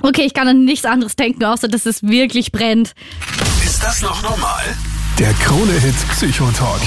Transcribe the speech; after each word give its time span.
Okay, 0.00 0.22
ich 0.22 0.34
kann 0.34 0.48
an 0.48 0.64
nichts 0.64 0.84
anderes 0.86 1.16
denken, 1.16 1.44
außer 1.44 1.68
dass 1.68 1.86
es 1.86 2.02
wirklich 2.02 2.50
brennt. 2.50 2.94
Ist 3.64 3.82
das 3.82 4.00
noch 4.02 4.22
normal? 4.22 4.64
Der 5.18 5.32
Krone-Hit 5.34 5.94
Psychotalk. 6.10 6.80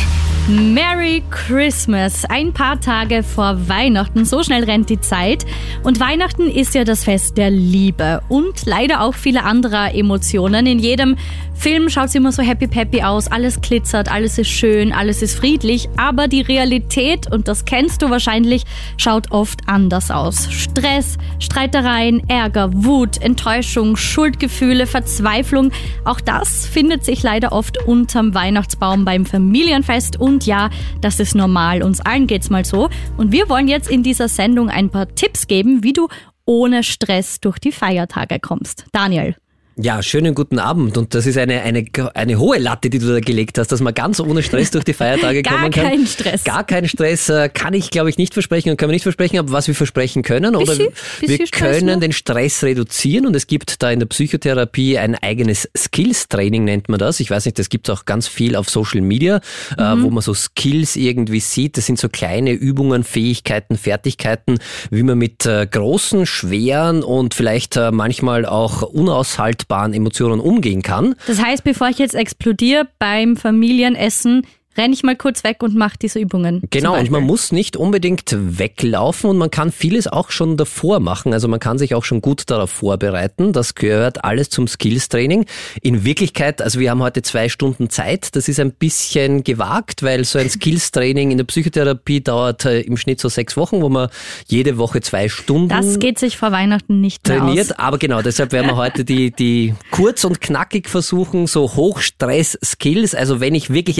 Merry 0.47 1.23
Christmas. 1.31 2.23
Ein 2.25 2.53
paar 2.53 2.79
Tage 2.79 3.23
vor 3.23 3.67
Weihnachten. 3.67 4.25
So 4.25 4.43
schnell 4.43 4.63
rennt 4.63 4.91
die 4.91 5.01
Zeit. 5.01 5.43
Und 5.81 5.99
Weihnachten 5.99 6.51
ist 6.51 6.75
ja 6.75 6.83
das 6.83 7.03
Fest 7.03 7.37
der 7.37 7.49
Liebe 7.49 8.21
und 8.29 8.63
leider 8.65 9.01
auch 9.01 9.15
viele 9.15 9.43
andere 9.43 9.93
Emotionen. 9.95 10.67
In 10.67 10.77
jedem 10.77 11.15
Film 11.55 11.89
schaut 11.89 12.07
es 12.07 12.15
immer 12.15 12.31
so 12.31 12.43
happy 12.43 12.67
peppy 12.67 13.01
aus. 13.01 13.27
Alles 13.27 13.59
glitzert, 13.61 14.11
alles 14.11 14.37
ist 14.37 14.49
schön, 14.49 14.91
alles 14.93 15.23
ist 15.23 15.35
friedlich. 15.35 15.89
Aber 15.97 16.27
die 16.27 16.41
Realität, 16.41 17.31
und 17.31 17.47
das 17.47 17.65
kennst 17.65 18.03
du 18.03 18.11
wahrscheinlich, 18.11 18.65
schaut 18.97 19.31
oft 19.31 19.61
anders 19.65 20.11
aus. 20.11 20.51
Stress, 20.51 21.17
Streitereien, 21.39 22.21
Ärger, 22.29 22.69
Wut, 22.71 23.17
Enttäuschung, 23.19 23.95
Schuldgefühle, 23.95 24.85
Verzweiflung. 24.85 25.71
Auch 26.03 26.21
das 26.21 26.67
findet 26.67 27.03
sich 27.03 27.23
leider 27.23 27.51
oft 27.51 27.83
unterm 27.87 28.35
Weihnachtsbaum 28.35 29.05
beim 29.05 29.25
Familienfest 29.25 30.19
und 30.19 30.34
und 30.35 30.45
ja, 30.45 30.69
das 30.99 31.21
ist 31.21 31.33
normal, 31.33 31.81
uns 31.81 32.01
allen 32.01 32.27
geht's 32.27 32.49
mal 32.49 32.65
so. 32.65 32.89
Und 33.15 33.31
wir 33.31 33.47
wollen 33.47 33.69
jetzt 33.69 33.89
in 33.89 34.03
dieser 34.03 34.27
Sendung 34.27 34.69
ein 34.69 34.89
paar 34.89 35.07
Tipps 35.15 35.47
geben, 35.47 35.81
wie 35.81 35.93
du 35.93 36.09
ohne 36.45 36.83
Stress 36.83 37.39
durch 37.39 37.57
die 37.57 37.71
Feiertage 37.71 38.41
kommst. 38.41 38.85
Daniel. 38.91 39.37
Ja, 39.77 40.01
schönen 40.01 40.35
guten 40.35 40.57
Abend. 40.57 40.97
Und 40.97 41.13
das 41.15 41.25
ist 41.25 41.37
eine, 41.37 41.61
eine, 41.61 41.83
eine 42.13 42.39
hohe 42.39 42.59
Latte, 42.59 42.89
die 42.89 42.97
du 42.97 43.07
da 43.07 43.19
gelegt 43.19 43.57
hast, 43.57 43.73
dass 43.73 43.81
man 43.81 43.93
ganz 43.93 44.21
ohne 44.21 44.41
Stress 44.41 44.71
durch 44.71 44.85
die 44.85 44.93
Feiertage 44.93 45.43
kommen 45.43 45.69
kann. 45.69 45.71
Gar 45.71 45.89
keinen 45.89 46.07
Stress. 46.07 46.43
Gar 46.45 46.63
keinen 46.63 46.87
Stress 46.87 47.27
äh, 47.27 47.49
kann 47.49 47.73
ich, 47.73 47.89
glaube 47.91 48.09
ich, 48.09 48.17
nicht 48.17 48.33
versprechen 48.33 48.69
und 48.69 48.77
können 48.77 48.91
wir 48.91 48.95
nicht 48.95 49.03
versprechen, 49.03 49.37
aber 49.37 49.51
was 49.51 49.67
wir 49.67 49.75
versprechen 49.75 50.23
können, 50.23 50.55
oder 50.55 50.65
bisschen, 50.65 50.93
bisschen 51.19 51.39
wir 51.39 51.47
Stress 51.47 51.79
können 51.79 51.95
noch. 51.95 51.99
den 51.99 52.13
Stress 52.13 52.63
reduzieren 52.63 53.27
und 53.27 53.35
es 53.35 53.47
gibt 53.47 53.83
da 53.83 53.91
in 53.91 53.99
der 53.99 54.05
Psychotherapie 54.05 54.97
ein 54.97 55.15
eigenes 55.15 55.69
Skills-Training, 55.75 56.63
nennt 56.63 56.87
man 56.87 56.97
das. 56.97 57.19
Ich 57.19 57.29
weiß 57.29 57.43
nicht, 57.43 57.59
das 57.59 57.67
gibt 57.67 57.89
es 57.89 57.93
auch 57.93 58.05
ganz 58.05 58.29
viel 58.29 58.55
auf 58.55 58.69
Social 58.69 59.01
Media, 59.01 59.41
äh, 59.77 59.81
wo 59.97 60.09
man 60.09 60.21
so 60.21 60.33
Skills 60.33 60.95
irgendwie 60.95 61.41
sieht. 61.41 61.75
Das 61.75 61.85
sind 61.85 61.99
so 61.99 62.07
kleine 62.07 62.53
Übungen, 62.53 63.03
Fähigkeiten, 63.03 63.75
Fertigkeiten, 63.75 64.59
wie 64.89 65.03
man 65.03 65.17
mit 65.17 65.45
äh, 65.45 65.67
großen, 65.69 66.25
schweren 66.25 67.03
und 67.03 67.33
vielleicht 67.33 67.77
manchmal 67.91 68.45
auch 68.45 68.81
unaushaltbaren 68.81 69.64
Emotionen 69.93 70.39
umgehen 70.39 70.81
kann. 70.81 71.15
Das 71.27 71.41
heißt, 71.41 71.63
bevor 71.63 71.89
ich 71.89 71.99
jetzt 71.99 72.15
explodiere 72.15 72.87
beim 72.99 73.37
Familienessen, 73.37 74.45
renne 74.77 74.93
ich 74.93 75.03
mal 75.03 75.15
kurz 75.15 75.43
weg 75.43 75.63
und 75.63 75.75
mache 75.75 75.97
diese 76.01 76.19
Übungen. 76.19 76.61
Genau, 76.69 76.97
und 76.97 77.09
man 77.11 77.23
muss 77.23 77.51
nicht 77.51 77.77
unbedingt 77.77 78.35
weglaufen 78.35 79.29
und 79.29 79.37
man 79.37 79.51
kann 79.51 79.71
vieles 79.71 80.07
auch 80.07 80.31
schon 80.31 80.57
davor 80.57 80.99
machen. 80.99 81.33
Also 81.33 81.47
man 81.47 81.59
kann 81.59 81.77
sich 81.77 81.95
auch 81.95 82.03
schon 82.03 82.21
gut 82.21 82.43
darauf 82.49 82.69
vorbereiten. 82.71 83.53
Das 83.53 83.75
gehört 83.75 84.23
alles 84.23 84.49
zum 84.49 84.67
Skills-Training. 84.67 85.45
In 85.81 86.03
Wirklichkeit, 86.05 86.61
also 86.61 86.79
wir 86.79 86.91
haben 86.91 87.01
heute 87.01 87.21
zwei 87.21 87.49
Stunden 87.49 87.89
Zeit. 87.89 88.35
Das 88.35 88.47
ist 88.47 88.59
ein 88.59 88.71
bisschen 88.71 89.43
gewagt, 89.43 90.03
weil 90.03 90.25
so 90.25 90.39
ein 90.39 90.49
Skills-Training 90.55 91.31
in 91.31 91.37
der 91.37 91.45
Psychotherapie 91.45 92.21
dauert 92.21 92.65
äh, 92.65 92.81
im 92.81 92.97
Schnitt 92.97 93.19
so 93.19 93.29
sechs 93.29 93.57
Wochen, 93.57 93.81
wo 93.81 93.89
man 93.89 94.09
jede 94.47 94.77
Woche 94.77 95.01
zwei 95.01 95.29
Stunden 95.29 95.69
Das 95.69 95.99
geht 95.99 96.19
sich 96.19 96.37
vor 96.37 96.51
Weihnachten 96.51 97.01
nicht 97.01 97.23
trainiert. 97.23 97.71
aus. 97.71 97.79
Aber 97.79 97.97
genau, 97.97 98.21
deshalb 98.21 98.51
werden 98.51 98.67
wir 98.67 98.75
heute 98.75 99.05
die, 99.05 99.31
die 99.31 99.73
kurz 99.91 100.23
und 100.23 100.41
knackig 100.41 100.89
versuchen, 100.89 101.47
so 101.47 101.75
Hochstress-Skills, 101.75 103.15
also 103.15 103.39
wenn 103.39 103.55
ich 103.55 103.69
wirklich 103.71 103.99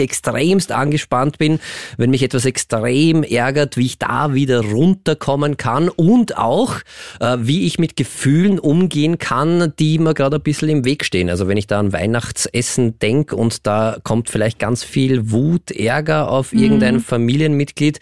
extremst 0.66 0.72
angespannt 0.72 1.38
bin, 1.38 1.58
wenn 1.96 2.10
mich 2.10 2.22
etwas 2.22 2.44
extrem 2.44 3.22
ärgert, 3.22 3.76
wie 3.76 3.86
ich 3.86 3.98
da 3.98 4.34
wieder 4.34 4.60
runterkommen 4.60 5.56
kann 5.56 5.88
und 5.88 6.36
auch, 6.36 6.76
äh, 7.20 7.36
wie 7.40 7.66
ich 7.66 7.78
mit 7.78 7.96
Gefühlen 7.96 8.58
umgehen 8.58 9.18
kann, 9.18 9.72
die 9.78 9.98
mir 9.98 10.14
gerade 10.14 10.36
ein 10.36 10.42
bisschen 10.42 10.68
im 10.68 10.84
Weg 10.84 11.04
stehen. 11.04 11.30
Also 11.30 11.48
wenn 11.48 11.56
ich 11.56 11.66
da 11.66 11.78
an 11.78 11.92
Weihnachtsessen 11.92 12.98
denke 12.98 13.36
und 13.36 13.66
da 13.66 13.98
kommt 14.02 14.30
vielleicht 14.30 14.58
ganz 14.58 14.84
viel 14.84 15.30
Wut, 15.30 15.70
Ärger 15.70 16.30
auf 16.30 16.52
irgendein 16.52 17.00
Familienmitglied 17.00 18.00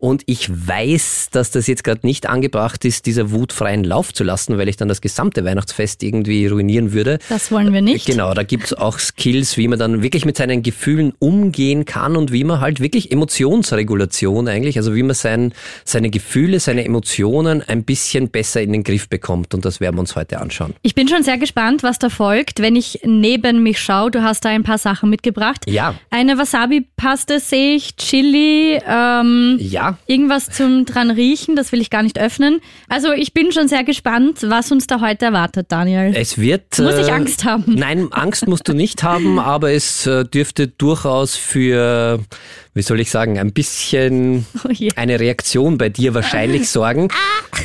und 0.00 0.22
ich 0.24 0.48
weiß, 0.50 1.28
dass 1.30 1.50
das 1.50 1.66
jetzt 1.66 1.84
gerade 1.84 2.06
nicht 2.06 2.26
angebracht 2.26 2.86
ist, 2.86 3.04
dieser 3.04 3.30
Wut 3.30 3.52
freien 3.52 3.84
Lauf 3.84 4.14
zu 4.14 4.24
lassen, 4.24 4.56
weil 4.56 4.68
ich 4.68 4.78
dann 4.78 4.88
das 4.88 5.02
gesamte 5.02 5.44
Weihnachtsfest 5.44 6.02
irgendwie 6.02 6.46
ruinieren 6.46 6.92
würde. 6.92 7.18
Das 7.28 7.52
wollen 7.52 7.74
wir 7.74 7.82
nicht. 7.82 8.06
Genau, 8.06 8.32
da 8.32 8.42
gibt's 8.42 8.72
auch 8.72 8.98
Skills, 8.98 9.58
wie 9.58 9.68
man 9.68 9.78
dann 9.78 10.02
wirklich 10.02 10.24
mit 10.24 10.38
seinen 10.38 10.62
Gefühlen 10.62 11.12
umgehen 11.18 11.84
kann 11.84 12.16
und 12.16 12.32
wie 12.32 12.44
man 12.44 12.60
halt 12.60 12.80
wirklich 12.80 13.12
Emotionsregulation 13.12 14.48
eigentlich, 14.48 14.78
also 14.78 14.94
wie 14.94 15.02
man 15.02 15.14
sein, 15.14 15.52
seine 15.84 16.08
Gefühle, 16.08 16.60
seine 16.60 16.84
Emotionen 16.84 17.62
ein 17.62 17.84
bisschen 17.84 18.30
besser 18.30 18.62
in 18.62 18.72
den 18.72 18.84
Griff 18.84 19.08
bekommt. 19.10 19.52
Und 19.52 19.66
das 19.66 19.80
werden 19.80 19.96
wir 19.96 20.00
uns 20.00 20.16
heute 20.16 20.40
anschauen. 20.40 20.72
Ich 20.80 20.94
bin 20.94 21.08
schon 21.08 21.22
sehr 21.24 21.36
gespannt, 21.36 21.82
was 21.82 21.98
da 21.98 22.08
folgt, 22.08 22.60
wenn 22.60 22.74
ich 22.74 23.00
neben 23.04 23.62
mich 23.62 23.78
schaue. 23.78 24.10
Du 24.10 24.22
hast 24.22 24.46
da 24.46 24.48
ein 24.48 24.62
paar 24.62 24.78
Sachen 24.78 25.10
mitgebracht. 25.10 25.66
Ja. 25.66 25.94
Eine 26.08 26.38
Wasabi-Paste 26.38 27.38
sehe 27.38 27.76
ich, 27.76 27.96
Chili, 27.96 28.80
ähm, 28.88 29.58
Ja, 29.60 29.89
irgendwas 30.06 30.50
zum 30.50 30.84
dran 30.84 31.10
riechen, 31.10 31.56
das 31.56 31.72
will 31.72 31.80
ich 31.80 31.90
gar 31.90 32.02
nicht 32.02 32.18
öffnen. 32.18 32.60
Also 32.88 33.12
ich 33.12 33.32
bin 33.32 33.52
schon 33.52 33.68
sehr 33.68 33.84
gespannt, 33.84 34.38
was 34.42 34.72
uns 34.72 34.86
da 34.86 35.00
heute 35.00 35.26
erwartet, 35.26 35.66
Daniel. 35.70 36.12
es 36.14 36.38
wird. 36.38 36.78
Muss 36.78 36.96
ich 36.98 37.08
äh, 37.08 37.12
Angst 37.12 37.44
haben? 37.44 37.64
Nein, 37.74 38.12
Angst 38.12 38.46
musst 38.46 38.68
du 38.68 38.74
nicht 38.74 39.02
haben, 39.02 39.38
aber 39.38 39.72
es 39.72 40.06
äh, 40.06 40.24
dürfte 40.24 40.68
durchaus 40.68 41.36
für, 41.36 42.20
wie 42.80 42.82
soll 42.82 42.98
ich 42.98 43.10
sagen, 43.10 43.38
ein 43.38 43.52
bisschen 43.52 44.46
Oh 44.66 44.70
je. 44.72 44.88
eine 44.96 45.20
Reaktion 45.20 45.76
bei 45.76 45.90
dir 45.90 46.14
wahrscheinlich 46.14 46.66
sorgen. 46.70 47.08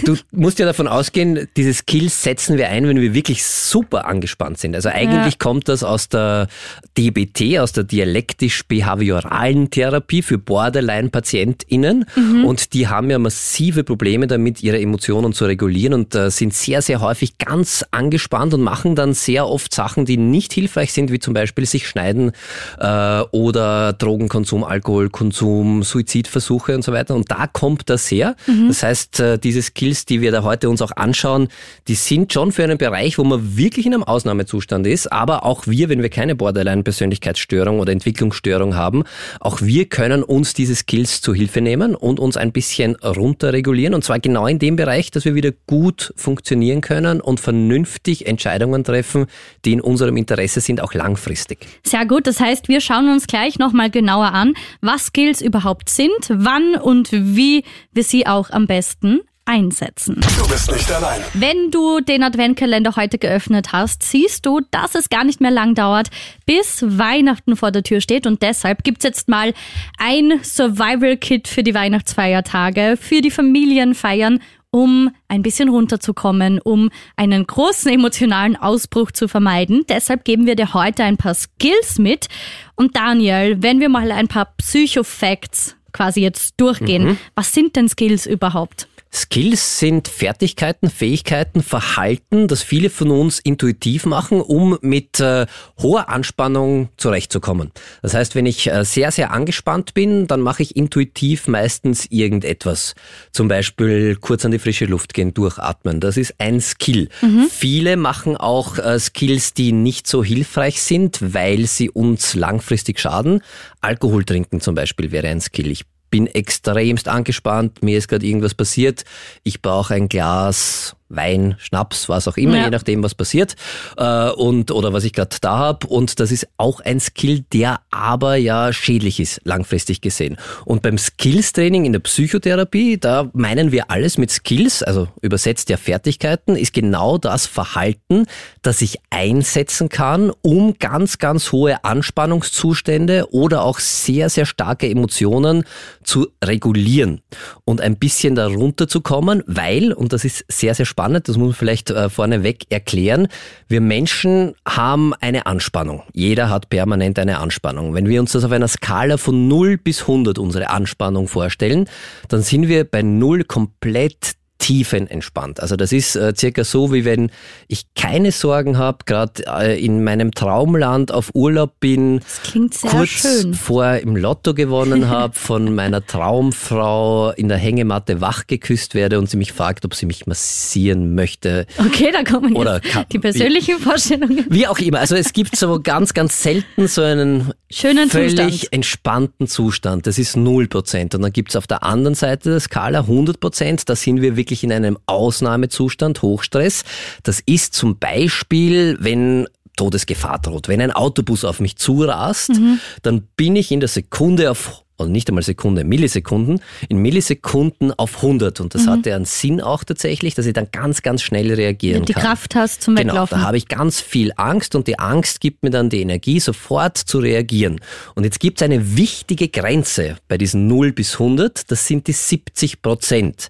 Du 0.04 0.18
musst 0.34 0.60
ja 0.60 0.66
davon 0.66 0.90
ausgehen, 0.90 1.48
diese 1.56 1.74
Skills 1.74 2.22
setzen 2.22 2.58
wir 2.58 2.68
ein, 2.68 2.86
wenn 2.86 3.00
wir 3.00 3.14
wirklich 3.14 3.46
super 3.46 4.08
angespannt 4.08 4.58
sind. 4.58 4.76
Also 4.76 4.90
eigentlich 4.90 5.40
kommt 5.40 5.70
das 5.70 5.84
aus 5.86 6.10
der 6.10 6.50
DBT, 6.98 7.60
aus 7.60 7.72
der 7.72 7.86
dialektisch-behavioralen 7.86 9.70
Therapie 9.70 10.22
für 10.22 10.38
Borderline-PatientInnen. 10.38 12.06
Und 12.44 12.74
die 12.74 12.90
haben 12.90 13.10
ja 13.10 13.18
massive 13.18 13.86
Probleme 13.86 14.28
damit, 14.28 14.62
ihre 14.62 14.82
Emotionen 14.82 15.32
zu 15.32 15.46
regulieren 15.46 15.94
und 15.94 16.14
äh, 16.14 16.30
sind 16.30 16.54
sehr, 16.54 16.82
sehr 16.82 17.00
häufig 17.00 17.38
ganz 17.38 17.86
angespannt 17.92 18.54
und 18.54 18.64
machen 18.64 18.96
dann 18.96 19.14
sehr 19.14 19.48
oft 19.48 19.74
Sachen, 19.74 20.04
die 20.04 20.18
nicht 20.18 20.52
hilfreich 20.52 20.92
sind, 20.92 21.10
wie 21.10 21.20
zum 21.20 21.34
Beispiel 21.34 21.66
sich 21.66 21.88
schneiden 21.88 22.34
äh, 22.80 23.22
oder 23.32 23.94
Drogenkonsum, 23.94 24.66
Alkoholkonsum, 25.06 25.84
Suizidversuche 25.84 26.76
und 26.76 26.84
so 26.84 26.92
weiter. 26.92 27.16
Und 27.16 27.32
da 27.32 27.48
kommt 27.48 27.90
das 27.90 28.10
her. 28.10 28.36
Das 28.68 28.84
heißt, 28.84 29.20
äh, 29.20 29.40
diese 29.40 29.62
Skills, 29.62 30.06
die 30.06 30.22
wir 30.22 30.32
da 30.32 30.44
heute 30.44 30.70
uns 30.70 30.82
auch 30.82 30.92
anschauen, 30.96 31.48
die 31.88 31.96
sind 31.96 32.34
schon 32.34 32.52
für 32.52 32.64
einen 32.64 32.78
Bereich, 32.78 33.18
wo 33.18 33.24
man 33.24 33.58
wirklich 33.58 33.86
in 33.86 33.94
einem 33.94 34.04
Ausnahmezustand 34.04 34.88
ist. 34.88 35.12
Aber 35.12 35.46
auch 35.46 35.68
wir, 35.68 35.90
wenn 35.90 36.02
wir 36.02 36.10
keine 36.10 36.36
Borderline-Persönlichkeitsstörung 36.36 37.80
oder 37.80 37.92
Entwicklungsstörung 37.92 38.76
haben, 38.76 39.04
auch 39.40 39.62
wir 39.62 39.86
können 39.86 40.24
uns 40.24 40.54
diese 40.54 40.76
Skills 40.76 41.22
zu 41.22 41.34
Hilfe 41.34 41.62
nehmen 41.62 41.96
und 41.96 42.20
uns 42.20 42.38
ein 42.38 42.52
bisschen 42.52 42.96
runterregulieren. 42.96 43.94
Und 43.94 44.04
zwar 44.04 44.20
genau 44.20 44.48
in 44.48 44.60
dem 44.60 44.76
Bereich, 44.76 45.12
dass 45.12 45.26
wir 45.26 45.36
wieder 45.36 45.52
gut 45.68 46.14
funktionieren 46.16 46.82
können 46.82 47.22
und 47.22 47.40
vernünftig 47.40 48.28
Entscheidungen 48.28 48.84
treffen, 48.84 49.28
die 49.66 49.74
in 49.74 49.82
unserem 49.82 50.18
Interesse 50.18 50.62
sind, 50.62 50.82
auch 50.82 50.94
langfristig. 50.94 51.60
Sehr 51.84 52.06
gut, 52.06 52.28
das 52.28 52.40
heißt, 52.40 52.68
wir 52.68 52.82
schauen 52.82 53.10
uns 53.10 53.28
gleich 53.28 53.60
nochmal 53.60 53.90
genauer 53.90 54.34
an, 54.34 54.54
was 54.86 55.08
Skills 55.08 55.42
überhaupt 55.42 55.90
sind, 55.90 56.30
wann 56.30 56.76
und 56.76 57.12
wie 57.12 57.64
wir 57.92 58.04
sie 58.04 58.28
auch 58.28 58.50
am 58.50 58.68
besten 58.68 59.22
einsetzen. 59.46 60.20
Du 60.38 60.48
bist 60.48 60.72
nicht 60.72 60.92
allein. 60.92 61.22
Wenn 61.34 61.70
du 61.70 62.00
den 62.02 62.24
Adventkalender 62.24 62.96
heute 62.96 63.18
geöffnet 63.18 63.72
hast, 63.72 64.04
siehst 64.04 64.46
du, 64.46 64.62
dass 64.72 64.96
es 64.96 65.10
gar 65.10 65.24
nicht 65.24 65.40
mehr 65.40 65.52
lang 65.52 65.76
dauert, 65.76 66.10
bis 66.46 66.84
Weihnachten 66.86 67.56
vor 67.56 67.72
der 67.72 67.84
Tür 67.84 68.02
steht. 68.02 68.26
Und 68.26 68.42
deshalb 68.42 68.84
gibt's 68.84 69.04
jetzt 69.04 69.30
mal 69.30 69.54
ein 70.00 70.40
Survival-Kit 70.44 71.48
für 71.48 71.64
die 71.64 71.76
Weihnachtsfeiertage, 71.76 72.98
für 73.00 73.22
die 73.22 73.32
Familienfeiern, 73.32 74.40
um 74.76 75.10
ein 75.30 75.42
bisschen 75.42 75.70
runterzukommen, 75.70 76.60
um 76.60 76.90
einen 77.16 77.48
großen 77.48 77.90
emotionalen 77.90 78.58
Ausbruch 78.58 79.12
zu 79.12 79.30
vermeiden. 79.30 79.86
Deshalb 79.88 80.26
geben 80.26 80.48
wir 80.48 80.58
dir 80.58 80.74
heute 80.74 81.06
ein 81.06 81.16
paar 81.16 81.34
Skills 81.34 81.98
mit. 81.98 82.28
Und 82.76 82.98
Daniel, 82.98 83.64
wenn 83.64 83.80
wir 83.80 83.88
mal 83.88 84.12
ein 84.12 84.28
paar 84.28 84.54
Psycho-Facts 84.58 85.78
quasi 85.94 86.20
jetzt 86.20 86.56
durchgehen, 86.60 87.18
was 87.36 87.54
sind 87.54 87.78
denn 87.78 87.88
Skills 87.88 88.26
überhaupt? 88.26 88.90
Skills 89.16 89.80
sind 89.80 90.08
Fertigkeiten, 90.08 90.90
Fähigkeiten, 90.90 91.64
Verhalten, 91.64 92.48
das 92.48 92.64
viele 92.64 92.90
von 92.90 93.12
uns 93.12 93.40
intuitiv 93.40 94.06
machen, 94.06 94.42
um 94.42 94.78
mit 94.82 95.20
äh, 95.22 95.46
hoher 95.82 96.10
Anspannung 96.10 96.90
zurechtzukommen. 96.98 97.72
Das 98.02 98.14
heißt, 98.14 98.36
wenn 98.36 98.46
ich 98.46 98.68
äh, 98.68 98.84
sehr, 98.84 99.12
sehr 99.12 99.32
angespannt 99.32 99.94
bin, 99.94 100.28
dann 100.28 100.42
mache 100.42 100.64
ich 100.64 100.76
intuitiv 100.76 101.48
meistens 101.48 102.06
irgendetwas. 102.10 102.94
Zum 103.32 103.48
Beispiel 103.48 104.18
kurz 104.18 104.44
an 104.44 104.52
die 104.52 104.60
frische 104.60 104.86
Luft 104.86 105.14
gehen, 105.14 105.34
durchatmen. 105.34 106.00
Das 106.02 106.18
ist 106.18 106.36
ein 106.38 106.60
Skill. 106.60 107.10
Viele 107.50 107.96
machen 107.98 108.36
auch 108.36 108.78
äh, 108.78 109.00
Skills, 109.00 109.54
die 109.54 109.72
nicht 109.72 110.08
so 110.08 110.24
hilfreich 110.24 110.82
sind, 110.82 111.34
weil 111.34 111.68
sie 111.68 111.90
uns 111.90 112.36
langfristig 112.36 113.00
schaden. 113.00 113.42
Alkohol 113.80 114.26
trinken 114.26 114.60
zum 114.60 114.76
Beispiel 114.76 115.12
wäre 115.12 115.30
ein 115.30 115.40
Skill. 115.40 115.72
Ich 115.72 115.86
bin 116.10 116.28
extremst 116.28 117.08
angespannt, 117.08 117.84
mir 117.84 117.98
ist 117.98 118.08
gerade 118.08 118.26
irgendwas 118.26 118.54
passiert, 118.54 119.04
ich 119.44 119.62
brauche 119.62 119.94
ein 119.94 120.10
Glas 120.10 120.96
Wein, 121.10 121.56
Schnaps, 121.60 122.10
was 122.10 122.28
auch 122.28 122.38
immer, 122.38 122.58
Ja. 122.58 122.64
je 122.66 122.70
nachdem, 122.72 123.04
was 123.04 123.14
passiert 123.16 123.56
äh, 123.98 124.30
und 124.32 124.72
oder 124.72 124.92
was 124.94 125.04
ich 125.04 125.14
gerade 125.14 125.36
da 125.42 125.58
habe. 125.58 125.88
Und 125.88 126.20
das 126.20 126.32
ist 126.32 126.48
auch 126.58 126.80
ein 126.80 127.00
Skill, 127.00 127.44
der 127.54 127.80
aber 127.92 128.36
ja 128.36 128.74
schädlich 128.74 129.20
ist, 129.20 129.42
langfristig 129.44 130.02
gesehen. 130.02 130.38
Und 130.66 130.82
beim 130.82 130.98
Skills-Training 130.98 131.86
in 131.86 131.94
der 131.94 132.00
Psychotherapie, 132.00 132.98
da 132.98 133.30
meinen 133.34 133.72
wir 133.72 133.92
alles 133.92 134.18
mit 134.18 134.32
Skills, 134.32 134.84
also 134.84 135.08
übersetzt 135.22 135.70
ja 135.70 135.78
Fertigkeiten, 135.78 136.56
ist 136.56 136.74
genau 136.74 137.18
das 137.18 137.46
Verhalten, 137.46 138.26
das 138.62 138.82
ich 138.82 139.00
einsetzen 139.10 139.90
kann, 139.90 140.32
um 140.42 140.76
ganz, 140.80 141.18
ganz 141.20 141.52
hohe 141.52 141.84
Anspannungszustände 141.84 143.28
oder 143.32 143.64
auch 143.64 143.80
sehr, 143.80 144.30
sehr 144.30 144.46
starke 144.46 144.90
Emotionen 144.90 145.64
zu 146.04 146.28
regulieren 146.44 147.22
und 147.64 147.82
ein 147.82 147.98
bisschen 147.98 148.36
darunter 148.36 148.88
zu 148.88 149.02
kommen, 149.02 149.44
weil, 149.48 149.94
und 149.94 150.14
das 150.14 150.26
ist 150.26 150.46
sehr, 150.48 150.74
sehr 150.76 150.86
spannend, 150.96 151.28
das 151.28 151.36
muss 151.36 151.48
man 151.48 151.56
vielleicht 151.56 151.90
äh, 151.90 152.10
vorneweg 152.10 152.68
erklären, 152.70 153.28
wir 153.68 153.82
Menschen 153.82 154.56
haben 154.66 155.14
eine 155.20 155.46
Anspannung. 155.46 156.04
Jeder 156.14 156.50
hat 156.50 156.70
permanent 156.70 157.20
eine 157.20 157.40
Anspannung. 157.40 157.94
Wenn 157.94 158.08
wir 158.08 158.22
uns 158.22 158.32
das 158.32 158.46
auf 158.46 158.52
einer 158.54 158.70
Skala 158.70 159.18
von 159.18 159.50
0 159.50 159.78
bis 159.78 160.04
100 160.04 160.40
unsere 160.40 160.70
Anspannung 160.70 161.28
vorstellen, 161.28 161.90
dann 162.30 162.42
sind 162.42 162.70
wir 162.70 162.86
bei 162.86 163.02
0 163.02 163.44
komplett 163.44 164.36
tiefenentspannt. 164.66 165.60
Also 165.60 165.76
das 165.76 165.92
ist 165.92 166.16
äh, 166.16 166.34
circa 166.36 166.64
so, 166.64 166.92
wie 166.92 167.06
wenn 167.06 167.30
ich 167.68 167.86
keine 167.96 168.32
Sorgen 168.32 168.78
habe, 168.78 169.00
gerade 169.06 169.44
äh, 169.48 169.84
in 169.84 170.04
meinem 170.04 170.32
Traumland 170.32 171.12
auf 171.12 171.30
Urlaub 171.34 171.80
bin, 171.80 172.20
Das 172.20 172.42
klingt 172.52 172.74
sehr 172.74 172.90
kurz 172.90 173.10
schön. 173.10 173.54
vorher 173.54 174.02
im 174.02 174.16
Lotto 174.16 174.54
gewonnen 174.54 175.08
habe, 175.10 175.34
von 175.36 175.74
meiner 175.76 176.06
Traumfrau 176.06 177.32
in 177.32 177.48
der 177.48 177.58
Hängematte 177.58 178.22
wach 178.22 178.48
geküsst 178.48 178.96
werde 178.96 179.20
und 179.20 179.30
sie 179.30 179.38
mich 179.38 179.52
fragt, 179.54 179.86
ob 179.86 179.94
sie 179.94 180.06
mich 180.06 180.26
massieren 180.28 181.16
möchte. 181.16 181.66
Okay, 181.78 182.12
da 182.12 182.24
kommen 182.24 182.56
Oder 182.56 182.76
jetzt 182.84 182.90
kann- 182.94 183.06
die 183.12 183.20
persönlichen 183.20 183.80
Vorstellungen. 183.80 184.46
Wie 184.50 184.68
auch 184.68 184.80
immer. 184.80 185.00
Also 185.00 185.16
es 185.16 185.34
gibt 185.34 185.56
so 185.56 185.80
ganz, 185.82 186.14
ganz 186.14 186.42
selten 186.42 186.88
so 186.88 187.02
einen 187.02 187.52
Schönen 187.72 188.10
völlig 188.10 188.36
Zustand. 188.62 188.74
entspannten 188.74 189.48
Zustand. 189.48 190.08
Das 190.08 190.18
ist 190.18 190.36
0%. 190.38 191.16
Und 191.16 191.22
dann 191.22 191.34
gibt's 191.34 191.56
auf 191.56 191.68
der 191.68 191.84
anderen 191.84 192.16
Seite 192.16 192.50
der 192.52 192.60
Skala 192.60 193.02
100%. 193.02 193.84
Da 193.86 193.96
sind 193.96 194.22
wir 194.22 194.38
wirklich 194.38 194.55
in 194.64 194.72
einem 194.72 194.98
Ausnahmezustand, 195.06 196.22
Hochstress. 196.22 196.84
Das 197.24 197.42
ist 197.46 197.74
zum 197.74 197.98
Beispiel, 197.98 198.98
wenn 199.00 199.48
Todesgefahr 199.78 200.40
droht. 200.40 200.68
Wenn 200.70 200.80
ein 200.82 200.92
Autobus 200.92 201.44
auf 201.44 201.60
mich 201.60 201.76
zurast, 201.76 202.50
Mhm. 202.50 202.80
dann 203.02 203.24
bin 203.36 203.56
ich 203.56 203.72
in 203.72 203.80
der 203.82 203.90
Sekunde 203.90 204.50
auf 204.52 204.82
oder 204.98 205.10
nicht 205.10 205.28
einmal 205.28 205.44
Sekunde, 205.44 205.84
Millisekunden, 205.84 206.62
in 206.88 207.00
Millisekunden 207.00 207.92
auf 207.92 208.22
100. 208.22 208.62
Und 208.62 208.74
Mhm. 208.74 208.78
das 208.78 208.88
hat 208.88 209.06
ja 209.06 209.18
einen 209.18 209.26
Sinn 209.26 209.60
auch 209.60 209.84
tatsächlich, 209.84 210.36
dass 210.36 210.46
ich 210.46 210.54
dann 210.54 210.70
ganz, 210.72 211.02
ganz 211.02 211.22
schnell 211.22 211.52
reagieren 211.54 212.06
Die 212.06 212.14
kann. 212.14 212.24
Kraft 212.24 212.56
hast 212.56 212.82
zum 212.84 212.96
Genau, 212.96 213.12
Weglaufen. 213.12 213.40
da 213.40 213.46
habe 213.46 213.58
ich 213.58 213.68
ganz 213.68 214.00
viel 214.00 214.32
Angst 214.38 214.74
und 214.74 214.88
die 214.88 214.98
Angst 214.98 215.42
gibt 215.42 215.64
mir 215.64 215.70
dann 215.70 215.90
die 215.90 216.00
Energie, 216.00 216.40
sofort 216.40 216.98
zu 216.98 217.20
reagieren. 217.20 217.82
Und 218.16 218.24
jetzt 218.24 218.40
gibt 218.40 218.62
es 218.62 218.64
eine 218.64 218.96
wichtige 218.96 219.50
Grenze 219.50 220.16
bei 220.30 220.38
diesen 220.38 220.68
0 220.68 220.94
bis 220.94 221.20
100, 221.20 221.70
das 221.72 221.86
sind 221.88 222.08
die 222.08 222.14
70 222.14 222.82
Prozent. 222.82 223.50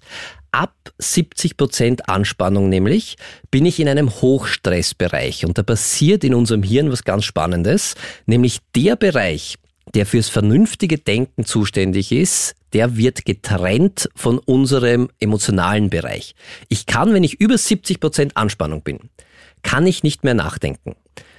Ab 0.52 0.74
70 0.98 1.56
Prozent 1.56 2.08
Anspannung 2.08 2.68
nämlich 2.68 3.16
bin 3.50 3.66
ich 3.66 3.80
in 3.80 3.88
einem 3.88 4.10
Hochstressbereich 4.10 5.44
und 5.44 5.58
da 5.58 5.62
passiert 5.62 6.24
in 6.24 6.34
unserem 6.34 6.62
Hirn 6.62 6.90
was 6.90 7.04
ganz 7.04 7.24
Spannendes, 7.24 7.94
nämlich 8.26 8.60
der 8.74 8.96
Bereich, 8.96 9.56
der 9.94 10.06
fürs 10.06 10.28
vernünftige 10.28 10.98
Denken 10.98 11.44
zuständig 11.44 12.12
ist, 12.12 12.54
der 12.72 12.96
wird 12.96 13.24
getrennt 13.24 14.08
von 14.14 14.38
unserem 14.38 15.08
emotionalen 15.20 15.90
Bereich. 15.90 16.34
Ich 16.68 16.86
kann, 16.86 17.14
wenn 17.14 17.24
ich 17.24 17.40
über 17.40 17.56
70 17.56 18.00
Prozent 18.00 18.36
Anspannung 18.36 18.82
bin, 18.82 19.10
kann 19.62 19.86
ich 19.86 20.02
nicht 20.02 20.24
mehr 20.24 20.34
nachdenken. 20.34 20.94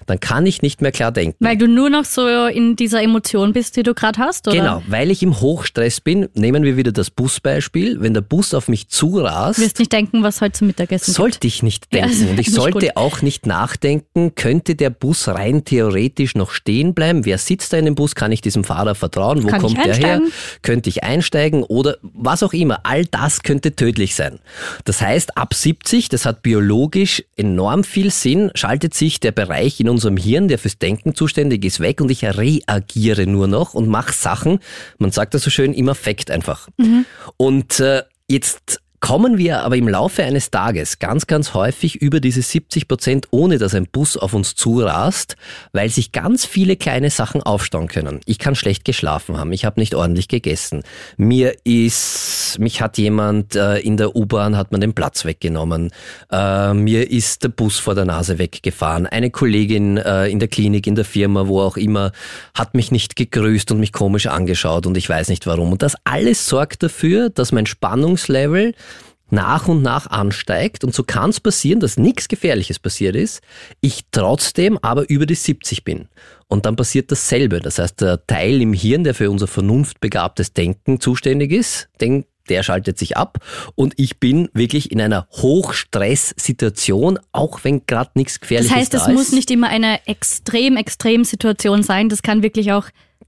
Dann 0.07 0.19
kann 0.19 0.45
ich 0.45 0.61
nicht 0.61 0.81
mehr 0.81 0.91
klar 0.91 1.11
denken. 1.11 1.35
Weil 1.45 1.57
du 1.57 1.67
nur 1.67 1.89
noch 1.89 2.05
so 2.05 2.25
in 2.47 2.75
dieser 2.75 3.01
Emotion 3.03 3.53
bist, 3.53 3.75
die 3.75 3.83
du 3.83 3.93
gerade 3.93 4.19
hast, 4.19 4.47
oder? 4.47 4.57
Genau, 4.57 4.81
weil 4.87 5.11
ich 5.11 5.21
im 5.21 5.39
Hochstress 5.39 6.01
bin, 6.01 6.27
nehmen 6.33 6.63
wir 6.63 6.77
wieder 6.77 6.91
das 6.91 7.09
Busbeispiel. 7.11 8.01
Wenn 8.01 8.13
der 8.13 8.21
Bus 8.21 8.53
auf 8.53 8.67
mich 8.67 8.87
zurast, 8.89 9.59
Du 9.59 9.63
wirst 9.63 9.79
nicht 9.79 9.91
denken, 9.93 10.23
was 10.23 10.41
heute 10.41 10.53
zum 10.53 10.67
Mittagessen 10.67 11.05
gibt. 11.05 11.15
sollte 11.17 11.45
ich 11.47 11.61
nicht 11.61 11.85
Ja, 11.93 12.07
denken. 12.07 12.29
und 12.29 12.39
ich 12.39 12.51
sollte 12.51 12.87
gut. 12.87 12.95
auch 12.97 13.21
nicht 13.21 13.45
nachdenken, 13.45 14.33
könnte 14.35 14.75
der 14.75 14.89
Bus 14.89 15.27
rein 15.27 15.63
theoretisch 15.65 16.35
noch 16.35 16.51
stehen 16.51 16.93
bleiben? 16.93 17.25
Wer 17.25 17.37
sitzt 17.37 17.73
da 17.73 17.77
in 17.77 17.85
dem 17.85 17.95
Bus? 17.95 18.15
Kann 18.15 18.31
ich 18.31 18.41
diesem 18.41 18.63
Fahrer 18.63 18.95
vertrauen? 18.95 19.43
Wo 19.43 19.47
Kann 19.47 19.61
kommt 19.61 19.77
der 19.85 19.95
her? 19.95 20.21
Könnte 20.61 20.89
ich 20.89 21.03
einsteigen 21.03 21.63
oder 21.63 21.97
was 22.01 22.43
auch 22.43 22.53
immer? 22.53 22.79
All 22.83 23.05
das 23.05 23.43
könnte 23.43 23.75
tödlich 23.75 24.15
sein. 24.15 24.39
Das 24.85 25.01
heißt, 25.01 25.37
ab 25.37 25.53
70, 25.53 26.09
das 26.09 26.25
hat 26.25 26.41
biologisch 26.43 27.23
enorm 27.35 27.83
viel 27.83 28.09
Sinn, 28.11 28.51
schaltet 28.55 28.93
sich 28.93 29.19
der 29.19 29.31
Bereich 29.33 29.79
in 29.79 29.89
unserem 29.97 30.17
Hirn, 30.17 30.47
der 30.47 30.59
fürs 30.59 30.77
Denken 30.77 31.15
zuständig 31.15 31.65
ist, 31.65 31.79
weg 31.79 32.01
und 32.01 32.11
ich 32.11 32.23
reagiere 32.23 33.25
nur 33.25 33.47
noch 33.47 33.73
und 33.73 33.87
mache 33.87 34.13
Sachen, 34.13 34.59
man 34.99 35.11
sagt 35.11 35.33
das 35.33 35.41
so 35.41 35.49
schön, 35.49 35.73
im 35.73 35.89
Affekt 35.89 36.29
einfach. 36.29 36.67
Und 37.37 37.79
äh, 37.79 38.03
jetzt 38.29 38.81
kommen 38.99 39.37
wir 39.37 39.61
aber 39.61 39.75
im 39.75 39.87
Laufe 39.87 40.23
eines 40.23 40.49
Tages 40.49 40.99
ganz, 40.99 41.27
ganz 41.27 41.53
häufig 41.53 42.01
über 42.01 42.19
diese 42.19 42.41
70 42.41 42.87
Prozent, 42.87 43.27
ohne 43.31 43.59
dass 43.59 43.75
ein 43.75 43.87
Bus 43.87 44.17
auf 44.17 44.33
uns 44.33 44.55
zurast, 44.55 45.35
weil 45.71 45.89
sich 45.89 46.11
ganz 46.11 46.45
viele 46.45 46.75
kleine 46.75 47.09
Sachen 47.09 47.43
aufstauen 47.43 47.87
können. 47.87 48.21
Ich 48.25 48.39
kann 48.39 48.55
schlecht 48.55 48.85
geschlafen 48.85 49.37
haben, 49.37 49.53
ich 49.53 49.65
habe 49.65 49.79
nicht 49.79 49.93
ordentlich 49.93 50.27
gegessen. 50.27 50.83
Mir 51.15 51.55
ist, 51.63 52.57
mich 52.59 52.81
hat 52.81 52.97
jemand 52.97 53.55
äh, 53.55 53.77
in 53.79 53.97
der 53.97 54.15
U-Bahn 54.15 54.57
hat 54.57 54.71
man 54.71 54.81
den 54.81 54.93
Platz 54.93 55.25
weggenommen. 55.25 55.91
Äh, 56.31 56.73
mir 56.73 57.09
ist 57.11 57.43
der 57.43 57.49
Bus 57.49 57.77
vor 57.77 57.93
der 57.93 58.05
Nase 58.05 58.39
weggefahren. 58.39 59.05
Eine 59.05 59.29
Kollegin 59.29 59.97
äh, 59.97 60.27
in 60.27 60.39
der 60.39 60.47
Klinik, 60.47 60.87
in 60.87 60.95
der 60.95 61.05
Firma, 61.05 61.47
wo 61.47 61.61
auch 61.61 61.77
immer, 61.77 62.11
hat 62.55 62.73
mich 62.73 62.91
nicht 62.91 63.15
gegrüßt 63.15 63.71
und 63.71 63.79
mich 63.79 63.93
komisch 63.93 64.25
angeschaut 64.25 64.87
und 64.87 64.97
ich 64.97 65.07
weiß 65.07 65.29
nicht 65.29 65.45
warum. 65.45 65.71
Und 65.71 65.83
das 65.83 65.95
alles 66.03 66.47
sorgt 66.47 66.81
dafür, 66.81 67.29
dass 67.29 67.51
mein 67.51 67.67
Spannungslevel 67.67 68.73
nach 69.29 69.67
und 69.67 69.81
nach 69.81 70.07
ansteigt 70.07 70.83
und 70.83 70.93
so 70.93 71.03
kann 71.03 71.29
es 71.29 71.39
passieren, 71.39 71.79
dass 71.79 71.97
nichts 71.97 72.27
Gefährliches 72.27 72.79
passiert 72.79 73.15
ist, 73.15 73.41
ich 73.81 74.05
trotzdem 74.11 74.77
aber 74.81 75.09
über 75.09 75.25
die 75.25 75.35
70 75.35 75.83
bin. 75.83 76.07
Und 76.47 76.65
dann 76.65 76.75
passiert 76.75 77.11
dasselbe. 77.11 77.59
Das 77.59 77.77
heißt, 77.77 77.99
der 78.01 78.25
Teil 78.25 78.61
im 78.61 78.73
Hirn, 78.73 79.03
der 79.03 79.13
für 79.13 79.29
unser 79.29 79.47
vernunftbegabtes 79.47 80.53
Denken 80.53 81.01
zuständig 81.01 81.51
ist, 81.51 81.89
den, 81.99 82.25
der 82.47 82.63
schaltet 82.63 82.97
sich 82.97 83.17
ab 83.17 83.39
und 83.75 83.93
ich 83.97 84.19
bin 84.19 84.47
wirklich 84.53 84.91
in 84.91 85.01
einer 85.01 85.27
Hochstresssituation, 85.31 87.19
auch 87.33 87.63
wenn 87.63 87.85
gerade 87.85 88.11
nichts 88.15 88.35
Das 88.35 88.41
Gefährliches 88.41 88.75
heißt, 88.75 88.93
da 88.93 88.99
es 88.99 89.07
ist. 89.07 89.13
muss 89.13 89.31
nicht 89.33 89.51
immer 89.51 89.67
eine 89.67 90.07
extrem, 90.07 90.77
extrem 90.77 91.25
Situation 91.25 91.83
sein. 91.83 92.07
Das 92.07 92.21
kann 92.21 92.43
wirklich 92.43 92.71
auch 92.71 92.85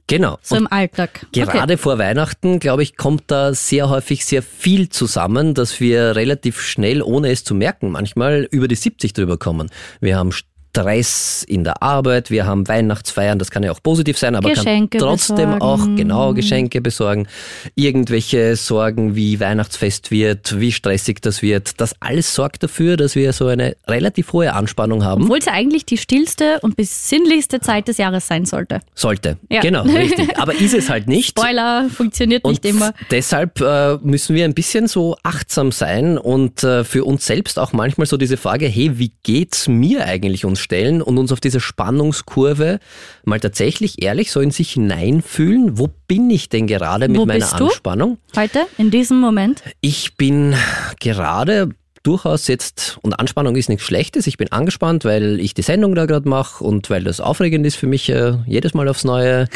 Genau. 0.10 0.40
so 0.42 0.56
Und 0.56 0.64
im 0.64 0.72
Alltag. 0.72 1.28
Gerade 1.32 1.78
vor 1.78 2.00
Weihnachten, 2.00 2.60
glaube 2.60 2.84
ich, 2.84 2.98
kommt 2.98 3.24
da 3.28 3.54
sehr 3.54 3.90
häufig 3.90 4.26
sehr 4.26 4.42
viel 4.42 4.90
zusammen, 4.90 5.54
dass 5.54 5.80
wir 5.80 6.16
relativ 6.16 6.60
schnell, 6.60 7.02
ohne 7.04 7.30
es 7.30 7.44
zu 7.44 7.54
merken, 7.54 7.92
manchmal 7.92 8.48
über 8.50 8.68
die 8.68 8.76
70 8.76 9.14
drüber 9.14 9.38
kommen. 9.38 9.70
Wir 10.02 10.18
haben 10.18 10.32
Stress 10.70 11.44
in 11.48 11.64
der 11.64 11.82
Arbeit, 11.82 12.30
wir 12.30 12.46
haben 12.46 12.68
Weihnachtsfeiern, 12.68 13.40
das 13.40 13.50
kann 13.52 13.64
ja 13.64 13.72
auch 13.72 13.82
positiv 13.82 14.18
sein, 14.18 14.36
aber 14.36 14.50
Geschenke 14.50 14.98
kann 14.98 15.08
trotzdem 15.08 15.54
besorgen. 15.54 15.62
auch 15.62 15.96
genau 15.96 16.34
Geschenke 16.34 16.82
besorgen, 16.82 17.28
irgendwelche 17.76 18.56
Sorgen, 18.56 19.16
wie 19.16 19.40
Weihnachtsfest 19.40 20.12
wird, 20.12 20.60
wie 20.60 20.72
stressig 20.72 21.22
das 21.22 21.42
wird. 21.42 21.82
Das 21.82 21.96
alles 22.00 22.34
sorgt 22.36 22.64
dafür, 22.64 22.98
dass 22.98 23.16
wir 23.16 23.34
so 23.34 23.48
eine 23.48 23.76
relativ 23.88 24.34
hohe 24.34 24.54
Anspannung 24.54 25.04
haben. 25.04 25.24
Obwohl 25.24 25.40
es 25.40 25.46
ja 25.46 25.54
eigentlich 25.54 25.86
die 25.86 25.98
stillste 25.98 26.60
und 26.62 26.76
besinnlichste 26.76 27.60
Zeit 27.62 27.88
des 27.88 27.98
Jahres 27.98 28.28
sein 28.28 28.46
sollte. 28.46 28.80
Sollte. 28.94 29.38
Ja. 29.50 29.62
Genau, 29.62 29.84
richtig. 29.84 30.38
Aber 30.40 30.54
ist 30.54 30.74
es 30.74 30.90
halt 30.90 31.08
nicht. 31.08 31.30
Spoiler, 31.40 31.90
funktioniert 31.90 32.44
Und 32.44 32.52
nicht 32.52 32.66
immer. 32.66 32.94
deshalb 33.12 33.60
äh, 33.62 33.98
müssen 34.04 34.36
wir 34.36 34.46
ein 34.46 34.54
bisschen 34.54 34.88
so 34.88 35.18
achtsam 35.24 35.72
sein 35.72 36.18
und 36.18 36.64
äh, 36.64 36.84
für 36.84 37.06
uns 37.06 37.26
selbst 37.26 37.58
auch 37.58 37.74
manchmal 37.74 38.08
so 38.08 38.18
diese 38.18 38.38
Frage, 38.38 38.68
hey, 38.68 39.00
wie 39.00 39.12
geht's 39.24 39.68
mir 39.68 40.06
eigentlich 40.06 40.46
uns 40.60 40.64
stellen 40.64 41.02
und 41.02 41.18
uns 41.18 41.32
auf 41.32 41.40
diese 41.40 41.60
Spannungskurve 41.60 42.80
mal 43.26 43.40
tatsächlich 43.40 44.02
ehrlich 44.04 44.32
so 44.32 44.42
in 44.42 44.52
sich 44.52 44.72
hineinfühlen, 44.74 45.78
wo 45.78 45.90
bin 46.08 46.30
ich 46.30 46.50
denn 46.50 46.68
gerade 46.68 47.08
mit 47.08 47.18
Wo 47.20 47.26
meiner 47.26 47.40
bist 47.46 47.60
du? 47.60 47.66
Anspannung? 47.68 48.18
Heute, 48.36 48.60
in 48.78 48.92
diesem 48.92 49.20
Moment. 49.20 49.64
Ich 49.82 50.16
bin 50.16 50.54
gerade 51.00 51.70
durchaus 52.04 52.48
jetzt, 52.48 52.98
und 53.02 53.14
Anspannung 53.20 53.56
ist 53.58 53.68
nichts 53.68 53.84
Schlechtes, 53.86 54.26
ich 54.26 54.38
bin 54.38 54.52
angespannt, 54.54 55.04
weil 55.04 55.40
ich 55.42 55.54
die 55.54 55.62
Sendung 55.62 55.96
da 55.96 56.06
gerade 56.06 56.30
mache 56.30 56.64
und 56.64 56.90
weil 56.90 57.04
das 57.04 57.20
aufregend 57.20 57.66
ist 57.66 57.76
für 57.76 57.88
mich 57.88 58.10
äh, 58.10 58.36
jedes 58.48 58.74
Mal 58.74 58.88
aufs 58.88 59.04
Neue. 59.04 59.48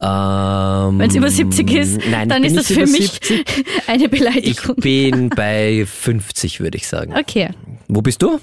Ähm, 0.00 0.98
Wenn 0.98 1.10
es 1.10 1.14
über 1.16 1.30
70 1.30 1.70
ist, 1.74 2.00
nein, 2.10 2.28
dann 2.30 2.44
ich 2.44 2.52
ist 2.54 2.56
das 2.56 2.66
für 2.76 2.86
mich 2.86 3.10
70. 3.12 3.44
eine 3.86 4.04
Ich 4.04 4.10
Beleidigung. 4.10 4.76
bin 4.76 5.28
bei 5.28 5.84
50, 5.86 6.60
würde 6.60 6.78
ich 6.78 6.88
sagen. 6.88 7.14
Okay. 7.16 7.50
Wo 7.88 8.00
bist 8.00 8.22
du? 8.22 8.40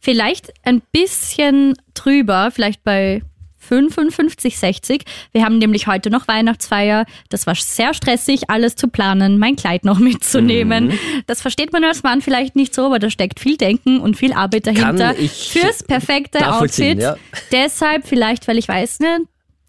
Vielleicht 0.00 0.52
ein 0.64 0.82
bisschen 0.92 1.74
drüber, 1.94 2.50
vielleicht 2.52 2.82
bei 2.84 3.22
55 3.60 4.58
60. 4.58 5.04
Wir 5.32 5.44
haben 5.44 5.58
nämlich 5.58 5.86
heute 5.86 6.10
noch 6.10 6.26
Weihnachtsfeier. 6.26 7.04
Das 7.28 7.46
war 7.46 7.54
sehr 7.54 7.94
stressig, 7.94 8.48
alles 8.48 8.74
zu 8.74 8.88
planen, 8.88 9.38
mein 9.38 9.56
Kleid 9.56 9.84
noch 9.84 9.98
mitzunehmen. 10.00 10.88
Mhm. 10.88 10.98
Das 11.26 11.40
versteht 11.40 11.72
man 11.72 11.84
als 11.84 12.02
Mann 12.02 12.22
vielleicht 12.22 12.56
nicht 12.56 12.74
so, 12.74 12.86
aber 12.86 12.98
da 12.98 13.10
steckt 13.10 13.38
viel 13.38 13.56
Denken 13.56 14.00
und 14.00 14.16
viel 14.16 14.32
Arbeit 14.32 14.66
dahinter 14.66 15.14
fürs 15.14 15.82
perfekte 15.84 16.52
Outfit. 16.52 16.98
ja. 16.98 17.16
Deshalb 17.52 18.06
vielleicht, 18.06 18.48
weil 18.48 18.58
ich 18.58 18.66
weiß, 18.66 19.00
ne, 19.00 19.20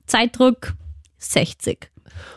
Zeitdruck 0.07 0.73
60. 1.19 1.89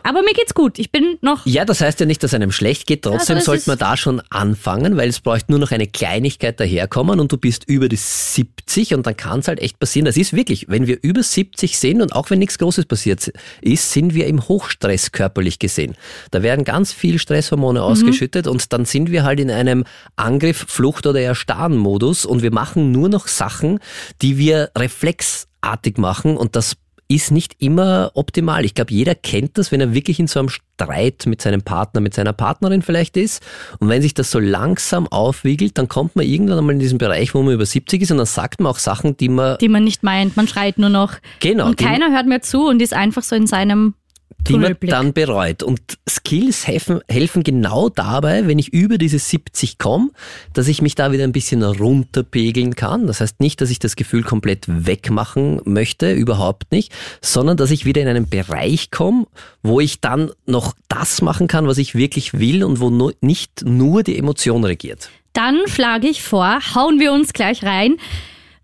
Aber 0.03 0.21
mir 0.21 0.33
geht's 0.33 0.53
gut. 0.53 0.79
Ich 0.79 0.91
bin 0.91 1.17
noch 1.21 1.45
Ja, 1.45 1.65
das 1.65 1.81
heißt 1.81 1.99
ja 1.99 2.05
nicht, 2.05 2.23
dass 2.23 2.33
einem 2.33 2.51
schlecht 2.51 2.87
geht. 2.87 3.03
Trotzdem 3.03 3.37
Also 3.37 3.51
sollte 3.51 3.69
man 3.69 3.77
da 3.77 3.97
schon 3.97 4.21
anfangen, 4.29 4.97
weil 4.97 5.09
es 5.09 5.19
bräuchte 5.19 5.51
nur 5.51 5.59
noch 5.59 5.71
eine 5.71 5.87
Kleinigkeit 5.87 6.59
daherkommen 6.59 7.19
und 7.19 7.31
du 7.31 7.37
bist 7.37 7.63
über 7.67 7.89
die 7.89 7.95
70 7.95 8.93
und 8.93 9.05
dann 9.05 9.17
kann 9.17 9.39
es 9.39 9.47
halt 9.47 9.59
echt 9.59 9.79
passieren. 9.79 10.05
Das 10.05 10.17
ist 10.17 10.33
wirklich, 10.33 10.67
wenn 10.69 10.87
wir 10.87 10.97
über 11.01 11.23
70 11.23 11.77
sind 11.77 12.01
und 12.01 12.13
auch 12.13 12.29
wenn 12.29 12.39
nichts 12.39 12.57
Großes 12.57 12.85
passiert 12.85 13.31
ist, 13.61 13.91
sind 13.91 14.13
wir 14.13 14.27
im 14.27 14.47
Hochstress 14.47 15.11
körperlich 15.11 15.59
gesehen. 15.59 15.95
Da 16.31 16.43
werden 16.43 16.65
ganz 16.65 16.93
viel 16.93 17.19
Stresshormone 17.19 17.81
ausgeschüttet 17.81 18.47
und 18.47 18.71
dann 18.73 18.85
sind 18.85 19.11
wir 19.11 19.23
halt 19.23 19.39
in 19.39 19.51
einem 19.51 19.85
Angriff, 20.15 20.65
Flucht 20.67 21.07
oder 21.07 21.19
Erstarren-Modus 21.19 22.25
und 22.25 22.41
wir 22.41 22.51
machen 22.51 22.91
nur 22.91 23.09
noch 23.09 23.27
Sachen, 23.27 23.79
die 24.21 24.37
wir 24.37 24.71
reflexartig 24.77 25.97
machen 25.97 26.37
und 26.37 26.55
das 26.55 26.75
ist 27.07 27.31
nicht 27.31 27.55
immer 27.59 28.11
optimal. 28.15 28.65
Ich 28.65 28.73
glaube, 28.73 28.91
jeder 28.91 29.13
kennt 29.13 29.57
das, 29.57 29.71
wenn 29.71 29.79
er 29.79 29.93
wirklich 29.93 30.19
in 30.19 30.27
so 30.27 30.39
einem 30.39 30.49
Streit 30.49 31.25
mit 31.27 31.41
seinem 31.41 31.61
Partner, 31.61 32.01
mit 32.01 32.13
seiner 32.13 32.33
Partnerin 32.33 32.81
vielleicht 32.81 33.15
ist. 33.15 33.43
Und 33.79 33.89
wenn 33.89 34.01
sich 34.01 34.13
das 34.13 34.31
so 34.31 34.39
langsam 34.39 35.07
aufwiegelt, 35.07 35.77
dann 35.77 35.87
kommt 35.87 36.15
man 36.15 36.25
irgendwann 36.25 36.57
einmal 36.57 36.73
in 36.73 36.79
diesen 36.79 36.97
Bereich, 36.97 37.35
wo 37.35 37.43
man 37.43 37.53
über 37.53 37.65
70 37.65 38.01
ist 38.01 38.11
und 38.11 38.17
dann 38.17 38.25
sagt 38.25 38.59
man 38.59 38.71
auch 38.71 38.79
Sachen, 38.79 39.17
die 39.17 39.29
man, 39.29 39.57
die 39.59 39.69
man 39.69 39.83
nicht 39.83 40.03
meint. 40.03 40.35
Man 40.35 40.47
schreit 40.47 40.79
nur 40.79 40.89
noch. 40.89 41.13
Genau, 41.39 41.67
Und 41.67 41.77
keiner 41.77 42.11
hört 42.11 42.25
mir 42.25 42.41
zu 42.41 42.67
und 42.67 42.81
ist 42.81 42.93
einfach 42.93 43.23
so 43.23 43.35
in 43.35 43.47
seinem 43.47 43.93
die 44.47 44.57
man 44.57 44.75
dann 44.81 45.13
bereut. 45.13 45.63
Und 45.63 45.79
Skills 46.09 46.67
helfen, 46.67 47.01
helfen 47.07 47.43
genau 47.43 47.89
dabei, 47.89 48.47
wenn 48.47 48.59
ich 48.59 48.73
über 48.73 48.97
diese 48.97 49.19
70 49.19 49.77
komme, 49.77 50.09
dass 50.53 50.67
ich 50.67 50.81
mich 50.81 50.95
da 50.95 51.11
wieder 51.11 51.23
ein 51.23 51.31
bisschen 51.31 51.63
runterpegeln 51.63 52.75
kann. 52.75 53.07
Das 53.07 53.21
heißt 53.21 53.39
nicht, 53.39 53.61
dass 53.61 53.69
ich 53.69 53.79
das 53.79 53.95
Gefühl 53.95 54.23
komplett 54.23 54.65
wegmachen 54.67 55.61
möchte, 55.65 56.11
überhaupt 56.11 56.71
nicht, 56.71 56.93
sondern 57.21 57.57
dass 57.57 57.71
ich 57.71 57.85
wieder 57.85 58.01
in 58.01 58.07
einen 58.07 58.29
Bereich 58.29 58.91
komme, 58.91 59.27
wo 59.63 59.79
ich 59.79 60.01
dann 60.01 60.31
noch 60.45 60.73
das 60.87 61.21
machen 61.21 61.47
kann, 61.47 61.67
was 61.67 61.77
ich 61.77 61.95
wirklich 61.95 62.33
will 62.33 62.63
und 62.63 62.79
wo 62.79 62.89
nur, 62.89 63.13
nicht 63.21 63.65
nur 63.65 64.03
die 64.03 64.17
Emotion 64.17 64.63
regiert. 64.63 65.09
Dann 65.33 65.67
schlage 65.67 66.07
ich 66.07 66.23
vor, 66.23 66.59
hauen 66.75 66.99
wir 66.99 67.11
uns 67.11 67.33
gleich 67.33 67.63
rein, 67.63 67.97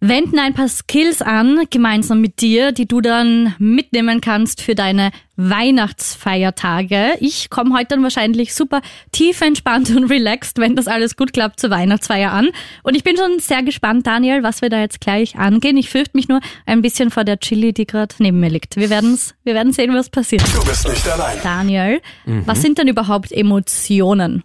wenden 0.02 0.40
ein 0.40 0.56
paar 0.56 0.68
Skills 0.68 1.22
an, 1.22 1.66
gemeinsam 1.70 2.22
mit 2.22 2.42
dir, 2.42 2.72
die 2.72 2.88
du 2.88 3.02
dann 3.02 3.56
mitnehmen 3.60 4.20
kannst 4.20 4.62
für 4.62 4.74
deine 4.74 5.12
Weihnachtsfeiertage. 5.38 7.14
Ich 7.20 7.52
komme 7.52 7.76
heute 7.76 7.90
dann 7.90 8.04
wahrscheinlich 8.04 8.56
super 8.56 8.82
tief 9.12 9.42
entspannt 9.42 9.92
und 9.92 10.06
relaxed, 10.06 10.58
wenn 10.58 10.76
das 10.76 10.88
alles 10.88 11.16
gut 11.16 11.34
klappt, 11.34 11.60
zur 11.60 11.70
Weihnachtsfeier 11.70 12.32
an. 12.32 12.50
Und 12.82 12.96
ich 12.96 13.04
bin 13.04 13.16
schon 13.16 13.40
sehr 13.40 13.62
gespannt, 13.62 14.08
Daniel, 14.08 14.42
was 14.42 14.64
wir 14.64 14.70
da 14.70 14.80
jetzt 14.80 15.02
gleich 15.02 15.38
angehen. 15.38 15.78
Ich 15.78 15.90
fürchte 15.90 16.18
mich 16.18 16.28
nur 16.28 16.42
ein 16.66 16.82
bisschen 16.82 17.12
vor 17.12 17.24
der 17.24 17.40
Chili, 17.40 17.72
die 17.72 17.86
gerade 17.86 18.16
neben 18.18 18.40
mir 18.40 18.50
liegt. 18.50 18.78
Wir 18.78 18.90
werden's, 18.90 19.36
wir 19.44 19.54
werden 19.54 19.72
sehen, 19.72 19.94
was 19.94 20.10
passiert. 20.10 20.44
Du 20.54 20.66
bist 20.66 20.88
nicht 20.88 21.08
allein. 21.08 21.38
Daniel, 21.44 22.02
was 22.46 22.62
sind 22.62 22.80
denn 22.80 22.88
überhaupt 22.88 23.32
Emotionen? 23.32 24.44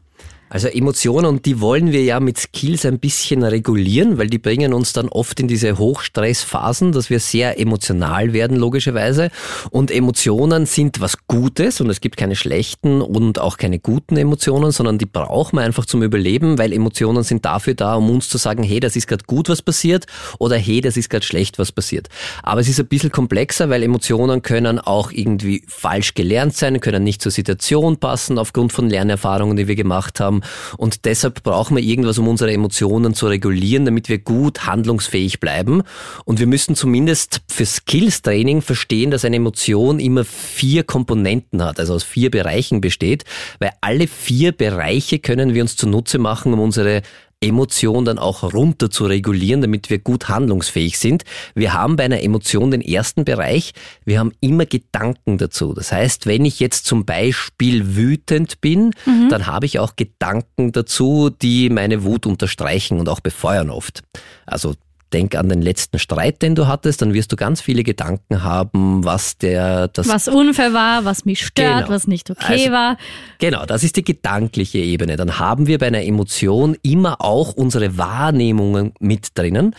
Also 0.48 0.68
Emotionen, 0.68 1.26
und 1.26 1.44
die 1.44 1.60
wollen 1.60 1.90
wir 1.90 2.04
ja 2.04 2.20
mit 2.20 2.38
Skills 2.38 2.86
ein 2.86 3.00
bisschen 3.00 3.42
regulieren, 3.42 4.16
weil 4.16 4.28
die 4.28 4.38
bringen 4.38 4.74
uns 4.74 4.92
dann 4.92 5.08
oft 5.08 5.40
in 5.40 5.48
diese 5.48 5.76
Hochstressphasen, 5.76 6.92
dass 6.92 7.10
wir 7.10 7.18
sehr 7.18 7.58
emotional 7.58 8.32
werden, 8.32 8.56
logischerweise. 8.56 9.30
Und 9.70 9.90
Emotionen 9.90 10.64
sind 10.66 11.00
was 11.00 11.26
Gutes 11.26 11.80
und 11.80 11.90
es 11.90 12.00
gibt 12.00 12.16
keine 12.16 12.36
schlechten 12.36 13.02
und 13.02 13.40
auch 13.40 13.56
keine 13.56 13.80
guten 13.80 14.16
Emotionen, 14.16 14.70
sondern 14.70 14.98
die 14.98 15.06
brauchen 15.06 15.58
wir 15.58 15.62
einfach 15.62 15.84
zum 15.84 16.04
Überleben, 16.04 16.58
weil 16.58 16.72
Emotionen 16.72 17.24
sind 17.24 17.44
dafür 17.44 17.74
da, 17.74 17.96
um 17.96 18.08
uns 18.08 18.28
zu 18.28 18.38
sagen, 18.38 18.62
hey, 18.62 18.78
das 18.78 18.94
ist 18.94 19.08
gerade 19.08 19.24
gut, 19.24 19.48
was 19.48 19.62
passiert 19.62 20.06
oder 20.38 20.56
hey, 20.56 20.80
das 20.80 20.96
ist 20.96 21.10
gerade 21.10 21.26
schlecht, 21.26 21.58
was 21.58 21.72
passiert. 21.72 22.08
Aber 22.44 22.60
es 22.60 22.68
ist 22.68 22.78
ein 22.78 22.86
bisschen 22.86 23.10
komplexer, 23.10 23.68
weil 23.68 23.82
Emotionen 23.82 24.42
können 24.42 24.78
auch 24.78 25.10
irgendwie 25.10 25.64
falsch 25.66 26.14
gelernt 26.14 26.54
sein, 26.54 26.78
können 26.78 27.02
nicht 27.02 27.20
zur 27.20 27.32
Situation 27.32 27.96
passen 27.96 28.38
aufgrund 28.38 28.72
von 28.72 28.88
Lernerfahrungen, 28.88 29.56
die 29.56 29.66
wir 29.66 29.74
gemacht 29.74 30.20
haben. 30.20 30.35
Und 30.76 31.04
deshalb 31.04 31.42
brauchen 31.42 31.76
wir 31.76 31.82
irgendwas, 31.82 32.18
um 32.18 32.28
unsere 32.28 32.52
Emotionen 32.52 33.14
zu 33.14 33.26
regulieren, 33.26 33.84
damit 33.84 34.08
wir 34.08 34.18
gut 34.18 34.66
handlungsfähig 34.66 35.40
bleiben. 35.40 35.82
Und 36.24 36.38
wir 36.40 36.46
müssen 36.46 36.74
zumindest 36.74 37.42
für 37.48 37.66
Skills-Training 37.66 38.62
verstehen, 38.62 39.10
dass 39.10 39.24
eine 39.24 39.36
Emotion 39.36 40.00
immer 40.00 40.24
vier 40.24 40.84
Komponenten 40.84 41.62
hat, 41.62 41.80
also 41.80 41.94
aus 41.94 42.04
vier 42.04 42.30
Bereichen 42.30 42.80
besteht, 42.80 43.24
weil 43.58 43.70
alle 43.80 44.06
vier 44.08 44.52
Bereiche 44.52 45.18
können 45.18 45.54
wir 45.54 45.62
uns 45.62 45.76
zunutze 45.76 46.18
machen, 46.18 46.52
um 46.52 46.60
unsere 46.60 47.02
Emotion 47.46 48.04
dann 48.04 48.18
auch 48.18 48.42
runter 48.42 48.90
zu 48.90 49.06
regulieren, 49.06 49.60
damit 49.60 49.90
wir 49.90 49.98
gut 49.98 50.28
handlungsfähig 50.28 50.98
sind. 50.98 51.24
Wir 51.54 51.72
haben 51.72 51.96
bei 51.96 52.04
einer 52.04 52.22
Emotion 52.22 52.70
den 52.70 52.80
ersten 52.80 53.24
Bereich, 53.24 53.72
wir 54.04 54.18
haben 54.18 54.32
immer 54.40 54.66
Gedanken 54.66 55.38
dazu. 55.38 55.72
Das 55.72 55.92
heißt, 55.92 56.26
wenn 56.26 56.44
ich 56.44 56.60
jetzt 56.60 56.86
zum 56.86 57.04
Beispiel 57.04 57.96
wütend 57.96 58.60
bin, 58.60 58.92
dann 59.30 59.46
habe 59.46 59.66
ich 59.66 59.78
auch 59.78 59.96
Gedanken 59.96 60.72
dazu, 60.72 61.30
die 61.30 61.70
meine 61.70 62.04
Wut 62.04 62.26
unterstreichen 62.26 63.00
und 63.00 63.08
auch 63.08 63.20
befeuern 63.20 63.70
oft. 63.70 64.02
Also 64.46 64.74
denk 65.12 65.34
an 65.36 65.48
den 65.48 65.62
letzten 65.62 65.98
Streit, 65.98 66.42
den 66.42 66.54
du 66.54 66.66
hattest, 66.66 67.00
dann 67.02 67.14
wirst 67.14 67.30
du 67.32 67.36
ganz 67.36 67.60
viele 67.60 67.82
Gedanken 67.84 68.42
haben, 68.42 69.04
was 69.04 69.38
der 69.38 69.88
das 69.88 70.08
Was 70.08 70.28
unfair 70.28 70.72
war, 70.72 71.04
was 71.04 71.24
mich 71.24 71.44
stört, 71.46 71.84
Genau. 71.84 71.88
was 71.90 72.06
nicht 72.06 72.30
okay 72.30 72.44
Also- 72.64 72.70
war. 72.72 72.96
Genau, 73.38 73.66
das 73.66 73.84
ist 73.84 73.96
die 73.96 74.04
gedankliche 74.04 74.78
Ebene. 74.78 75.16
Dann 75.16 75.38
haben 75.38 75.66
wir 75.66 75.78
bei 75.78 75.86
einer 75.88 76.02
Emotion 76.02 76.76
immer 76.82 77.20
auch 77.20 77.52
unsere 77.52 77.98
Wahrnehmungen 77.98 78.92
mit 78.98 79.28
drinnen. 79.38 79.74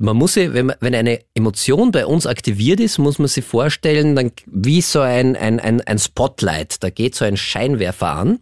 Man 0.00 0.16
muss 0.16 0.34
sie, 0.34 0.52
wenn, 0.54 0.66
man, 0.66 0.76
wenn 0.80 0.94
eine 0.94 1.20
Emotion 1.34 1.92
bei 1.92 2.06
uns 2.06 2.26
aktiviert 2.26 2.80
ist, 2.80 2.98
muss 2.98 3.18
man 3.18 3.28
sich 3.28 3.44
vorstellen, 3.44 4.16
dann 4.16 4.32
wie 4.46 4.80
so 4.80 5.00
ein, 5.00 5.36
ein, 5.36 5.60
ein, 5.60 5.80
ein 5.82 5.98
Spotlight. 5.98 6.82
Da 6.82 6.90
geht 6.90 7.14
so 7.14 7.24
ein 7.24 7.36
Scheinwerfer 7.36 8.08
an 8.12 8.38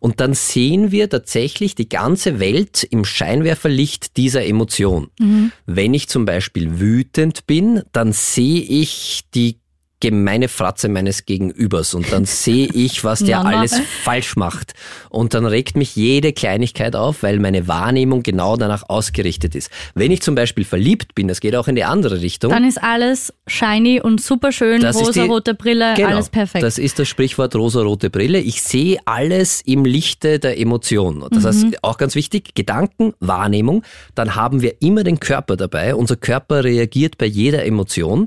und 0.00 0.20
dann 0.20 0.34
sehen 0.34 0.90
wir 0.90 1.08
tatsächlich 1.08 1.74
die 1.74 1.88
ganze 1.88 2.40
Welt 2.40 2.82
im 2.84 3.04
Scheinwerferlicht 3.04 4.16
dieser 4.16 4.44
Emotion. 4.44 5.08
Wenn 5.66 5.87
ich 5.94 6.08
zum 6.08 6.24
Beispiel 6.24 6.80
wütend 6.80 7.46
bin, 7.46 7.82
dann 7.92 8.12
sehe 8.12 8.62
ich 8.62 9.22
die 9.34 9.58
gemeine 10.00 10.48
Fratze 10.48 10.88
meines 10.88 11.26
Gegenübers 11.26 11.94
und 11.94 12.12
dann 12.12 12.24
sehe 12.24 12.68
ich, 12.72 13.04
was 13.04 13.20
der 13.20 13.44
alles 13.44 13.80
falsch 14.04 14.36
macht. 14.36 14.74
Und 15.10 15.34
dann 15.34 15.44
regt 15.44 15.76
mich 15.76 15.96
jede 15.96 16.32
Kleinigkeit 16.32 16.94
auf, 16.94 17.22
weil 17.22 17.38
meine 17.40 17.66
Wahrnehmung 17.66 18.22
genau 18.22 18.56
danach 18.56 18.88
ausgerichtet 18.88 19.54
ist. 19.54 19.70
Wenn 19.94 20.10
ich 20.10 20.22
zum 20.22 20.34
Beispiel 20.34 20.64
verliebt 20.64 21.14
bin, 21.14 21.26
das 21.26 21.40
geht 21.40 21.56
auch 21.56 21.68
in 21.68 21.74
die 21.74 21.84
andere 21.84 22.20
Richtung. 22.20 22.50
Dann 22.50 22.64
ist 22.64 22.82
alles 22.82 23.32
shiny 23.46 24.00
und 24.00 24.20
super 24.20 24.52
schön, 24.52 24.84
rosa-rote 24.84 25.54
Brille, 25.54 25.94
Genau, 25.96 26.10
alles 26.10 26.28
perfekt. 26.28 26.62
Das 26.62 26.78
ist 26.78 26.98
das 26.98 27.08
Sprichwort 27.08 27.56
rosa-rote 27.56 28.10
Brille. 28.10 28.38
Ich 28.38 28.62
sehe 28.62 28.98
alles 29.04 29.62
im 29.62 29.84
Lichte 29.84 30.38
der 30.38 30.58
Emotion. 30.58 31.24
Das 31.30 31.44
heißt, 31.44 31.82
auch 31.82 31.98
ganz 31.98 32.14
wichtig, 32.14 32.54
Gedanken, 32.54 33.14
Wahrnehmung. 33.20 33.82
Dann 34.14 34.34
haben 34.34 34.62
wir 34.62 34.80
immer 34.80 35.02
den 35.04 35.18
Körper 35.20 35.56
dabei. 35.56 35.94
Unser 35.94 36.16
Körper 36.16 36.64
reagiert 36.64 37.18
bei 37.18 37.26
jeder 37.26 37.64
Emotion. 37.64 38.26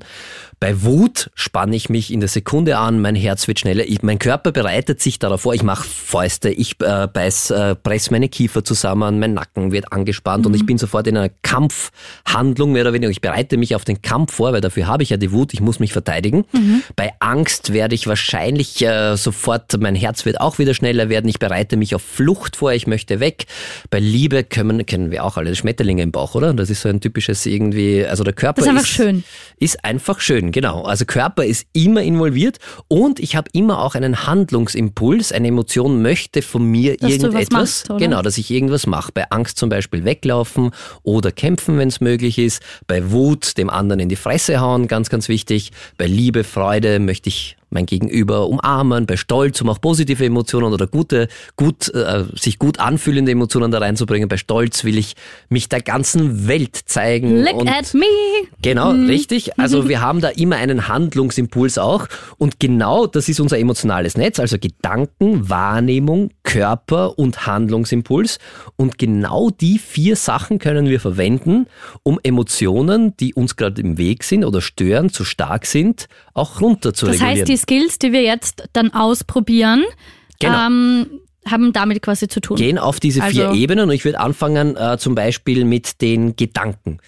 Bei 0.61 0.83
Wut 0.83 1.31
spanne 1.33 1.75
ich 1.75 1.89
mich 1.89 2.13
in 2.13 2.19
der 2.19 2.29
Sekunde 2.29 2.77
an, 2.77 3.01
mein 3.01 3.15
Herz 3.15 3.47
wird 3.47 3.59
schneller. 3.59 3.83
Ich, 3.83 4.03
mein 4.03 4.19
Körper 4.19 4.51
bereitet 4.51 5.01
sich 5.01 5.17
darauf 5.17 5.41
vor. 5.41 5.55
Ich 5.55 5.63
mache 5.63 5.89
Fäuste, 5.89 6.51
ich 6.51 6.75
äh, 6.81 7.07
beiß, 7.07 7.49
äh, 7.49 7.73
press 7.73 8.11
meine 8.11 8.29
Kiefer 8.29 8.63
zusammen, 8.63 9.17
mein 9.17 9.33
Nacken 9.33 9.71
wird 9.71 9.91
angespannt 9.91 10.45
und 10.45 10.53
ich 10.53 10.63
bin 10.67 10.77
sofort 10.77 11.07
in 11.07 11.17
einer 11.17 11.31
Kampfhandlung 11.41 12.73
mehr 12.73 12.83
oder 12.83 12.93
weniger. 12.93 13.09
Ich 13.09 13.21
bereite 13.21 13.57
mich 13.57 13.73
auf 13.73 13.85
den 13.85 14.03
Kampf 14.03 14.35
vor, 14.35 14.53
weil 14.53 14.61
dafür 14.61 14.85
habe 14.85 15.01
ich 15.01 15.09
ja 15.09 15.17
die 15.17 15.31
Wut. 15.31 15.51
Ich 15.51 15.61
muss 15.61 15.79
mich 15.79 15.93
verteidigen. 15.93 16.45
Bei 16.95 17.11
Angst 17.19 17.73
werde 17.73 17.95
ich 17.95 18.05
wahrscheinlich 18.05 18.85
äh, 18.85 19.17
sofort, 19.17 19.75
mein 19.79 19.95
Herz 19.95 20.25
wird 20.25 20.39
auch 20.39 20.59
wieder 20.59 20.75
schneller 20.75 21.09
werden. 21.09 21.27
Ich 21.27 21.39
bereite 21.39 21.75
mich 21.75 21.95
auf 21.95 22.03
Flucht 22.03 22.55
vor, 22.55 22.71
ich 22.71 22.85
möchte 22.85 23.19
weg. 23.19 23.45
Bei 23.89 23.99
Liebe 23.99 24.43
können, 24.43 24.85
kennen 24.85 25.09
wir 25.09 25.23
auch 25.23 25.37
alle 25.37 25.55
Schmetterlinge 25.55 26.03
im 26.03 26.11
Bauch, 26.11 26.35
oder? 26.35 26.53
Das 26.53 26.69
ist 26.69 26.81
so 26.81 26.89
ein 26.89 27.01
typisches 27.01 27.47
irgendwie, 27.47 28.05
also 28.05 28.23
der 28.23 28.33
Körper 28.33 28.61
Das 28.61 28.67
ist 28.67 28.69
einfach 28.69 28.85
schön. 28.85 29.23
Ist 29.57 29.83
einfach 29.83 30.19
schön, 30.19 30.50
genau. 30.51 30.83
Also 30.83 31.05
Körper 31.05 31.45
ist 31.45 31.65
immer 31.73 32.01
involviert 32.01 32.57
und 32.87 33.19
ich 33.19 33.35
habe 33.35 33.49
immer 33.53 33.81
auch 33.81 33.95
einen 33.95 34.25
Handlungsimpuls. 34.27 35.31
Eine 35.31 35.49
Emotion 35.49 36.01
möchte 36.01 36.41
von 36.41 36.65
mir 36.65 36.97
Dass 36.97 37.11
irgendetwas. 37.11 37.49
machst? 37.51 37.89
Genau, 37.97 38.21
dass 38.21 38.37
ich 38.37 38.51
irgendwas 38.51 38.87
mache. 38.87 39.11
Bei 39.13 39.29
Angst 39.31 39.57
zum 39.57 39.69
Beispiel 39.69 40.03
weglaufen 40.03 40.71
oder 41.03 41.31
kämpfen, 41.31 41.77
wenn 41.77 41.87
es 41.87 42.01
möglich 42.01 42.37
ist. 42.37 42.61
Bei 42.87 43.11
Wut 43.11 43.57
dem 43.57 43.69
anderen 43.69 43.99
in 43.99 44.09
die 44.09 44.15
Fresse 44.15 44.59
hauen, 44.59 44.87
ganz, 44.87 45.09
ganz 45.09 45.27
wichtig. 45.29 45.71
Bei 45.97 46.07
Liebe, 46.07 46.43
Freude 46.43 46.99
möchte 46.99 47.29
ich 47.29 47.57
mein 47.71 47.85
Gegenüber 47.85 48.47
umarmen, 48.47 49.05
bei 49.05 49.17
Stolz, 49.17 49.61
um 49.61 49.69
auch 49.69 49.81
positive 49.81 50.23
Emotionen 50.23 50.73
oder 50.73 50.87
gute, 50.87 51.27
gut, 51.55 51.93
äh, 51.93 52.25
sich 52.35 52.59
gut 52.59 52.79
anfühlende 52.79 53.31
Emotionen 53.31 53.71
da 53.71 53.79
reinzubringen. 53.79 54.27
Bei 54.27 54.37
Stolz 54.37 54.83
will 54.83 54.97
ich 54.97 55.15
mich 55.49 55.69
der 55.69 55.81
ganzen 55.81 56.47
Welt 56.47 56.75
zeigen. 56.75 57.43
Look 57.43 57.61
und 57.61 57.69
at 57.69 57.93
me. 57.93 58.05
Genau, 58.61 58.91
richtig. 58.91 59.57
Also 59.57 59.87
wir 59.87 60.01
haben 60.01 60.21
da 60.21 60.29
immer 60.29 60.57
einen 60.57 60.87
Handlungsimpuls 60.87 61.77
auch. 61.77 62.07
Und 62.37 62.59
genau 62.59 63.07
das 63.07 63.29
ist 63.29 63.39
unser 63.39 63.57
emotionales 63.57 64.17
Netz, 64.17 64.39
also 64.39 64.57
Gedanken, 64.59 65.49
Wahrnehmung, 65.49 66.31
Körper 66.43 67.17
und 67.17 67.47
Handlungsimpuls. 67.47 68.39
Und 68.75 68.97
genau 68.97 69.49
die 69.49 69.79
vier 69.79 70.17
Sachen 70.17 70.59
können 70.59 70.89
wir 70.89 70.99
verwenden, 70.99 71.67
um 72.03 72.19
Emotionen, 72.21 73.15
die 73.17 73.33
uns 73.33 73.55
gerade 73.55 73.81
im 73.81 73.97
Weg 73.97 74.25
sind 74.25 74.43
oder 74.43 74.61
stören, 74.61 75.09
zu 75.09 75.23
stark 75.23 75.65
sind, 75.65 76.07
auch 76.33 76.61
runter 76.61 76.93
zu 76.93 77.05
Das 77.05 77.15
regulieren. 77.15 77.37
heißt, 77.39 77.47
die 77.49 77.57
Skills, 77.57 77.99
die 77.99 78.11
wir 78.11 78.21
jetzt 78.23 78.63
dann 78.73 78.93
ausprobieren, 78.93 79.83
Genau. 80.39 80.67
ähm, 80.67 81.05
haben 81.47 81.73
damit 81.73 82.01
quasi 82.01 82.27
zu 82.27 82.39
tun. 82.39 82.57
gehen 82.57 82.77
auf 82.77 82.99
diese 82.99 83.21
vier 83.23 83.49
Also- 83.49 83.59
Ebenen 83.59 83.89
und 83.89 83.95
ich 83.95 84.05
würde 84.05 84.19
anfangen 84.19 84.75
äh, 84.75 84.97
zum 84.99 85.15
Beispiel 85.15 85.65
mit 85.65 86.01
den 86.01 86.35
Gedanken. 86.35 86.99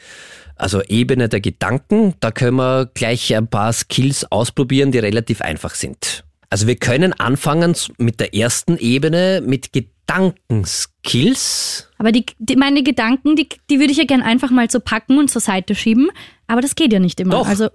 Also 0.55 0.81
Ebene 0.83 1.29
der 1.29 1.41
Gedanken, 1.41 2.13
da 2.19 2.31
können 2.31 2.57
wir 2.57 2.89
gleich 2.93 3.35
ein 3.35 3.47
paar 3.47 3.73
Skills 3.73 4.31
ausprobieren, 4.31 4.91
die 4.91 4.99
relativ 4.99 5.41
einfach 5.41 5.73
sind. 5.75 6.23
Also 6.49 6.67
wir 6.67 6.75
können 6.75 7.13
anfangen 7.13 7.75
mit 7.97 8.19
der 8.19 8.35
ersten 8.35 8.77
Ebene, 8.77 9.41
mit 9.45 9.71
Gedankenskills. 9.73 11.89
Aber 11.97 12.11
die, 12.11 12.25
die, 12.39 12.55
meine 12.55 12.83
Gedanken, 12.83 13.35
die, 13.35 13.47
die 13.69 13.79
würde 13.79 13.91
ich 13.91 13.97
ja 13.97 14.05
gern 14.05 14.21
einfach 14.21 14.51
mal 14.51 14.69
so 14.69 14.79
packen 14.79 15.17
und 15.17 15.29
zur 15.29 15.41
Seite 15.41 15.75
schieben. 15.75 16.09
Aber 16.47 16.61
das 16.61 16.75
geht 16.75 16.93
ja 16.93 16.99
nicht 16.99 17.19
immer. 17.19 17.31
Doch. 17.31 17.47
Also, 17.47 17.69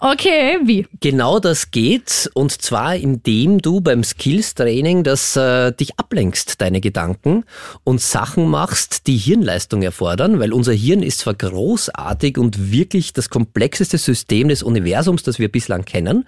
okay, 0.00 0.58
wie? 0.64 0.86
Genau 1.00 1.38
das 1.38 1.70
geht 1.70 2.30
und 2.34 2.50
zwar 2.50 2.96
indem 2.96 3.60
du 3.60 3.80
beim 3.80 4.02
Skills-Training 4.02 5.04
das 5.04 5.36
äh, 5.36 5.72
dich 5.72 5.98
ablenkst, 5.98 6.60
deine 6.60 6.80
Gedanken 6.80 7.44
und 7.84 8.00
Sachen 8.00 8.48
machst, 8.48 9.06
die 9.06 9.16
Hirnleistung 9.16 9.82
erfordern, 9.82 10.40
weil 10.40 10.52
unser 10.52 10.72
Hirn 10.72 11.02
ist 11.02 11.20
zwar 11.20 11.34
großartig 11.34 12.38
und 12.38 12.72
wirklich 12.72 13.12
das 13.12 13.30
komplexeste 13.30 13.98
System 13.98 14.48
des 14.48 14.62
Universums, 14.62 15.22
das 15.22 15.38
wir 15.38 15.50
bislang 15.50 15.84
kennen, 15.84 16.26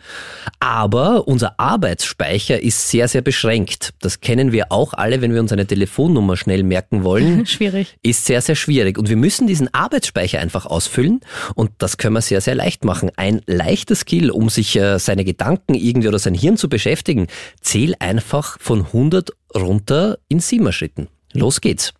aber 0.60 1.26
unser 1.26 1.58
Arbeitsspeicher 1.58 2.62
ist 2.62 2.88
sehr, 2.90 3.08
sehr 3.08 3.22
beschränkt. 3.22 3.94
Das 4.00 4.20
kennen 4.20 4.52
wir 4.52 4.70
auch 4.70 4.92
alle, 4.94 5.20
wenn 5.20 5.32
wir 5.32 5.40
uns 5.40 5.52
eine 5.52 5.66
Telefonnummer 5.66 6.36
schnell 6.36 6.62
merken 6.62 7.04
wollen 7.04 7.46
Schwierig. 7.52 7.96
ist 8.02 8.24
sehr, 8.26 8.40
sehr 8.40 8.54
schwierig. 8.54 8.98
Und 8.98 9.08
wir 9.08 9.16
müssen 9.16 9.46
diesen 9.46 9.72
Arbeitsspeicher 9.72 10.40
einfach 10.40 10.66
ausfüllen 10.66 11.20
und 11.54 11.70
das 11.78 11.96
können 11.96 12.14
wir 12.14 12.20
sehr, 12.20 12.40
sehr 12.40 12.54
leicht 12.54 12.84
machen. 12.84 13.10
Ein 13.16 13.40
leichter 13.64 13.94
Skill, 13.94 14.30
um 14.30 14.48
sich 14.48 14.76
äh, 14.76 14.98
seine 14.98 15.24
Gedanken 15.24 15.74
irgendwie 15.74 16.08
oder 16.08 16.18
sein 16.18 16.34
Hirn 16.34 16.56
zu 16.56 16.68
beschäftigen, 16.68 17.26
zähl 17.60 17.94
einfach 17.98 18.58
von 18.60 18.86
100 18.86 19.30
runter 19.54 20.18
in 20.28 20.40
Siebenschritten. 20.40 21.08
Los 21.32 21.60
geht's. 21.60 21.92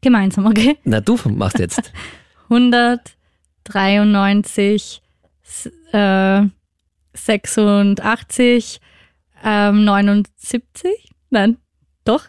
Gemeinsam, 0.00 0.46
okay? 0.46 0.76
Na, 0.84 1.00
du 1.00 1.18
machst 1.28 1.58
jetzt. 1.58 1.92
193, 2.50 5.02
s- 5.44 5.70
äh, 5.92 6.42
86, 7.14 8.80
ähm, 9.44 9.84
79? 9.84 10.90
Nein, 11.30 11.58
doch. 12.04 12.24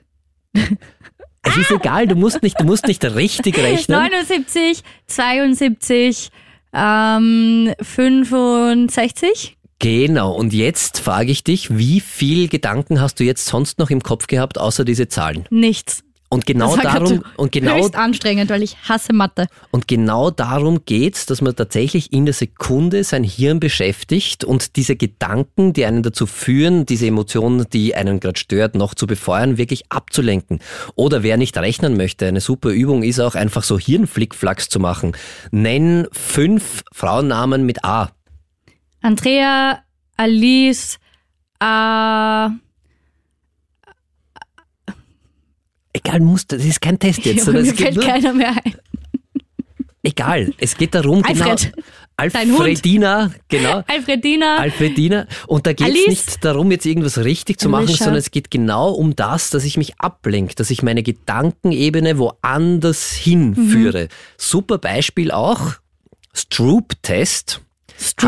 Es 0.53 1.55
ist 1.57 1.71
egal, 1.71 2.07
du 2.07 2.15
musst 2.15 2.43
nicht, 2.43 2.59
du 2.59 2.65
musst 2.65 2.85
nicht 2.87 3.03
richtig 3.05 3.57
rechnen. 3.59 3.97
79, 3.97 4.83
72, 5.07 6.29
ähm, 6.73 7.73
65? 7.81 9.57
Genau. 9.79 10.33
Und 10.33 10.53
jetzt 10.53 10.99
frage 10.99 11.31
ich 11.31 11.43
dich, 11.43 11.75
wie 11.77 12.01
viel 12.01 12.49
Gedanken 12.49 12.99
hast 12.99 13.19
du 13.19 13.23
jetzt 13.23 13.45
sonst 13.45 13.79
noch 13.79 13.89
im 13.89 14.01
Kopf 14.01 14.27
gehabt, 14.27 14.57
außer 14.57 14.83
diese 14.83 15.07
Zahlen? 15.07 15.45
Nichts. 15.49 16.03
Und 16.31 16.45
genau 16.45 16.77
darum, 16.77 17.23
und 17.37 17.51
genau 17.51 17.77
höchst 17.77 17.95
anstrengend, 17.95 18.51
weil 18.51 18.61
ich 18.61 18.77
hasse 18.87 19.13
Mathe. 19.13 19.47
Und 19.71 19.87
genau 19.87 20.29
darum 20.29 20.85
geht's, 20.85 21.25
dass 21.25 21.41
man 21.41 21.55
tatsächlich 21.55 22.13
in 22.13 22.25
der 22.25 22.35
Sekunde 22.35 23.03
sein 23.03 23.23
Hirn 23.23 23.59
beschäftigt 23.59 24.43
und 24.43 24.75
diese 24.75 24.95
Gedanken, 24.95 25.73
die 25.73 25.85
einen 25.85 26.03
dazu 26.03 26.27
führen, 26.27 26.85
diese 26.85 27.07
Emotionen, 27.07 27.65
die 27.73 27.95
einen 27.95 28.19
gerade 28.19 28.39
stört, 28.39 28.75
noch 28.75 28.93
zu 28.93 29.07
befeuern, 29.07 29.57
wirklich 29.57 29.91
abzulenken. 29.91 30.59
Oder 30.93 31.23
wer 31.23 31.37
nicht 31.37 31.57
rechnen 31.57 31.97
möchte, 31.97 32.27
eine 32.27 32.41
super 32.41 32.69
Übung 32.69 33.01
ist 33.01 33.19
auch 33.19 33.33
einfach 33.33 33.63
so 33.63 33.79
Hirnflickflacks 33.79 34.69
zu 34.69 34.79
machen. 34.79 35.13
Nenn 35.49 36.07
fünf 36.11 36.83
Frauennamen 36.93 37.65
mit 37.65 37.83
A. 37.83 38.11
Andrea, 39.01 39.79
Alice, 40.15 40.99
äh, 41.59 42.49
Egal, 46.03 46.19
muss, 46.21 46.47
das 46.47 46.63
ist 46.63 46.81
kein 46.81 46.97
Test 46.99 47.25
jetzt. 47.25 47.45
sondern 47.45 47.65
mir 47.65 47.73
fällt 47.73 47.95
nur, 47.95 48.03
keiner 48.05 48.33
mehr 48.33 48.51
ein. 48.51 48.75
egal, 50.03 50.53
es 50.57 50.77
geht 50.77 50.95
darum, 50.95 51.23
Alfred. 51.23 51.73
genau. 51.73 51.89
Dein 52.27 52.51
Hund. 52.51 52.59
Alfredina, 52.59 53.31
genau. 53.47 53.81
Alfredina, 53.87 54.57
Alfredina. 54.57 55.25
Und 55.47 55.65
da 55.65 55.71
geht 55.71 55.87
es 55.87 56.07
nicht 56.07 56.43
darum, 56.45 56.69
jetzt 56.69 56.85
irgendwas 56.85 57.17
richtig 57.19 57.59
zu 57.59 57.69
machen, 57.69 57.85
Alicia. 57.85 58.05
sondern 58.05 58.19
es 58.19 58.31
geht 58.31 58.51
genau 58.51 58.91
um 58.91 59.15
das, 59.15 59.51
dass 59.51 59.63
ich 59.63 59.77
mich 59.77 59.99
ablenke, 59.99 60.53
dass 60.55 60.69
ich 60.69 60.83
meine 60.83 61.01
Gedankenebene 61.01 62.17
woanders 62.17 63.13
hinführe. 63.13 64.05
Mhm. 64.05 64.09
Super 64.37 64.79
Beispiel 64.79 65.31
auch, 65.31 65.75
Stroop-Test. 66.33 67.61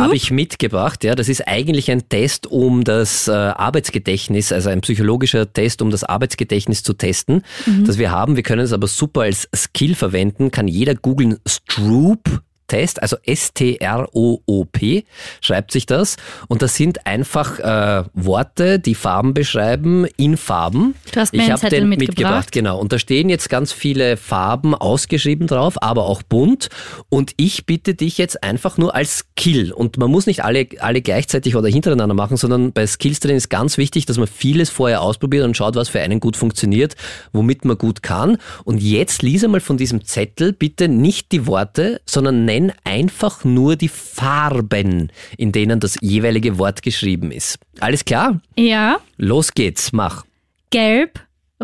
Habe 0.04 0.16
ich 0.16 0.32
mitgebracht, 0.32 1.04
ja. 1.04 1.16
Das 1.16 1.30
ist 1.30 1.48
eigentlich 1.48 1.90
ein 1.92 2.10
Test, 2.10 2.48
um 2.48 2.84
das 2.84 3.28
äh, 3.28 3.32
Arbeitsgedächtnis, 3.32 4.52
also 4.52 4.70
ein 4.70 4.82
psychologischer 4.82 5.52
Test, 5.52 5.82
um 5.82 5.90
das 5.90 6.04
Arbeitsgedächtnis 6.04 6.84
zu 6.84 6.94
testen, 6.94 7.44
das 7.86 7.98
wir 7.98 8.12
haben. 8.12 8.36
Wir 8.36 8.44
können 8.44 8.62
es 8.62 8.74
aber 8.74 8.88
super 8.88 9.22
als 9.22 9.48
Skill 9.56 9.96
verwenden. 9.96 10.52
Kann 10.52 10.68
jeder 10.68 10.96
googeln 10.96 11.38
Stroop 11.48 12.42
Test, 12.72 13.02
also 13.02 13.18
S-T-R-O-O-P, 13.26 15.04
schreibt 15.42 15.74
sich 15.74 15.86
das. 15.86 16.16
Und 16.48 16.62
das 16.62 16.76
sind 16.76 17.06
einfach 17.06 17.60
äh, 17.60 18.06
Worte, 18.14 18.80
die 18.80 18.96
Farben 18.96 19.34
beschreiben 19.34 20.06
in 20.16 20.38
Farben. 20.38 20.96
Du 21.12 21.20
hast 21.20 21.34
mir 21.34 21.40
ich 21.40 21.44
einen 21.44 21.52
hab 21.52 21.60
Zettel 21.60 21.82
den 21.82 21.90
mitgebracht. 21.90 22.54
Genau. 22.54 22.80
Und 22.80 22.94
da 22.94 23.00
stehen 23.00 23.28
jetzt 23.28 23.50
ganz 23.50 23.74
viele 23.74 24.16
Farben 24.16 24.74
ausgeschrieben 24.74 25.48
drauf, 25.48 25.84
aber 25.84 26.06
auch 26.06 26.24
bunt. 26.24 26.70
Und 27.10 27.34
ich 27.36 27.66
bitte 27.66 27.94
dich 27.94 28.18
jetzt 28.18 28.42
einfach 28.42 28.78
nur 28.78 28.96
als 28.96 29.26
Skill. 29.26 29.74
Und 29.74 29.98
man 29.98 30.10
muss 30.10 30.26
nicht 30.26 30.46
alle, 30.46 30.66
alle 30.80 31.02
gleichzeitig 31.02 31.58
oder 31.58 31.68
hintereinander 31.68 32.16
machen, 32.16 32.38
sondern 32.38 32.72
bei 32.72 32.88
Skills 32.88 33.20
drin 33.20 33.36
ist 33.36 33.50
ganz 33.50 33.78
wichtig, 33.78 34.06
dass 34.06 34.18
man 34.18 34.28
vieles 34.28 34.70
vorher 34.70 35.02
ausprobiert 35.02 35.44
und 35.44 35.58
schaut, 35.58 35.76
was 35.76 35.90
für 35.90 36.00
einen 36.00 36.22
gut 36.22 36.38
funktioniert, 36.38 36.96
womit 37.34 37.66
man 37.66 37.78
gut 37.78 38.02
kann. 38.02 38.38
Und 38.64 38.82
jetzt 38.82 39.24
lies 39.24 39.44
einmal 39.44 39.60
von 39.60 39.76
diesem 39.76 40.06
Zettel 40.06 40.54
bitte 40.54 40.88
nicht 40.88 41.34
die 41.34 41.48
Worte, 41.48 42.00
sondern 42.06 42.46
nenn 42.46 42.61
einfach 42.84 43.43
nur 43.43 43.76
die 43.76 43.88
Farben, 43.88 45.12
in 45.38 45.52
denen 45.52 45.80
das 45.80 45.95
jeweilige 46.02 46.58
Wort 46.60 46.82
geschrieben 46.84 47.32
ist. 47.32 47.58
Alles 47.80 48.06
klar? 48.06 48.41
ja, 48.58 49.00
Los 49.17 49.54
geht's, 49.54 49.91
mach. 49.93 50.26
gelb, 50.69 51.19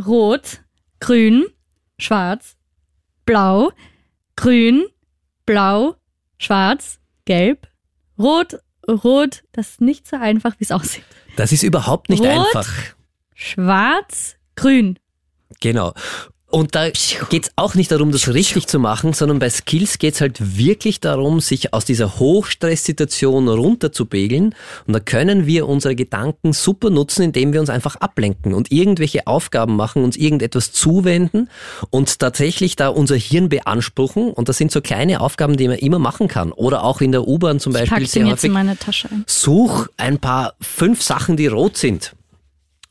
rot, 0.06 0.62
grün, 1.00 1.46
schwarz, 2.00 2.56
blau, 3.26 3.72
grün, 4.36 4.86
blau, 5.46 5.96
schwarz, 6.40 7.00
gelb, 7.26 7.68
rot, 8.18 8.58
rot. 8.88 9.44
Das 9.52 9.70
ist 9.72 9.82
nicht 9.82 10.08
so 10.08 10.16
einfach, 10.18 10.56
wie 10.60 10.64
es 10.64 10.72
aussieht. 10.72 11.04
Das 11.36 11.52
ist 11.52 11.62
überhaupt 11.64 12.10
nicht 12.10 12.22
Rot. 12.24 12.30
einfach. 12.56 12.68
Schwarz, 13.36 14.36
grün. 14.56 14.98
Genau. 15.60 15.94
Und 16.50 16.76
da 16.76 16.90
geht's 17.30 17.52
auch 17.58 17.76
nicht 17.76 17.92
darum, 17.92 18.14
das 18.14 18.30
richtig 18.30 18.68
zu 18.68 18.80
machen, 18.80 19.12
sondern 19.12 19.38
bei 19.38 19.50
Skills 19.50 20.00
geht's 20.00 20.22
halt 20.22 20.58
wirklich 20.58 21.02
darum, 21.02 21.42
sich 21.42 21.74
aus 21.74 21.84
dieser 21.84 22.20
Hochstresssituation 22.20 23.50
runterzupegeln. 23.50 24.56
Und 24.88 24.94
da 24.94 25.02
können 25.02 25.46
wir 25.46 25.68
unsere 25.68 25.94
Gedanken 25.94 26.54
super 26.54 26.90
nutzen, 26.90 27.24
indem 27.24 27.52
wir 27.52 27.60
uns 27.60 27.70
einfach 27.70 27.98
ablenken 27.98 28.54
und 28.54 28.72
irgendwelche 28.72 29.28
Aufgaben 29.28 29.76
machen, 29.76 30.06
uns 30.06 30.16
irgendetwas 30.16 30.72
zuwenden 30.72 31.50
und 31.90 32.18
tatsächlich 32.20 32.78
da 32.78 32.88
unser 32.88 33.18
Hirn 33.18 33.50
beanspruchen. 33.50 34.32
Und 34.32 34.48
das 34.48 34.58
sind 34.58 34.72
so 34.72 34.80
kleine 34.80 35.20
Aufgaben, 35.20 35.58
die 35.58 35.68
man 35.68 35.80
immer 35.80 36.00
machen 36.00 36.30
kann. 36.30 36.54
Oder 36.54 36.86
auch 36.86 37.02
in 37.02 37.12
der 37.12 37.28
U-Bahn 37.28 37.60
zum 37.60 37.74
Ich 37.74 37.80
Beispiel 37.80 37.98
packe 37.98 38.08
sehr 38.08 38.24
den 38.24 38.28
jetzt 38.30 38.38
häufig 38.38 38.48
in 38.48 38.54
meine 38.54 38.78
Tasche 38.78 39.10
ein. 39.12 39.26
such 39.28 39.90
ein 39.98 40.20
paar 40.20 40.54
fünf 40.62 41.04
Sachen, 41.04 41.36
die 41.36 41.48
rot 41.48 41.76
sind. 41.76 42.16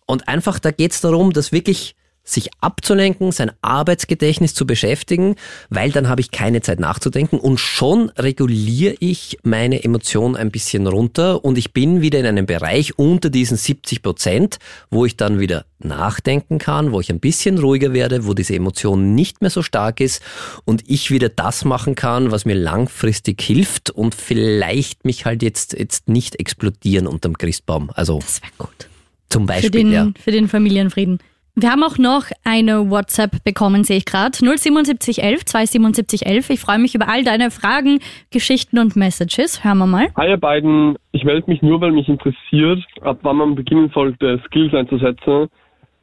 Und 0.04 0.28
einfach, 0.28 0.58
da 0.58 0.72
geht's 0.72 1.00
darum, 1.00 1.32
das 1.32 1.52
wirklich 1.52 1.96
sich 2.26 2.50
abzulenken, 2.60 3.32
sein 3.32 3.52
Arbeitsgedächtnis 3.62 4.52
zu 4.52 4.66
beschäftigen, 4.66 5.36
weil 5.70 5.92
dann 5.92 6.08
habe 6.08 6.20
ich 6.20 6.32
keine 6.32 6.60
Zeit 6.60 6.80
nachzudenken 6.80 7.38
und 7.38 7.58
schon 7.58 8.10
reguliere 8.10 8.96
ich 8.98 9.38
meine 9.44 9.82
Emotion 9.84 10.36
ein 10.36 10.50
bisschen 10.50 10.86
runter 10.88 11.44
und 11.44 11.56
ich 11.56 11.72
bin 11.72 12.02
wieder 12.02 12.18
in 12.18 12.26
einem 12.26 12.44
Bereich 12.44 12.98
unter 12.98 13.30
diesen 13.30 13.56
70 13.56 14.02
Prozent, 14.02 14.58
wo 14.90 15.04
ich 15.04 15.16
dann 15.16 15.38
wieder 15.38 15.64
nachdenken 15.78 16.58
kann, 16.58 16.90
wo 16.90 17.00
ich 17.00 17.10
ein 17.10 17.20
bisschen 17.20 17.58
ruhiger 17.58 17.92
werde, 17.92 18.26
wo 18.26 18.34
diese 18.34 18.54
Emotion 18.54 19.14
nicht 19.14 19.40
mehr 19.40 19.50
so 19.50 19.62
stark 19.62 20.00
ist 20.00 20.20
und 20.64 20.82
ich 20.88 21.10
wieder 21.10 21.28
das 21.28 21.64
machen 21.64 21.94
kann, 21.94 22.32
was 22.32 22.44
mir 22.44 22.54
langfristig 22.54 23.40
hilft 23.40 23.90
und 23.90 24.14
vielleicht 24.14 25.04
mich 25.04 25.26
halt 25.26 25.42
jetzt, 25.42 25.74
jetzt 25.74 26.08
nicht 26.08 26.40
explodieren 26.40 27.06
unterm 27.06 27.38
Christbaum. 27.38 27.90
Also. 27.94 28.18
Das 28.18 28.42
wäre 28.42 28.52
gut. 28.58 28.88
Zum 29.28 29.46
Beispiel, 29.46 29.70
für 29.70 29.70
den, 29.70 29.92
ja. 29.92 30.12
Für 30.22 30.30
den 30.30 30.48
Familienfrieden. 30.48 31.18
Wir 31.58 31.70
haben 31.70 31.82
auch 31.82 31.96
noch 31.96 32.26
eine 32.44 32.90
WhatsApp 32.90 33.42
bekommen, 33.42 33.82
sehe 33.82 33.96
ich 33.96 34.04
gerade. 34.04 34.36
07711 34.36 35.46
27711. 35.46 36.50
Ich 36.50 36.60
freue 36.60 36.78
mich 36.78 36.94
über 36.94 37.08
all 37.08 37.24
deine 37.24 37.50
Fragen, 37.50 38.00
Geschichten 38.30 38.78
und 38.78 38.94
Messages. 38.94 39.64
Hören 39.64 39.78
wir 39.78 39.86
mal. 39.86 40.08
Hi 40.18 40.28
ihr 40.28 40.36
beiden, 40.36 40.98
ich 41.12 41.24
melde 41.24 41.50
mich 41.50 41.62
nur, 41.62 41.80
weil 41.80 41.92
mich 41.92 42.08
interessiert, 42.08 42.84
ab 43.00 43.20
wann 43.22 43.36
man 43.36 43.54
beginnen 43.54 43.90
sollte, 43.94 44.38
Skills 44.44 44.74
einzusetzen. 44.74 45.48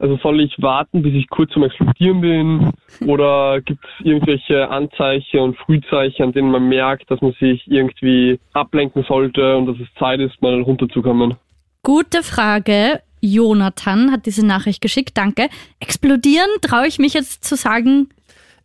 Also 0.00 0.16
soll 0.24 0.40
ich 0.40 0.60
warten, 0.60 1.02
bis 1.02 1.14
ich 1.14 1.28
kurz 1.28 1.52
zum 1.52 1.62
Explodieren 1.62 2.20
bin? 2.20 2.72
Oder 3.06 3.60
gibt 3.60 3.84
es 3.84 4.04
irgendwelche 4.04 4.68
Anzeichen 4.68 5.38
und 5.38 5.56
Frühzeichen, 5.58 6.24
an 6.24 6.32
denen 6.32 6.50
man 6.50 6.68
merkt, 6.68 7.08
dass 7.12 7.20
man 7.20 7.32
sich 7.38 7.62
irgendwie 7.68 8.40
ablenken 8.54 9.04
sollte 9.06 9.56
und 9.56 9.66
dass 9.66 9.76
es 9.76 9.86
Zeit 10.00 10.18
ist, 10.18 10.42
mal 10.42 10.60
runterzukommen? 10.62 11.36
Gute 11.84 12.24
Frage. 12.24 13.02
Jonathan 13.24 14.12
hat 14.12 14.26
diese 14.26 14.44
Nachricht 14.44 14.82
geschickt. 14.82 15.16
Danke. 15.16 15.48
Explodieren 15.80 16.50
traue 16.60 16.86
ich 16.86 16.98
mich 16.98 17.14
jetzt 17.14 17.42
zu 17.44 17.56
sagen, 17.56 18.10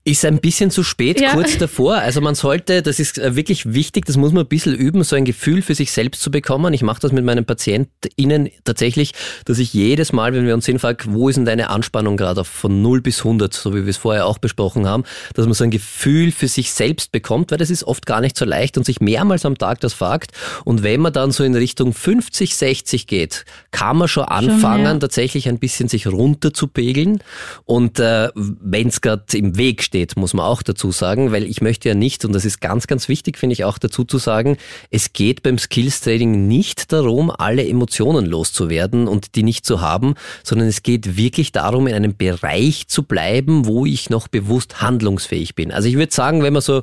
ist 0.10 0.26
ein 0.26 0.40
bisschen 0.40 0.72
zu 0.72 0.84
spät, 0.84 1.22
Ja. 1.22 1.34
kurz 1.34 1.58
davor. 1.58 1.96
Also 1.96 2.20
man 2.20 2.34
sollte, 2.36 2.82
das 2.82 3.00
ist 3.00 3.20
äh, 3.20 3.36
wirklich 3.36 3.74
wichtig, 3.74 4.06
das 4.06 4.18
muss 4.18 4.32
man 4.32 4.46
ein 4.46 4.48
bisschen 4.48 4.74
üben, 4.74 5.04
so 5.04 5.16
ein 5.16 5.26
Gefühl 5.26 5.62
für 5.62 5.76
sich 5.76 5.92
selbst 5.92 6.22
zu 6.22 6.32
bekommen. 6.32 6.74
Ich 6.74 6.82
mache 6.82 7.00
das 7.00 7.12
mit 7.12 7.24
meinen 7.24 7.46
PatientInnen 7.46 8.50
tatsächlich, 8.64 9.14
dass 9.46 9.60
ich 9.60 9.74
jedes 9.74 10.12
Mal, 10.12 10.34
wenn 10.34 10.46
wir 10.48 10.54
uns 10.56 10.66
hinfragen, 10.66 11.14
wo 11.14 11.30
ist 11.30 11.36
denn 11.36 11.46
deine 11.46 11.70
Anspannung 11.70 12.18
gerade 12.18 12.44
von 12.44 12.82
0 12.82 13.02
bis 13.02 13.20
100, 13.20 13.54
so 13.54 13.76
wie 13.76 13.84
wir 13.84 13.90
es 13.90 13.98
vorher 13.98 14.26
auch 14.26 14.40
besprochen 14.40 14.88
haben, 14.88 15.04
dass 15.36 15.46
man 15.46 15.54
so 15.54 15.64
ein 15.64 15.70
Gefühl 15.72 16.32
für 16.32 16.48
sich 16.48 16.72
selbst 16.72 17.12
bekommt, 17.12 17.52
weil 17.52 17.58
das 17.60 17.70
ist 17.70 17.84
oft 17.84 18.06
gar 18.06 18.22
nicht 18.22 18.36
so 18.38 18.46
leicht 18.46 18.78
und 18.78 18.86
sich 18.86 19.02
mehrmals 19.02 19.46
am 19.46 19.58
Tag 19.58 19.80
das 19.82 19.94
fragt. 19.94 20.32
Und 20.66 20.82
wenn 20.82 21.02
man 21.02 21.14
dann 21.14 21.32
so 21.32 21.44
in 21.44 21.56
Richtung 21.56 21.94
50, 21.94 22.56
60 22.56 23.06
geht, 23.06 23.46
kann 23.72 23.98
man 23.98 24.08
schon 24.08 24.24
anfangen, 24.26 24.86
ja. 24.86 24.98
tatsächlich 24.98 25.48
ein 25.48 25.60
bisschen 25.60 25.88
sich 25.88 26.08
runter 26.08 26.54
zu 26.54 26.68
pegeln. 26.68 27.22
Und 27.66 28.00
äh, 28.00 28.30
wenn 28.36 28.88
es 28.88 29.02
gerade 29.02 29.24
im 29.34 29.58
Weg 29.58 29.84
steht, 29.84 29.99
muss 30.16 30.34
man 30.34 30.46
auch 30.46 30.62
dazu 30.62 30.92
sagen, 30.92 31.32
weil 31.32 31.44
ich 31.44 31.62
möchte 31.62 31.90
ja 31.90 31.96
nicht, 31.96 32.26
und 32.26 32.34
das 32.34 32.46
ist 32.46 32.62
ganz, 32.62 32.88
ganz 32.88 33.08
wichtig, 33.08 33.38
finde 33.38 33.54
ich 33.54 33.64
auch 33.64 33.78
dazu 33.78 34.04
zu 34.04 34.18
sagen, 34.18 34.58
es 34.92 35.14
geht 35.14 35.44
beim 35.44 35.58
Skills 35.58 36.02
Trading 36.02 36.48
nicht 36.48 36.92
darum, 36.92 37.32
alle 37.32 37.68
Emotionen 37.68 38.26
loszuwerden 38.26 39.08
und 39.08 39.36
die 39.36 39.44
nicht 39.44 39.66
zu 39.66 39.82
haben, 39.82 40.16
sondern 40.44 40.68
es 40.68 40.84
geht 40.84 41.18
wirklich 41.18 41.52
darum, 41.52 41.88
in 41.88 41.96
einem 41.96 42.16
Bereich 42.16 42.88
zu 42.88 43.04
bleiben, 43.04 43.66
wo 43.66 43.86
ich 43.86 44.10
noch 44.10 44.28
bewusst 44.28 44.82
handlungsfähig 44.82 45.56
bin. 45.56 45.72
Also 45.72 45.88
ich 45.88 45.96
würde 45.96 46.14
sagen, 46.14 46.44
wenn 46.44 46.54
man 46.54 46.62
so 46.62 46.82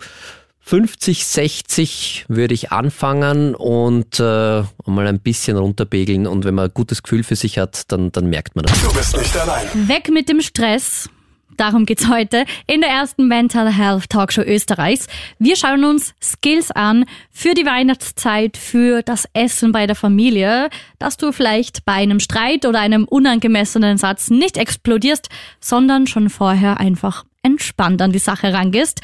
50, 0.67 1.25
60 1.25 2.25
würde 2.27 2.53
ich 2.53 2.73
anfangen 2.73 3.55
und 3.55 4.19
äh, 4.19 4.65
mal 4.85 5.07
ein 5.07 5.21
bisschen 5.21 5.57
runterpegeln 5.57 6.27
und 6.27 6.45
wenn 6.45 6.57
man 6.57 6.65
ein 6.65 6.75
gutes 6.75 7.05
Gefühl 7.05 7.23
für 7.23 7.37
sich 7.37 7.59
hat, 7.59 7.93
dann, 7.93 8.11
dann 8.11 8.27
merkt 8.27 8.57
man 8.57 8.65
das. 8.65 8.83
Du 8.83 8.93
bist 8.93 9.17
nicht 9.17 9.37
allein. 9.37 9.89
weg 9.89 10.11
mit 10.13 10.29
dem 10.29 10.41
Stress. 10.41 11.09
Darum 11.57 11.87
geht's 11.87 12.09
heute 12.09 12.45
in 12.67 12.83
der 12.83 12.91
ersten 12.91 13.29
Mental 13.29 13.73
Health 13.73 14.11
Talkshow 14.11 14.43
Österreichs. 14.43 15.07
Wir 15.39 15.57
schauen 15.57 15.85
uns 15.85 16.15
Skills 16.23 16.71
an 16.71 17.07
für 17.31 17.55
die 17.55 17.65
Weihnachtszeit, 17.65 18.59
für 18.59 19.03
das 19.03 19.27
Essen 19.33 19.73
bei 19.73 19.87
der 19.87 19.97
Familie, 19.97 20.69
dass 20.99 21.17
du 21.17 21.33
vielleicht 21.33 21.87
bei 21.87 21.95
einem 21.95 22.21
Streit 22.21 22.67
oder 22.67 22.81
einem 22.81 23.05
unangemessenen 23.05 23.97
Satz 23.97 24.29
nicht 24.29 24.59
explodierst, 24.59 25.31
sondern 25.59 26.07
schon 26.07 26.29
vorher 26.29 26.79
einfach 26.79 27.25
entspannt 27.43 28.03
an 28.03 28.13
die 28.13 28.19
Sache 28.19 28.53
rangehst. 28.53 29.01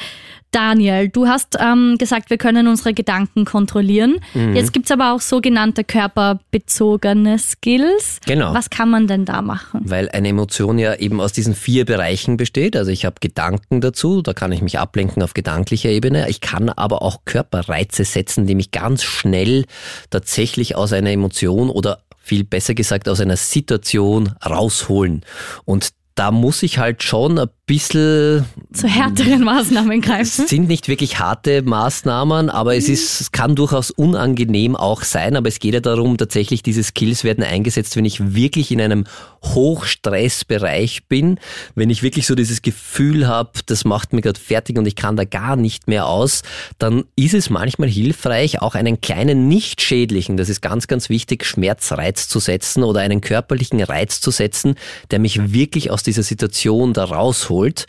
Daniel, 0.53 1.09
du 1.09 1.27
hast 1.27 1.57
ähm, 1.59 1.97
gesagt, 1.97 2.29
wir 2.29 2.37
können 2.37 2.67
unsere 2.67 2.93
Gedanken 2.93 3.43
kontrollieren. 3.43 4.19
Mhm. 4.33 4.55
Jetzt 4.55 4.71
gibt's 4.71 4.91
aber 4.91 5.13
auch 5.13 5.21
sogenannte 5.21 5.83
körperbezogene 5.83 7.39
Skills. 7.39 8.19
Genau. 8.25 8.53
Was 8.53 8.69
kann 8.69 8.89
man 8.89 9.07
denn 9.07 9.25
da 9.25 9.41
machen? 9.41 9.81
Weil 9.83 10.09
eine 10.09 10.29
Emotion 10.29 10.77
ja 10.77 10.95
eben 10.95 11.19
aus 11.19 11.33
diesen 11.33 11.55
vier 11.55 11.85
Bereichen 11.85 12.37
besteht. 12.37 12.77
Also 12.77 12.91
ich 12.91 13.05
habe 13.05 13.15
Gedanken 13.19 13.81
dazu, 13.81 14.21
da 14.21 14.33
kann 14.33 14.51
ich 14.51 14.61
mich 14.61 14.77
ablenken 14.77 15.23
auf 15.23 15.33
gedanklicher 15.33 15.89
Ebene. 15.89 16.29
Ich 16.29 16.39
kann 16.39 16.69
aber 16.69 17.01
auch 17.01 17.25
Körperreize 17.25 18.05
setzen, 18.05 18.45
die 18.45 18.55
mich 18.55 18.71
ganz 18.71 19.03
schnell 19.03 19.65
tatsächlich 20.11 20.75
aus 20.75 20.93
einer 20.93 21.11
Emotion 21.11 21.69
oder 21.69 21.99
viel 22.19 22.43
besser 22.43 22.73
gesagt 22.73 23.09
aus 23.09 23.19
einer 23.19 23.37
Situation 23.37 24.33
rausholen. 24.45 25.23
Und 25.65 25.89
da 26.15 26.31
muss 26.31 26.61
ich 26.63 26.77
halt 26.77 27.01
schon 27.01 27.39
ein 27.39 27.47
bisschen 27.65 28.45
zu 28.71 28.87
härteren 28.87 29.43
Maßnahmen 29.43 29.99
es 29.99 30.05
greifen. 30.05 30.47
sind 30.47 30.67
nicht 30.67 30.87
wirklich 30.87 31.19
harte 31.19 31.61
Maßnahmen, 31.63 32.49
aber 32.49 32.75
es 32.75 32.87
ist, 32.87 33.21
es 33.21 33.31
kann 33.31 33.55
durchaus 33.55 33.89
unangenehm 33.89 34.75
auch 34.75 35.03
sein, 35.03 35.35
aber 35.35 35.47
es 35.47 35.59
geht 35.59 35.73
ja 35.73 35.79
darum, 35.79 36.17
tatsächlich 36.17 36.61
diese 36.61 36.83
Skills 36.83 37.23
werden 37.23 37.43
eingesetzt, 37.43 37.95
wenn 37.95 38.05
ich 38.05 38.35
wirklich 38.35 38.71
in 38.71 38.81
einem 38.81 39.05
Hochstressbereich 39.43 41.05
bin, 41.07 41.39
wenn 41.75 41.89
ich 41.89 42.03
wirklich 42.03 42.25
so 42.25 42.35
dieses 42.35 42.61
Gefühl 42.61 43.27
habe, 43.27 43.51
das 43.65 43.85
macht 43.85 44.13
mir 44.13 44.21
gerade 44.21 44.39
fertig 44.39 44.77
und 44.77 44.87
ich 44.87 44.95
kann 44.95 45.15
da 45.15 45.25
gar 45.25 45.55
nicht 45.55 45.87
mehr 45.87 46.07
aus, 46.07 46.43
dann 46.79 47.03
ist 47.15 47.33
es 47.33 47.49
manchmal 47.49 47.89
hilfreich, 47.89 48.61
auch 48.61 48.75
einen 48.75 49.01
kleinen 49.01 49.47
nicht 49.47 49.81
schädlichen, 49.81 50.37
das 50.37 50.49
ist 50.49 50.61
ganz, 50.61 50.87
ganz 50.87 51.09
wichtig, 51.09 51.45
Schmerzreiz 51.45 52.27
zu 52.27 52.39
setzen 52.39 52.83
oder 52.83 53.01
einen 53.01 53.21
körperlichen 53.21 53.81
Reiz 53.81 54.21
zu 54.21 54.31
setzen, 54.31 54.75
der 55.11 55.19
mich 55.19 55.53
wirklich 55.53 55.91
aus 55.91 56.03
dieser 56.03 56.23
Situation 56.23 56.93
da 56.93 57.05
rausholt. 57.05 57.85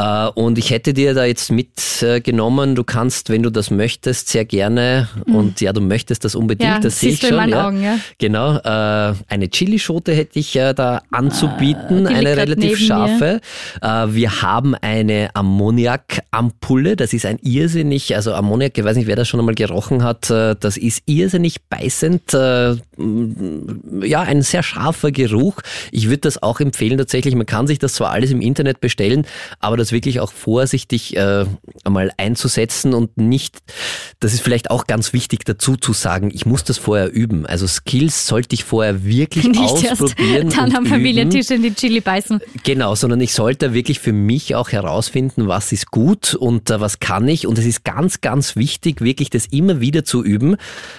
Äh, 0.00 0.28
Und 0.34 0.56
ich 0.58 0.70
hätte 0.70 0.94
dir 0.94 1.12
da 1.14 1.24
jetzt 1.24 1.50
mitgenommen, 1.52 2.74
du 2.74 2.84
kannst, 2.84 3.28
wenn 3.28 3.42
du 3.42 3.50
das 3.50 3.70
möchtest, 3.70 4.28
sehr 4.28 4.44
gerne, 4.44 5.08
und 5.26 5.60
ja, 5.60 5.72
du 5.72 5.80
möchtest 5.80 6.24
das 6.24 6.34
unbedingt, 6.34 6.70
Ja, 6.70 6.78
das 6.80 7.00
sehe 7.00 7.10
ich 7.12 7.20
schon. 7.20 7.36
meinen 7.36 7.50
ja. 7.50 7.66
Augen, 7.66 7.82
ja. 7.82 7.98
Genau, 8.18 8.56
äh, 8.56 9.14
eine 9.28 9.48
Chilischote 9.52 10.12
hätte 10.14 10.38
ich 10.38 10.56
äh, 10.56 10.72
da 10.72 11.02
anzubieten, 11.10 12.06
Ah, 12.06 12.10
die 12.10 12.14
liegt 12.14 12.26
eine 12.28 12.36
relativ 12.36 12.70
mir. 12.80 12.86
scharfe. 12.86 13.40
Äh, 13.82 13.88
wir 14.14 14.42
haben 14.42 14.74
eine 14.74 15.30
Ammoniakampulle, 15.34 16.96
das 16.96 17.12
ist 17.12 17.26
ein 17.26 17.38
irrsinnig, 17.42 18.14
also 18.16 18.32
Ammoniak, 18.32 18.78
ich 18.78 18.84
weiß 18.84 18.96
nicht, 18.96 19.06
wer 19.06 19.16
das 19.16 19.28
schon 19.28 19.40
einmal 19.40 19.54
gerochen 19.54 20.02
hat, 20.02 20.30
das 20.30 20.76
ist 20.76 21.02
irrsinnig 21.06 21.62
beißend, 21.68 22.32
ja, 22.32 24.20
ein 24.22 24.42
sehr 24.42 24.62
scharfer 24.62 25.10
Geruch. 25.10 25.56
Ich 25.90 26.06
würde 26.08 26.18
das 26.18 26.42
auch 26.42 26.60
empfehlen 26.60 26.98
tatsächlich, 26.98 27.34
man 27.34 27.46
kann 27.46 27.66
sich 27.66 27.78
das 27.78 27.94
zwar 27.94 28.10
alles 28.10 28.30
im 28.30 28.40
Internet 28.40 28.80
bestellen, 28.80 29.26
aber 29.58 29.76
das 29.76 29.89
wirklich 29.92 30.20
auch 30.20 30.32
vorsichtig 30.32 31.16
äh, 31.16 31.46
einmal 31.84 32.10
einzusetzen 32.16 32.94
und 32.94 33.16
nicht, 33.16 33.58
das 34.20 34.34
ist 34.34 34.42
vielleicht 34.42 34.70
auch 34.70 34.86
ganz 34.86 35.12
wichtig 35.12 35.44
dazu 35.44 35.76
zu 35.76 35.92
sagen, 35.92 36.30
ich 36.32 36.46
muss 36.46 36.64
das 36.64 36.78
vorher 36.78 37.12
üben. 37.12 37.46
Also 37.46 37.66
Skills 37.66 38.26
sollte 38.26 38.54
ich 38.54 38.64
vorher 38.64 39.04
wirklich 39.04 39.44
Nicht 39.48 39.84
erst 39.84 40.02
ausprobieren 40.02 40.50
dann 40.50 40.66
und 40.66 40.76
am 40.76 40.84
üben. 40.84 40.94
Familientisch 40.94 41.50
in 41.50 41.62
die 41.62 41.74
Chili 41.74 42.00
beißen. 42.00 42.40
Genau, 42.64 42.94
sondern 42.94 43.20
ich 43.20 43.32
sollte 43.32 43.74
wirklich 43.74 44.00
für 44.00 44.12
mich 44.12 44.54
auch 44.54 44.70
herausfinden, 44.70 45.48
was 45.48 45.72
ist 45.72 45.90
gut 45.90 46.34
und 46.34 46.70
äh, 46.70 46.80
was 46.80 47.00
kann 47.00 47.26
ich. 47.28 47.46
Und 47.46 47.58
es 47.58 47.66
ist 47.66 47.84
ganz, 47.84 48.20
ganz 48.20 48.56
wichtig, 48.56 49.00
wirklich 49.00 49.30
das 49.30 49.46
immer 49.46 49.80
wieder 49.80 50.04
zu 50.04 50.24
üben, 50.24 50.56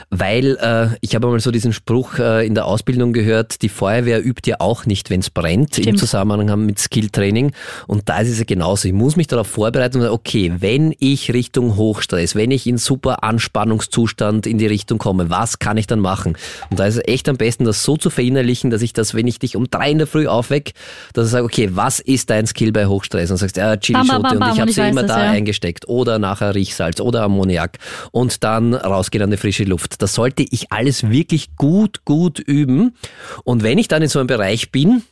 weil 0.09 0.57
äh, 0.61 0.97
ich 1.01 1.15
habe 1.15 1.27
mal 1.27 1.39
so 1.39 1.51
diesen 1.51 1.73
Spruch 1.73 2.19
äh, 2.19 2.45
in 2.45 2.55
der 2.55 2.65
Ausbildung 2.65 3.13
gehört, 3.13 3.61
die 3.61 3.69
Feuerwehr 3.69 4.25
übt 4.25 4.49
ja 4.49 4.57
auch 4.59 4.85
nicht, 4.85 5.09
wenn 5.09 5.21
es 5.21 5.29
brennt, 5.29 5.77
im 5.77 5.83
Stimmt. 5.83 5.99
Zusammenhang 5.99 6.65
mit 6.65 6.79
Skilltraining. 6.79 7.53
Und 7.87 8.09
da 8.09 8.19
ist 8.19 8.29
es 8.29 8.39
ja 8.39 8.45
genauso. 8.45 8.80
Ich 8.85 8.93
muss 8.93 9.15
mich 9.15 9.27
darauf 9.27 9.47
vorbereiten 9.47 9.97
und 9.97 10.03
sagen, 10.03 10.13
okay, 10.13 10.53
wenn 10.59 10.93
ich 10.99 11.33
Richtung 11.33 11.75
Hochstress, 11.75 12.35
wenn 12.35 12.51
ich 12.51 12.67
in 12.67 12.77
super 12.77 13.23
Anspannungszustand 13.23 14.47
in 14.47 14.57
die 14.57 14.67
Richtung 14.67 14.97
komme, 14.97 15.29
was 15.29 15.59
kann 15.59 15.77
ich 15.77 15.87
dann 15.87 15.99
machen? 15.99 16.37
Und 16.69 16.79
da 16.79 16.85
ist 16.85 16.97
es 16.97 17.07
echt 17.07 17.29
am 17.29 17.37
besten, 17.37 17.65
das 17.65 17.83
so 17.83 17.97
zu 17.97 18.09
verinnerlichen, 18.09 18.69
dass 18.69 18.81
ich 18.81 18.93
das, 18.93 19.13
wenn 19.13 19.27
ich 19.27 19.39
dich 19.39 19.55
um 19.55 19.69
drei 19.69 19.91
in 19.91 19.97
der 19.97 20.07
Früh 20.07 20.27
aufweck, 20.27 20.73
dass 21.13 21.25
ich 21.27 21.31
sage, 21.31 21.45
okay, 21.45 21.69
was 21.73 21.99
ist 21.99 22.29
dein 22.29 22.47
Skill 22.47 22.71
bei 22.71 22.85
Hochstress? 22.85 23.31
Und 23.31 23.37
sagst, 23.37 23.57
ja, 23.57 23.75
Chilischote 23.77 24.37
und 24.37 24.53
ich 24.53 24.59
habe 24.59 24.71
sie 24.71 24.81
immer 24.81 25.01
es, 25.01 25.07
da 25.07 25.23
ja. 25.23 25.31
eingesteckt 25.31 25.87
oder 25.87 26.19
nachher 26.19 26.55
Riechsalz 26.55 26.99
oder 26.99 27.23
Ammoniak 27.23 27.77
und 28.11 28.43
dann 28.43 28.73
rausgehen 28.73 29.23
an 29.23 29.31
die 29.31 29.37
frische 29.37 29.63
Luft. 29.63 30.01
Das 30.01 30.13
sollte 30.13 30.45
ich 30.49 30.71
alles 30.71 31.09
wirklich 31.09 31.55
gut, 31.55 32.05
gut 32.05 32.39
üben. 32.39 32.95
Und 33.43 33.63
wenn 33.63 33.77
ich 33.77 33.87
dann 33.87 34.01
in 34.01 34.09
so 34.09 34.19
einem 34.19 34.27
Bereich 34.27 34.71
bin, 34.71 35.03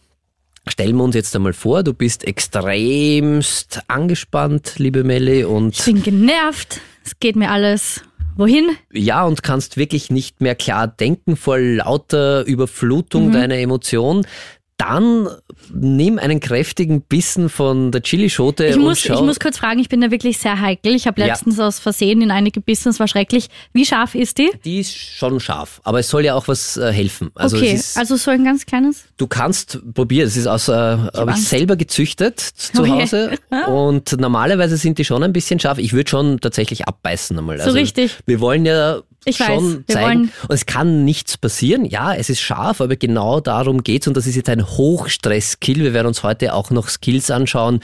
Stellen 0.71 0.95
wir 0.97 1.03
uns 1.03 1.15
jetzt 1.15 1.35
einmal 1.35 1.53
vor, 1.53 1.83
du 1.83 1.93
bist 1.93 2.25
extremst 2.25 3.81
angespannt, 3.87 4.73
liebe 4.77 5.03
Melli, 5.03 5.43
und 5.43 5.77
Ich 5.77 5.85
bin 5.85 6.03
genervt. 6.03 6.79
Es 7.03 7.19
geht 7.19 7.35
mir 7.35 7.49
alles. 7.51 8.01
Wohin? 8.37 8.69
ja, 8.93 9.25
und 9.25 9.43
kannst 9.43 9.75
wirklich 9.75 10.11
nicht 10.11 10.39
mehr 10.39 10.55
klar 10.55 10.87
denken 10.87 11.35
vor 11.35 11.57
lauter 11.59 12.45
Überflutung 12.45 13.27
Mhm. 13.27 13.31
deiner 13.33 13.55
Emotion, 13.57 14.25
dann 14.77 15.27
nimm 15.73 16.19
einen 16.19 16.39
kräftigen 16.39 17.01
Bissen 17.01 17.49
von 17.49 17.91
der 17.91 18.01
Chilischote 18.01 18.65
Ich 18.67 18.75
und 18.75 18.81
muss, 18.81 18.99
schau. 19.01 19.15
ich 19.15 19.21
muss 19.21 19.39
kurz 19.39 19.57
fragen, 19.57 19.79
ich 19.79 19.89
bin 19.89 20.01
da 20.01 20.11
wirklich 20.11 20.37
sehr 20.37 20.59
heikel. 20.59 20.95
Ich 20.95 21.07
habe 21.07 21.19
Ja. 21.21 21.27
letztens 21.27 21.59
aus 21.59 21.79
Versehen 21.79 22.21
in 22.21 22.31
eine 22.31 22.51
gebissen, 22.51 22.89
es 22.89 22.99
war 22.99 23.07
schrecklich. 23.07 23.47
Wie 23.73 23.85
scharf 23.85 24.15
ist 24.15 24.37
die? 24.37 24.49
die 24.65 24.79
ist 24.79 24.93
schon 24.95 25.39
scharf, 25.39 25.81
aber 25.83 25.99
es 25.99 26.09
soll 26.09 26.25
ja 26.25 26.35
auch 26.35 26.47
was 26.47 26.77
äh, 26.77 26.91
helfen. 26.91 27.29
Also, 27.35 27.57
okay, 27.57 27.73
ist, 27.73 27.97
also 27.97 28.15
so 28.15 28.31
ein 28.31 28.43
ganz 28.43 28.65
kleines. 28.65 29.05
du 29.17 29.27
kannst 29.27 29.79
probieren, 29.93 30.27
es 30.27 30.37
ist 30.37 30.47
aus, 30.47 30.67
äh, 30.67 30.71
habe 30.73 31.31
ich 31.35 31.47
selber 31.47 31.75
gezüchtet 31.75 32.39
zu 32.39 32.81
Oh 32.81 32.85
je. 32.85 32.91
Hause 32.91 33.31
und 33.67 34.19
normalerweise 34.19 34.77
sind 34.77 34.97
die 34.97 35.05
schon 35.05 35.23
ein 35.23 35.33
bisschen 35.33 35.59
scharf. 35.59 35.77
Ich 35.77 35.93
würde 35.93 36.09
schon 36.09 36.39
tatsächlich 36.39 36.87
abbeißen 36.87 37.37
einmal. 37.37 37.59
Also 37.59 37.71
So 37.71 37.77
richtig. 37.77 38.17
Wir 38.25 38.39
wollen 38.39 38.65
ja 38.65 39.01
Ich 39.25 39.37
schon 39.37 39.83
weiß, 39.87 39.95
zeigen, 39.95 40.21
und 40.21 40.53
es 40.53 40.65
kann 40.65 41.03
nichts 41.03 41.37
passieren. 41.37 41.85
Ja, 41.85 42.13
es 42.13 42.29
ist 42.29 42.39
scharf, 42.39 42.79
aber 42.81 42.95
genau 42.95 43.39
darum 43.41 43.83
geht's 43.83 44.07
und 44.07 44.15
das 44.15 44.25
ist 44.27 44.35
jetzt 44.35 44.49
ein 44.49 44.65
Hochstress-Skill. 44.65 45.83
Wir 45.83 45.93
werden 45.93 46.07
uns 46.07 46.23
heute 46.23 46.53
auch 46.53 46.71
noch 46.71 46.87
Skills 46.87 47.29
anschauen, 47.29 47.81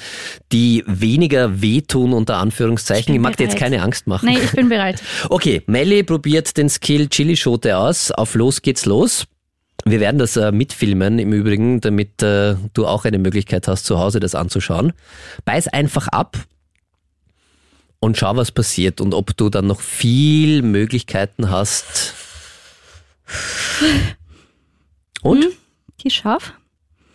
die 0.52 0.84
weniger 0.88 1.62
wehtun, 1.62 2.14
unter 2.14 2.38
Anführungszeichen. 2.38 3.08
bin 3.08 3.16
Ich 3.16 3.22
mag 3.22 3.38
dir 3.38 3.44
jetzt 3.44 3.56
bereit. 3.56 3.72
keine 3.72 3.84
Angst 3.84 4.08
machen. 4.08 4.28
Nein, 4.28 4.40
ich 4.44 4.52
bin 4.52 4.70
bereit. 4.70 5.02
Okay, 5.30 5.64
Melli 5.66 6.04
probiert 6.04 6.56
den 6.58 6.70
Skill 6.70 7.10
Chilischote 7.10 7.78
aus. 7.78 8.12
Auf 8.12 8.36
los 8.36 8.62
geht's 8.62 8.86
los. 8.86 9.26
Wir 9.84 10.00
werden 10.00 10.18
das 10.18 10.38
äh, 10.38 10.52
mitfilmen 10.52 11.20
im 11.20 11.34
Übrigen, 11.34 11.82
damit 11.82 12.24
äh, 12.24 12.56
du 12.74 12.88
auch 12.88 13.06
eine 13.06 13.20
Möglichkeit 13.20 13.68
hast, 13.68 13.86
zu 13.86 14.00
Hause 14.00 14.20
das 14.20 14.34
anzuschauen. 14.34 14.94
Beiß 15.46 15.68
einfach 15.68 16.08
ab 16.08 16.38
und 18.06 18.18
schau, 18.18 18.36
was 18.36 18.52
passiert 18.52 19.02
und 19.02 19.16
ob 19.16 19.36
du 19.36 19.50
dann 19.50 19.66
noch 19.66 19.82
viel 19.82 20.62
Möglichkeiten 20.62 21.50
hast. 21.50 22.14
Und? 25.24 25.48
Die 26.02 26.08
ist 26.08 26.14
scharf. 26.14 26.54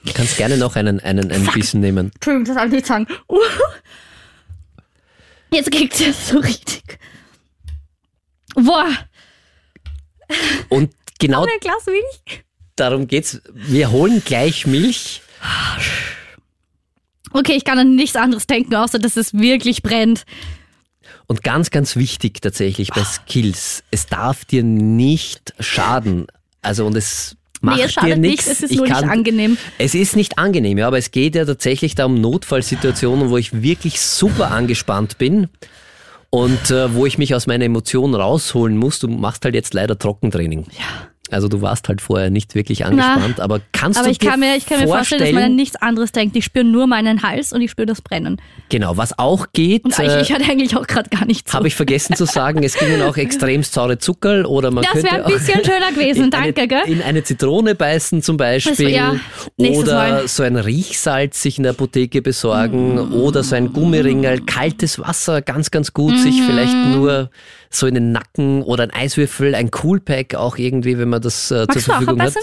Du 0.04 0.12
kannst 0.12 0.36
gerne 0.36 0.56
noch 0.56 0.74
einen, 0.74 0.98
einen, 0.98 1.30
einen 1.30 1.46
Bissen 1.52 1.80
nehmen. 1.80 2.10
Entschuldigung, 2.14 2.44
das 2.44 2.56
soll 2.56 2.66
ich 2.66 2.72
nicht 2.72 2.86
sagen. 2.86 3.06
Uh. 3.28 3.38
Jetzt 5.52 5.70
kriegt 5.70 6.00
es 6.00 6.28
so 6.28 6.38
richtig. 6.38 6.98
Boah, 8.56 8.88
Und 10.70 10.92
genau 11.20 11.44
ein 11.44 11.60
Glas 11.60 11.86
Milch. 11.86 12.44
darum 12.74 13.06
geht's. 13.06 13.40
Wir 13.54 13.92
holen 13.92 14.22
gleich 14.24 14.66
Milch. 14.66 15.22
Okay, 17.32 17.52
ich 17.52 17.64
kann 17.64 17.78
an 17.78 17.94
nichts 17.94 18.16
anderes 18.16 18.48
denken, 18.48 18.74
außer 18.74 18.98
dass 18.98 19.16
es 19.16 19.34
wirklich 19.34 19.82
brennt. 19.82 20.24
Und 21.30 21.44
ganz, 21.44 21.70
ganz 21.70 21.94
wichtig 21.94 22.40
tatsächlich 22.40 22.88
bei 22.88 23.04
Skills, 23.04 23.84
es 23.92 24.06
darf 24.06 24.44
dir 24.44 24.64
nicht 24.64 25.54
schaden. 25.60 26.26
Also 26.60 26.84
und 26.86 26.96
es 26.96 27.36
macht 27.60 27.76
nee, 27.76 27.84
es 27.84 27.94
dir 27.94 28.16
nichts. 28.16 28.46
nicht, 28.48 28.56
es 28.56 28.62
ist 28.64 28.70
Ich 28.72 28.76
nur 28.78 28.86
nicht 28.88 28.98
kann- 28.98 29.08
angenehm. 29.10 29.56
Es 29.78 29.94
ist 29.94 30.16
nicht 30.16 30.38
angenehm, 30.40 30.76
ja, 30.76 30.88
aber 30.88 30.98
es 30.98 31.12
geht 31.12 31.36
ja 31.36 31.44
tatsächlich 31.44 31.94
da 31.94 32.06
um 32.06 32.20
Notfallsituationen, 32.20 33.30
wo 33.30 33.36
ich 33.36 33.62
wirklich 33.62 34.00
super 34.00 34.50
angespannt 34.50 35.18
bin 35.18 35.46
und 36.30 36.72
äh, 36.72 36.92
wo 36.96 37.06
ich 37.06 37.16
mich 37.16 37.32
aus 37.32 37.46
meiner 37.46 37.64
Emotion 37.64 38.16
rausholen 38.16 38.76
muss. 38.76 38.98
Du 38.98 39.06
machst 39.06 39.44
halt 39.44 39.54
jetzt 39.54 39.72
leider 39.72 39.96
Trockentraining. 39.96 40.66
Ja. 40.76 41.09
Also 41.30 41.48
du 41.48 41.62
warst 41.62 41.88
halt 41.88 42.00
vorher 42.00 42.30
nicht 42.30 42.54
wirklich 42.54 42.84
angespannt, 42.84 43.40
aber 43.40 43.60
kannst 43.72 43.98
Aber 43.98 44.06
du 44.06 44.12
ich 44.12 44.18
dir 44.18 44.30
kann, 44.30 44.40
mir, 44.40 44.56
ich 44.56 44.66
kann 44.66 44.80
mir 44.80 44.86
vorstellen, 44.88 45.22
dass 45.22 45.32
man 45.32 45.42
an 45.44 45.54
nichts 45.56 45.76
anderes 45.76 46.12
denkt. 46.12 46.36
Ich 46.36 46.44
spüre 46.44 46.64
nur 46.64 46.86
meinen 46.86 47.22
Hals 47.22 47.52
und 47.52 47.60
ich 47.60 47.70
spüre 47.70 47.86
das 47.86 48.02
Brennen. 48.02 48.40
Genau, 48.68 48.96
was 48.96 49.18
auch 49.18 49.46
geht, 49.52 49.84
Und 49.84 49.98
äh, 49.98 50.20
ich, 50.22 50.32
hatte 50.32 50.44
eigentlich 50.44 50.76
auch 50.76 50.86
gerade 50.86 51.08
gar 51.10 51.24
nichts 51.24 51.52
habe 51.54 51.68
ich 51.68 51.74
vergessen 51.74 52.14
zu 52.16 52.24
sagen, 52.24 52.62
es 52.62 52.76
gingen 52.76 53.02
auch 53.02 53.16
extremst 53.18 53.72
saure 53.72 53.98
Zuckerl 53.98 54.44
oder 54.46 54.70
man 54.70 54.84
Das 54.84 54.92
könnte 54.92 55.06
wäre 55.06 55.16
ein 55.16 55.24
auch 55.24 55.30
bisschen 55.30 55.64
schöner 55.64 55.90
gewesen, 55.94 56.24
in 56.24 56.30
danke, 56.30 56.60
eine, 56.60 56.68
gell? 56.68 56.82
In 56.86 57.02
eine 57.02 57.22
Zitrone 57.24 57.74
beißen 57.74 58.22
zum 58.22 58.36
Beispiel. 58.36 58.90
ja, 58.90 59.16
nächstes 59.56 59.84
oder 59.84 59.94
Mal. 59.94 60.28
so 60.28 60.42
ein 60.42 60.56
Riechsalz 60.56 61.42
sich 61.42 61.58
in 61.58 61.64
der 61.64 61.72
Apotheke 61.72 62.22
besorgen. 62.22 62.94
Mm. 62.94 63.12
Oder 63.14 63.42
so 63.42 63.54
ein 63.56 63.72
Gummiringel, 63.72 64.40
kaltes 64.46 64.98
Wasser, 64.98 65.42
ganz, 65.42 65.70
ganz 65.70 65.92
gut. 65.92 66.18
Sich 66.18 66.40
Mhm. 66.40 66.44
vielleicht 66.46 66.74
nur 66.74 67.30
so 67.70 67.86
in 67.86 67.94
den 67.94 68.12
Nacken 68.12 68.62
oder 68.62 68.82
ein 68.84 68.90
Eiswürfel, 68.90 69.54
ein 69.54 69.70
Coolpack 69.70 70.34
auch 70.34 70.58
irgendwie, 70.58 70.98
wenn 70.98 71.08
man 71.08 71.22
das 71.22 71.50
äh, 71.50 71.66
zur 71.68 71.82
Verfügung 71.82 72.20
hat. 72.20 72.34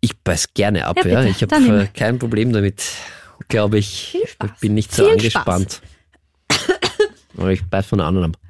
Ich 0.00 0.18
beiß 0.18 0.54
gerne 0.54 0.86
ab, 0.86 0.96
Ja, 1.04 1.22
ja. 1.22 1.24
Ich 1.24 1.42
habe 1.42 1.56
äh, 1.56 1.86
kein 1.94 2.18
Problem 2.18 2.52
damit, 2.52 2.82
glaube 3.48 3.78
ich. 3.78 4.10
Viel 4.12 4.26
Spaß. 4.26 4.50
Ich 4.54 4.60
bin 4.60 4.74
nicht 4.74 4.94
so 4.94 5.04
Viel 5.04 5.12
angespannt. 5.12 5.82
Aber 7.36 7.50
ich 7.50 7.64
beiß 7.64 7.86
von 7.86 7.98
der 7.98 8.06
anderen 8.06 8.34
ab. 8.34 8.40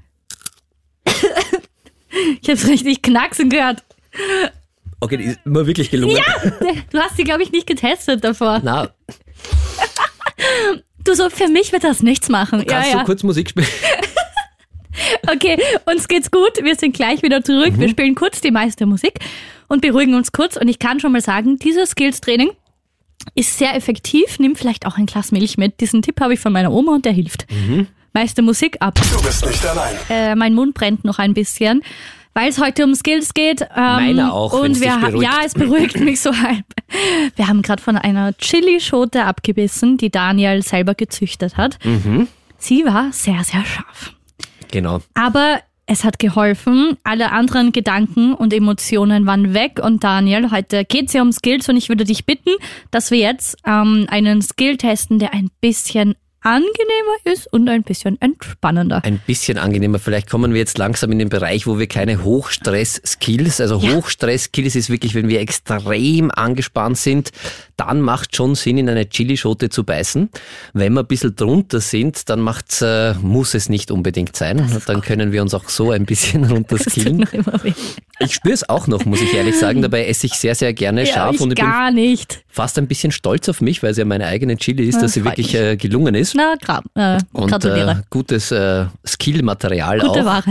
Ich 2.42 2.48
habe 2.48 2.68
richtig 2.68 3.02
knacksen 3.02 3.50
gehört. 3.50 3.82
Okay, 5.00 5.16
die 5.16 5.24
ist 5.24 5.44
mir 5.44 5.66
wirklich 5.66 5.90
gelungen. 5.90 6.18
Du 6.90 6.98
hast 6.98 7.16
sie, 7.16 7.24
glaube 7.24 7.42
ich, 7.42 7.52
nicht 7.52 7.66
getestet 7.66 8.24
davor. 8.24 8.60
Na, 8.62 8.88
Du 11.04 11.14
so, 11.14 11.30
für 11.30 11.48
mich 11.48 11.72
wird 11.72 11.84
das 11.84 12.02
nichts 12.02 12.28
machen. 12.28 12.58
Ja, 12.60 12.64
kannst 12.66 12.92
ja. 12.92 12.98
du 12.98 13.04
kurz 13.04 13.22
Musik 13.22 13.48
spielen? 13.48 13.66
Okay, 15.32 15.58
uns 15.86 16.08
geht's 16.08 16.30
gut. 16.30 16.52
Wir 16.62 16.74
sind 16.76 16.94
gleich 16.94 17.22
wieder 17.22 17.42
zurück. 17.42 17.76
Mhm. 17.76 17.80
Wir 17.80 17.88
spielen 17.88 18.14
kurz 18.14 18.40
die 18.40 18.50
meiste 18.50 18.86
Musik 18.86 19.18
und 19.68 19.82
beruhigen 19.82 20.14
uns 20.14 20.32
kurz. 20.32 20.56
Und 20.56 20.68
ich 20.68 20.78
kann 20.78 21.00
schon 21.00 21.12
mal 21.12 21.20
sagen, 21.20 21.58
dieses 21.58 21.90
Skills-Training 21.90 22.50
ist 23.34 23.58
sehr 23.58 23.74
effektiv. 23.74 24.38
Nimm 24.38 24.56
vielleicht 24.56 24.86
auch 24.86 24.96
ein 24.96 25.06
Glas 25.06 25.32
Milch 25.32 25.58
mit. 25.58 25.80
Diesen 25.80 26.02
Tipp 26.02 26.20
habe 26.20 26.34
ich 26.34 26.40
von 26.40 26.52
meiner 26.52 26.72
Oma 26.72 26.92
und 26.94 27.04
der 27.04 27.12
hilft. 27.12 27.46
Mhm. 27.50 27.86
Meiste 28.14 28.42
Musik 28.42 28.76
ab. 28.80 28.94
Du 29.12 29.22
bist 29.22 29.44
nicht 29.46 29.64
allein. 29.66 29.94
Äh, 30.08 30.34
mein 30.34 30.54
Mund 30.54 30.74
brennt 30.74 31.04
noch 31.04 31.18
ein 31.18 31.34
bisschen, 31.34 31.82
weil 32.32 32.48
es 32.48 32.58
heute 32.58 32.84
um 32.84 32.94
Skills 32.94 33.34
geht. 33.34 33.60
Ähm, 33.62 33.68
Meiner 33.76 34.32
auch, 34.32 34.54
Und 34.54 34.80
wir 34.80 34.96
beruhigt. 34.96 35.22
ja, 35.22 35.40
es 35.44 35.52
beruhigt 35.54 36.00
mich 36.00 36.20
so 36.20 36.34
halb. 36.34 36.64
Wir 37.36 37.48
haben 37.48 37.60
gerade 37.62 37.82
von 37.82 37.96
einer 37.98 38.32
Chilischote 38.38 39.24
abgebissen, 39.24 39.98
die 39.98 40.10
Daniel 40.10 40.62
selber 40.62 40.94
gezüchtet 40.94 41.56
hat. 41.58 41.78
Mhm. 41.84 42.28
Sie 42.56 42.84
war 42.86 43.12
sehr, 43.12 43.44
sehr 43.44 43.64
scharf. 43.64 44.14
Genau. 44.70 45.00
Aber 45.14 45.60
es 45.86 46.04
hat 46.04 46.18
geholfen. 46.18 46.98
Alle 47.02 47.32
anderen 47.32 47.72
Gedanken 47.72 48.34
und 48.34 48.52
Emotionen 48.52 49.26
waren 49.26 49.54
weg. 49.54 49.80
Und 49.82 50.04
Daniel, 50.04 50.50
heute 50.50 50.84
geht 50.84 51.08
es 51.08 51.14
ja 51.14 51.22
um 51.22 51.32
Skills 51.32 51.68
und 51.68 51.76
ich 51.76 51.88
würde 51.88 52.04
dich 52.04 52.26
bitten, 52.26 52.50
dass 52.90 53.10
wir 53.10 53.18
jetzt 53.18 53.56
ähm, 53.66 54.06
einen 54.10 54.42
Skill 54.42 54.76
testen, 54.76 55.18
der 55.18 55.32
ein 55.32 55.48
bisschen 55.60 56.14
angenehmer 56.40 57.16
ist 57.24 57.52
und 57.52 57.68
ein 57.68 57.82
bisschen 57.82 58.20
entspannender. 58.20 59.02
Ein 59.04 59.20
bisschen 59.26 59.58
angenehmer. 59.58 59.98
Vielleicht 59.98 60.30
kommen 60.30 60.52
wir 60.52 60.60
jetzt 60.60 60.78
langsam 60.78 61.10
in 61.10 61.18
den 61.18 61.28
Bereich, 61.28 61.66
wo 61.66 61.78
wir 61.78 61.88
keine 61.88 62.22
Hochstress-Skills, 62.22 63.60
also 63.60 63.82
Hochstress-Skills 63.82 64.76
ist 64.76 64.90
wirklich, 64.90 65.14
wenn 65.14 65.28
wir 65.28 65.40
extrem 65.40 66.30
angespannt 66.30 66.98
sind, 66.98 67.32
dann 67.78 68.02
macht 68.02 68.36
schon 68.36 68.54
Sinn, 68.54 68.76
in 68.76 68.88
eine 68.90 69.08
Chilischote 69.08 69.70
zu 69.70 69.84
beißen. 69.84 70.28
Wenn 70.74 70.92
wir 70.92 71.00
ein 71.00 71.06
bisschen 71.06 71.34
drunter 71.34 71.80
sind, 71.80 72.28
dann 72.28 72.40
macht's, 72.40 72.82
äh, 72.82 73.14
muss 73.22 73.54
es 73.54 73.68
nicht 73.70 73.90
unbedingt 73.90 74.36
sein. 74.36 74.68
Dann 74.86 75.00
können 75.00 75.32
wir 75.32 75.40
uns 75.40 75.54
auch 75.54 75.68
so 75.70 75.90
ein 75.92 76.04
bisschen 76.04 76.44
runterskillen. 76.50 77.24
Ich 78.20 78.34
spüre 78.34 78.52
es 78.54 78.68
auch 78.68 78.86
noch, 78.88 79.04
muss 79.04 79.22
ich 79.22 79.32
ehrlich 79.32 79.56
sagen. 79.56 79.80
Dabei 79.80 80.06
esse 80.06 80.26
ich 80.26 80.34
sehr, 80.34 80.54
sehr 80.56 80.72
gerne 80.74 81.06
Ja, 81.06 81.12
scharf 81.14 81.36
ich 81.36 81.40
und 81.40 81.50
ich 81.52 81.54
bin 81.56 81.64
gar 81.64 81.90
nicht. 81.92 82.42
fast 82.48 82.76
ein 82.78 82.88
bisschen 82.88 83.12
stolz 83.12 83.48
auf 83.48 83.60
mich, 83.60 83.82
weil 83.82 83.92
es 83.92 83.96
ja 83.96 84.04
meine 84.04 84.26
eigene 84.26 84.56
Chili 84.56 84.84
ist, 84.88 85.00
dass 85.00 85.12
sie 85.12 85.24
wirklich 85.24 85.54
äh, 85.54 85.76
gelungen 85.76 86.14
ist. 86.16 86.34
Na, 86.34 86.56
gra 86.60 86.82
äh, 86.96 87.18
Und 87.32 87.48
gratuliere. 87.50 87.90
äh, 87.92 88.02
gutes 88.10 88.50
äh, 88.50 88.86
Skill-Material 89.06 90.00
auch. 90.00 90.14
Gute 90.14 90.24
Ware. 90.24 90.44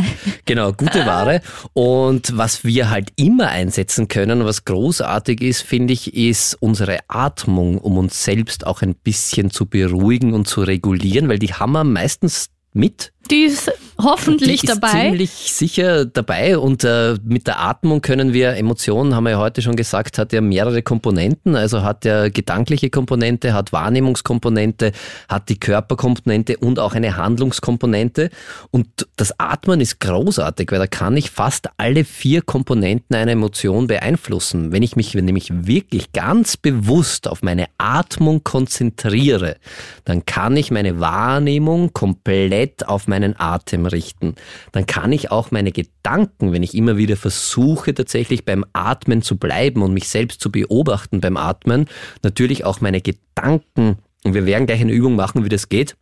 Genau, 0.46 0.72
gute 0.72 1.06
Ware. 1.06 1.42
Und 1.74 2.38
was 2.38 2.64
wir 2.64 2.90
halt 2.90 3.10
immer 3.18 3.50
einsetzen 3.50 4.08
können, 4.08 4.46
was 4.46 4.64
großartig 4.64 5.42
ist, 5.42 5.62
finde 5.64 5.92
ich, 5.94 6.16
ist 6.16 6.56
unsere 6.62 7.00
Atmung, 7.18 7.80
um 7.80 7.98
uns 7.98 8.24
selbst 8.24 8.66
auch 8.66 8.82
ein 8.82 8.96
bisschen 8.96 9.50
zu 9.50 9.66
beruhigen 9.66 10.34
und 10.34 10.48
zu 10.48 10.62
regulieren, 10.62 11.30
weil 11.30 11.40
die 11.40 11.54
haben 11.54 11.72
wir 11.72 11.84
meistens 11.84 12.50
mit. 12.74 13.12
Die 13.30 13.44
ist 13.44 13.72
hoffentlich 14.02 14.62
Die 14.62 14.68
ist 14.68 14.76
dabei. 14.76 15.08
ziemlich 15.08 15.32
sicher 15.32 16.06
dabei 16.06 16.58
und 16.58 16.84
äh, 16.84 17.16
mit 17.24 17.48
der 17.48 17.60
Atmung 17.60 18.02
können 18.02 18.32
wir 18.32 18.56
Emotionen, 18.56 19.16
haben 19.16 19.24
wir 19.24 19.32
ja 19.32 19.38
heute 19.40 19.62
schon 19.62 19.76
gesagt, 19.76 20.18
hat 20.18 20.34
ja 20.34 20.42
mehrere 20.42 20.84
Komponenten, 20.84 21.56
also 21.56 21.82
hat 21.82 22.06
ja 22.06 22.30
gedankliche 22.30 22.90
Komponente, 22.90 23.54
hat 23.54 23.74
Wahrnehmungskomponente, 23.74 24.92
hat 25.28 25.50
die 25.50 25.60
Körperkomponente 25.60 26.58
und 26.58 26.80
auch 26.80 26.94
eine 26.94 27.18
Handlungskomponente 27.18 28.30
und 28.72 28.88
das 29.16 29.40
Atmen 29.40 29.82
ist 29.82 30.00
großartig, 30.00 30.72
weil 30.72 30.80
da 30.80 30.88
kann 30.88 31.18
ich 31.18 31.32
fast 31.32 31.70
alle 31.78 32.06
vier 32.06 32.42
Komponenten 32.44 33.16
einer 33.16 33.32
Emotion 33.32 33.88
beeinflussen. 33.88 34.72
Wenn 34.72 34.84
ich 34.84 34.96
mich 34.96 35.16
nämlich 35.16 35.50
wirklich 35.66 36.14
ganz 36.14 36.56
bewusst 36.56 37.28
auf 37.28 37.42
meine 37.42 37.66
Atmung 37.78 38.44
konzentriere, 38.44 39.58
dann 40.06 40.26
kann 40.26 40.56
ich 40.56 40.70
meine 40.72 41.00
Wahrnehmung 41.00 41.94
komplett 41.94 42.88
auf 42.88 43.08
meinen 43.18 43.40
Atem 43.40 43.86
richten. 43.86 44.36
Dann 44.72 44.86
kann 44.86 45.12
ich 45.12 45.32
auch 45.32 45.50
meine 45.50 45.72
Gedanken, 45.72 46.54
wenn 46.54 46.64
ich 46.64 46.76
immer 46.76 46.98
wieder 46.98 47.18
versuche, 47.18 47.94
tatsächlich 47.94 48.46
beim 48.46 48.64
Atmen 48.74 49.22
zu 49.24 49.38
bleiben 49.38 49.82
und 49.82 49.94
mich 49.94 50.08
selbst 50.08 50.40
zu 50.40 50.52
beobachten 50.52 51.20
beim 51.20 51.36
Atmen, 51.36 51.88
natürlich 52.24 52.64
auch 52.64 52.80
meine 52.80 53.02
Gedanken, 53.02 53.98
und 54.24 54.34
wir 54.34 54.46
werden 54.46 54.68
gleich 54.68 54.82
eine 54.82 54.92
Übung 54.92 55.16
machen, 55.16 55.44
wie 55.46 55.50
das 55.50 55.70
geht, 55.70 55.96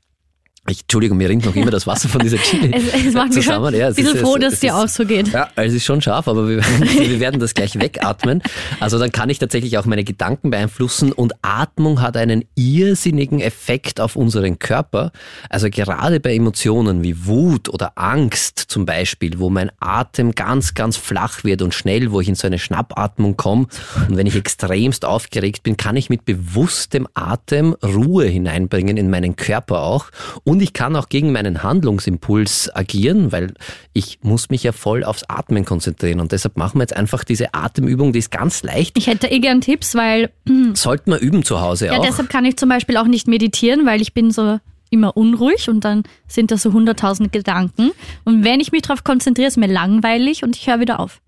Ich, 0.67 0.81
Entschuldigung, 0.81 1.17
mir 1.19 1.29
rinnt 1.29 1.45
noch 1.45 1.55
immer 1.55 1.69
das 1.69 1.85
Wasser 1.85 2.09
von 2.09 2.21
dieser 2.21 2.37
Chili 2.37 2.71
Es, 2.75 3.05
es 3.05 3.13
macht 3.13 3.27
mich 3.35 3.43
zusammen. 3.45 3.67
ein 3.67 3.79
Ja, 3.79 3.89
es 3.89 3.95
bisschen 3.97 4.15
ist- 4.15 4.21
froh, 4.21 4.37
dass 4.37 4.53
es 4.53 4.59
dir 4.61 4.75
auch 4.75 4.87
so 4.87 5.05
geht. 5.05 5.27
Ja, 5.31 5.49
es 5.55 5.73
ist 5.73 5.85
schon 5.85 6.01
scharf, 6.01 6.27
aber 6.27 6.47
wir, 6.49 6.57
wir 6.63 7.19
werden 7.19 7.39
das 7.39 7.53
gleich 7.53 7.79
wegatmen. 7.79 8.41
Also 8.79 8.97
dann 8.97 9.11
kann 9.11 9.29
ich 9.29 9.37
tatsächlich 9.37 9.77
auch 9.77 9.85
meine 9.85 10.03
Gedanken 10.03 10.49
beeinflussen 10.49 11.11
und 11.11 11.33
Atmung 11.43 12.01
hat 12.01 12.17
einen 12.17 12.45
irrsinnigen 12.55 13.41
Effekt 13.41 14.01
auf 14.01 14.15
unseren 14.15 14.57
Körper. 14.57 15.11
Also 15.51 15.69
gerade 15.69 16.19
bei 16.19 16.33
Emotionen 16.33 17.03
wie 17.03 17.27
Wut 17.27 17.69
oder 17.69 17.91
Angst 17.95 18.57
zum 18.57 18.87
Beispiel, 18.87 19.37
wo 19.37 19.51
mein 19.51 19.71
Atem 19.79 20.33
ganz, 20.33 20.73
ganz 20.73 20.97
flach 20.97 21.43
wird 21.43 21.61
und 21.61 21.75
schnell, 21.75 22.11
wo 22.11 22.21
ich 22.21 22.27
in 22.27 22.33
so 22.35 22.47
eine 22.47 22.57
Schnappatmung 22.57 23.37
komme 23.37 23.67
und 24.09 24.17
wenn 24.17 24.25
ich 24.25 24.35
extremst 24.35 25.05
aufgeregt 25.05 25.61
bin, 25.61 25.77
kann 25.77 25.95
ich 25.95 26.09
mit 26.09 26.25
bewusstem 26.25 27.07
Atem 27.13 27.75
Ruhe 27.83 28.25
hineinbringen 28.25 28.97
in 28.97 29.11
meinen 29.11 29.35
Körper 29.35 29.81
auch 29.81 30.07
und 30.43 30.54
ich 30.59 30.73
kann 30.73 30.95
auch 30.95 31.09
gegen 31.09 31.31
meinen 31.31 31.63
Handlungsimpuls 31.63 32.75
agieren, 32.75 33.31
weil 33.31 33.53
ich 33.93 34.19
muss 34.21 34.49
mich 34.49 34.63
ja 34.63 34.71
voll 34.71 35.03
aufs 35.03 35.23
Atmen 35.27 35.65
konzentrieren 35.65 36.19
und 36.19 36.31
deshalb 36.31 36.57
machen 36.57 36.79
wir 36.79 36.83
jetzt 36.83 36.95
einfach 36.95 37.23
diese 37.23 37.53
Atemübung, 37.53 38.13
die 38.13 38.19
ist 38.19 38.31
ganz 38.31 38.63
leicht. 38.63 38.97
Ich 38.97 39.07
hätte 39.07 39.27
eh 39.27 39.39
gern 39.39 39.61
Tipps, 39.61 39.95
weil 39.95 40.31
Sollte 40.73 41.09
man 41.09 41.19
üben 41.19 41.43
zu 41.43 41.61
Hause 41.61 41.87
ja, 41.87 41.97
auch. 41.97 42.05
deshalb 42.05 42.29
kann 42.29 42.45
ich 42.45 42.57
zum 42.57 42.69
Beispiel 42.69 42.97
auch 42.97 43.07
nicht 43.07 43.27
meditieren, 43.27 43.85
weil 43.85 44.01
ich 44.01 44.13
bin 44.13 44.31
so 44.31 44.59
immer 44.89 45.17
unruhig 45.17 45.69
und 45.69 45.83
dann 45.83 46.03
sind 46.27 46.51
da 46.51 46.57
so 46.57 46.71
hunderttausend 46.73 47.31
Gedanken. 47.31 47.91
Und 48.23 48.43
wenn 48.43 48.59
ich 48.59 48.71
mich 48.71 48.83
darauf 48.83 49.03
konzentriere, 49.03 49.47
ist 49.47 49.57
mir 49.57 49.67
langweilig 49.67 50.43
und 50.43 50.55
ich 50.55 50.67
höre 50.67 50.79
wieder 50.79 50.99
auf. 50.99 51.21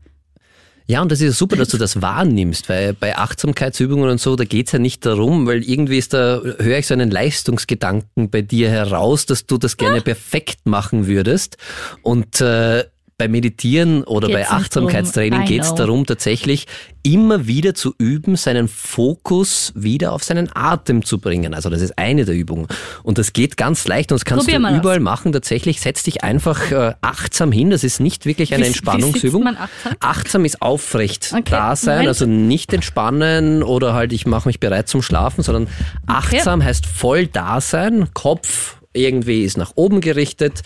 Ja, 0.89 1.02
und 1.02 1.12
das 1.12 1.19
ist 1.19 1.38
super, 1.38 1.58
dass 1.58 1.67
du 1.67 1.78
das 1.78 2.02
wahrnimmst, 2.02 2.69
weil 2.69 2.93
bei 2.93 3.17
Achtsamkeitsübungen 3.17 4.10
und 4.10 4.21
so, 4.21 4.38
da 4.38 4.45
geht's 4.45 4.71
ja 4.71 4.80
nicht 4.80 5.06
darum, 5.06 5.45
weil 5.45 5.62
irgendwie 5.63 5.97
ist 5.97 6.13
da, 6.13 6.41
höre 6.41 6.78
ich 6.78 6.88
so 6.88 6.93
einen 6.93 7.12
Leistungsgedanken 7.12 8.30
bei 8.30 8.41
dir 8.41 8.69
heraus, 8.69 9.26
dass 9.26 9.45
du 9.45 9.58
das 9.58 9.76
gerne 9.76 10.00
perfekt 10.02 10.65
machen 10.65 11.06
würdest. 11.06 11.58
Und 12.04 12.39
äh, 12.39 12.86
bei 13.17 13.27
Meditieren 13.27 14.03
oder 14.03 14.27
Geht's 14.27 14.39
bei 14.49 14.56
Achtsamkeitstraining 14.56 15.45
geht's 15.45 15.69
know. 15.69 15.77
darum, 15.77 16.06
tatsächlich 16.06 16.67
immer 17.01 17.47
wieder 17.47 17.73
zu 17.73 17.95
üben, 17.97 18.36
seinen 18.36 18.67
Fokus 18.67 19.71
wieder 19.75 20.12
auf 20.12 20.23
seinen 20.23 20.49
Atem 20.56 21.03
zu 21.03 21.17
bringen. 21.17 21.56
Also 21.56 21.69
das 21.71 21.82
ist 21.82 21.97
eine 21.97 22.25
der 22.25 22.36
Übungen. 22.36 22.67
Und 23.01 23.17
das 23.17 23.34
geht 23.34 23.58
ganz 23.58 23.88
leicht 23.88 24.12
und 24.12 24.17
das 24.19 24.25
kannst 24.25 24.45
Probier 24.45 24.60
du 24.60 24.62
mal 24.62 24.73
aus. 24.73 24.80
überall 24.80 24.99
machen. 24.99 25.32
Tatsächlich 25.32 25.82
setz 25.82 26.03
dich 26.03 26.23
einfach 26.23 26.71
äh, 26.71 26.93
achtsam 27.01 27.51
hin. 27.51 27.71
Das 27.71 27.84
ist 27.84 27.99
nicht 27.99 28.27
wirklich 28.27 28.53
eine 28.53 28.62
Wie- 28.62 28.65
wie 28.65 28.71
Entspannungsübung. 28.73 29.43
man 29.43 29.58
achtsam? 29.58 29.93
Achtsam 29.99 30.45
ist 30.45 30.62
aufrecht 30.62 31.30
Okay, 31.34 31.43
da 31.49 31.75
sein, 31.75 31.93
Moment. 31.95 32.08
also 32.10 32.25
nicht 32.27 32.71
entspannen 32.71 33.63
oder 33.63 33.93
halt 33.95 34.13
ich 34.13 34.27
mache 34.27 34.47
mich 34.47 34.60
bereit 34.60 34.89
zum 34.89 35.01
Schlafen, 35.01 35.43
sondern 35.43 35.67
achtsam 36.06 36.63
heißt 36.63 36.86
voll 36.86 37.25
da 37.25 37.62
sein, 37.62 38.13
Kopf 38.13 38.75
irgendwie 38.93 39.41
ist 39.43 39.58
nach 39.58 39.71
oben 39.75 40.01
gerichtet 40.01 40.62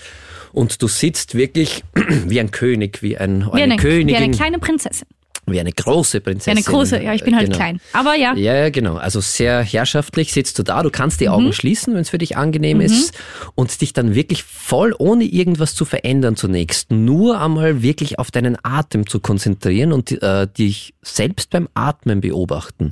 und 0.53 0.81
du 0.81 0.87
sitzt 0.87 1.35
wirklich 1.35 1.83
wie 2.27 2.39
ein 2.39 2.51
König, 2.51 3.01
wie, 3.01 3.17
ein, 3.17 3.47
Wie 3.53 3.61
eine, 3.61 3.73
wie 3.73 3.77
Königin, 3.77 4.15
eine 4.23 4.31
kleine 4.35 4.59
Prinzessin. 4.59 5.07
wie 5.47 5.59
eine 5.59 5.71
große 5.71 6.17
Wie 6.19 6.21
Prinzessin. 6.21 6.51
eine 6.57 6.63
große, 6.63 7.01
ja, 7.03 7.13
ich 7.13 7.23
bin 7.23 7.35
halt 7.35 7.47
Genau. 7.47 7.57
klein. 7.57 7.81
Aber 7.93 8.15
ja, 8.15 8.35
Ja, 8.35 8.69
genau. 8.69 8.95
Also 8.95 9.19
sehr 9.21 9.63
herrschaftlich 9.63 10.31
sitzt 10.31 10.57
du 10.59 10.63
da. 10.63 10.83
Du 10.83 10.89
kannst 10.91 11.19
die 11.19 11.25
Mhm. 11.27 11.31
Augen 11.33 11.53
schließen, 11.53 11.93
wenn 11.93 12.01
es 12.01 12.09
für 12.09 12.19
dich 12.19 12.37
angenehm 12.37 12.79
ist 12.79 13.13
und 13.55 13.81
dich 13.81 13.91
dann 13.93 14.13
wirklich 14.15 14.43
voll, 14.43 14.93
ohne 14.97 15.23
irgendwas 15.25 15.73
zu 15.75 15.83
verändern 15.83 16.35
zunächst, 16.35 16.91
nur 16.91 17.41
einmal 17.41 17.81
wirklich 17.81 18.19
auf 18.19 18.29
deinen 18.31 18.57
Atem 18.63 19.07
zu 19.07 19.19
konzentrieren 19.19 19.91
und 19.93 20.11
äh, 20.21 20.47
dich 20.47 20.93
selbst 21.01 21.49
beim 21.49 21.67
Atmen 21.73 22.21
beobachten. 22.21 22.91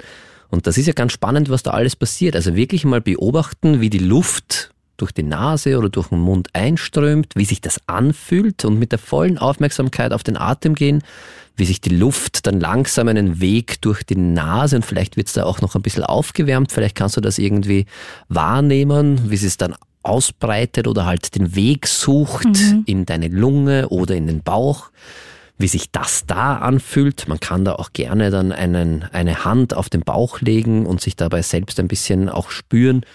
Und 0.50 0.66
das 0.66 0.78
ist 0.80 0.88
ja 0.88 0.94
ganz 0.94 1.14
spannend, 1.14 1.50
was 1.50 1.62
da 1.62 1.72
alles 1.72 1.96
passiert. 1.96 2.36
Also 2.36 2.56
wirklich 2.56 2.84
mal 2.84 3.02
beobachten, 3.02 3.80
wie 3.82 3.92
die 3.92 4.00
Luft 4.00 4.72
durch 5.02 5.12
die 5.12 5.24
Nase 5.24 5.78
oder 5.78 5.90
durch 5.90 6.08
den 6.10 6.20
Mund 6.20 6.50
einströmt, 6.54 7.34
wie 7.36 7.46
sich 7.46 7.62
das 7.62 7.80
anfühlt 7.88 8.66
und 8.66 8.80
mit 8.80 8.92
der 8.92 9.00
vollen 9.00 9.38
Aufmerksamkeit 9.38 10.14
auf 10.14 10.24
den 10.24 10.38
Atem 10.38 10.76
gehen, 10.76 11.04
wie 11.56 11.66
sich 11.66 11.82
die 11.82 11.96
Luft 11.96 12.48
dann 12.48 12.60
langsam 12.60 13.08
einen 13.08 13.42
Weg 13.42 13.82
durch 13.82 14.04
die 14.04 14.16
Nase 14.16 14.78
und 14.78 14.86
vielleicht 14.86 15.18
wird's 15.18 15.34
da 15.34 15.44
auch 15.44 15.62
noch 15.62 15.76
ein 15.76 15.82
bisschen 15.82 16.04
aufgewärmt, 16.04 16.72
vielleicht 16.72 16.96
kannst 16.96 17.18
du 17.18 17.22
das 17.22 17.38
irgendwie 17.38 17.86
wahrnehmen, 18.28 19.30
wie 19.30 19.38
sie 19.38 19.48
es 19.48 19.58
dann 19.58 19.76
ausbreitet 20.02 20.88
oder 20.88 21.06
halt 21.06 21.36
den 21.36 21.56
Weg 21.56 21.86
sucht 21.88 22.58
in 22.86 23.06
deine 23.06 23.28
Lunge 23.28 23.90
oder 23.90 24.16
in 24.16 24.28
den 24.28 24.42
Bauch 24.44 24.92
wie 25.60 25.68
sich 25.68 25.92
das 25.92 26.26
da 26.26 26.58
anfühlt. 26.58 27.28
Man 27.28 27.40
kann 27.40 27.66
da 27.66 27.76
auch 27.76 27.92
gerne 27.92 28.32
dann 28.32 28.52
einen, 28.52 29.04
eine 29.12 29.44
Hand 29.44 29.76
auf 29.76 29.90
den 29.90 30.02
Bauch 30.02 30.40
legen 30.40 30.86
und 30.86 31.02
sich 31.02 31.18
dabei 31.18 31.42
selbst 31.42 31.80
ein 31.80 31.90
bisschen 31.90 32.30
auch 32.30 32.50
spüren, 32.50 33.06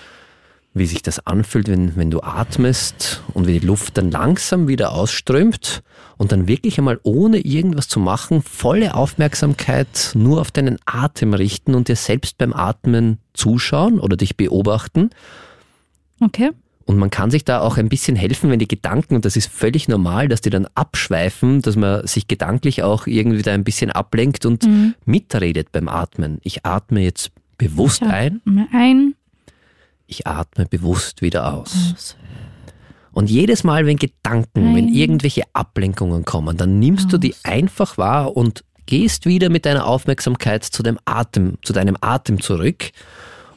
wie 0.76 0.86
sich 0.86 1.02
das 1.02 1.24
anfühlt, 1.24 1.68
wenn, 1.68 1.94
wenn 1.96 2.10
du 2.10 2.20
atmest 2.22 3.22
und 3.32 3.46
wie 3.46 3.58
die 3.60 3.66
Luft 3.66 3.96
dann 3.96 4.10
langsam 4.10 4.66
wieder 4.66 4.92
ausströmt 4.92 5.82
und 6.16 6.32
dann 6.32 6.48
wirklich 6.48 6.78
einmal 6.78 6.98
ohne 7.04 7.38
irgendwas 7.38 7.86
zu 7.88 8.00
machen, 8.00 8.42
volle 8.42 8.94
Aufmerksamkeit 8.94 10.10
nur 10.14 10.40
auf 10.40 10.50
deinen 10.50 10.78
Atem 10.84 11.32
richten 11.32 11.74
und 11.76 11.86
dir 11.88 11.96
selbst 11.96 12.38
beim 12.38 12.52
Atmen 12.52 13.18
zuschauen 13.34 14.00
oder 14.00 14.16
dich 14.16 14.36
beobachten. 14.36 15.10
okay. 16.20 16.50
Und 16.86 16.98
man 16.98 17.08
kann 17.08 17.30
sich 17.30 17.46
da 17.46 17.60
auch 17.60 17.78
ein 17.78 17.88
bisschen 17.88 18.14
helfen, 18.14 18.50
wenn 18.50 18.58
die 18.58 18.68
Gedanken, 18.68 19.14
und 19.14 19.24
das 19.24 19.36
ist 19.36 19.50
völlig 19.50 19.88
normal, 19.88 20.28
dass 20.28 20.42
die 20.42 20.50
dann 20.50 20.66
abschweifen, 20.74 21.62
dass 21.62 21.76
man 21.76 22.06
sich 22.06 22.28
gedanklich 22.28 22.82
auch 22.82 23.06
irgendwie 23.06 23.40
da 23.40 23.54
ein 23.54 23.64
bisschen 23.64 23.90
ablenkt 23.90 24.44
und 24.44 24.68
mitredet 25.06 25.72
beim 25.72 25.88
Atmen. 25.88 26.40
Ich 26.42 26.66
atme 26.66 27.00
jetzt 27.00 27.30
bewusst 27.56 28.02
Ja. 28.02 28.08
ein, 28.08 28.42
Ein. 28.70 29.14
Ich 30.06 30.26
atme 30.26 30.66
bewusst 30.66 31.22
wieder 31.22 31.52
aus. 31.52 32.16
Und 33.12 33.30
jedes 33.30 33.62
Mal, 33.62 33.86
wenn 33.86 33.96
Gedanken, 33.96 34.74
wenn 34.74 34.88
Ein. 34.88 34.94
irgendwelche 34.94 35.44
Ablenkungen 35.52 36.24
kommen, 36.24 36.56
dann 36.56 36.80
nimmst 36.80 37.12
du 37.12 37.18
die 37.18 37.34
einfach 37.44 37.96
wahr 37.96 38.36
und 38.36 38.64
gehst 38.86 39.26
wieder 39.26 39.48
mit 39.48 39.66
deiner 39.66 39.86
Aufmerksamkeit 39.86 40.64
zu 40.64 40.82
dem 40.82 40.98
Atem, 41.04 41.58
zu 41.62 41.72
deinem 41.72 41.96
Atem 42.00 42.40
zurück. 42.40 42.90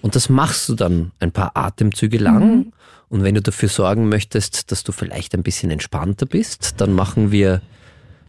Und 0.01 0.15
das 0.15 0.29
machst 0.29 0.69
du 0.69 0.75
dann 0.75 1.11
ein 1.19 1.31
paar 1.31 1.57
Atemzüge 1.57 2.19
lang. 2.19 2.71
Und 3.09 3.23
wenn 3.23 3.35
du 3.35 3.41
dafür 3.41 3.69
sorgen 3.69 4.09
möchtest, 4.09 4.71
dass 4.71 4.83
du 4.83 4.91
vielleicht 4.91 5.33
ein 5.33 5.43
bisschen 5.43 5.71
entspannter 5.71 6.25
bist, 6.25 6.75
dann 6.79 6.93
machen 6.93 7.31
wir, 7.31 7.61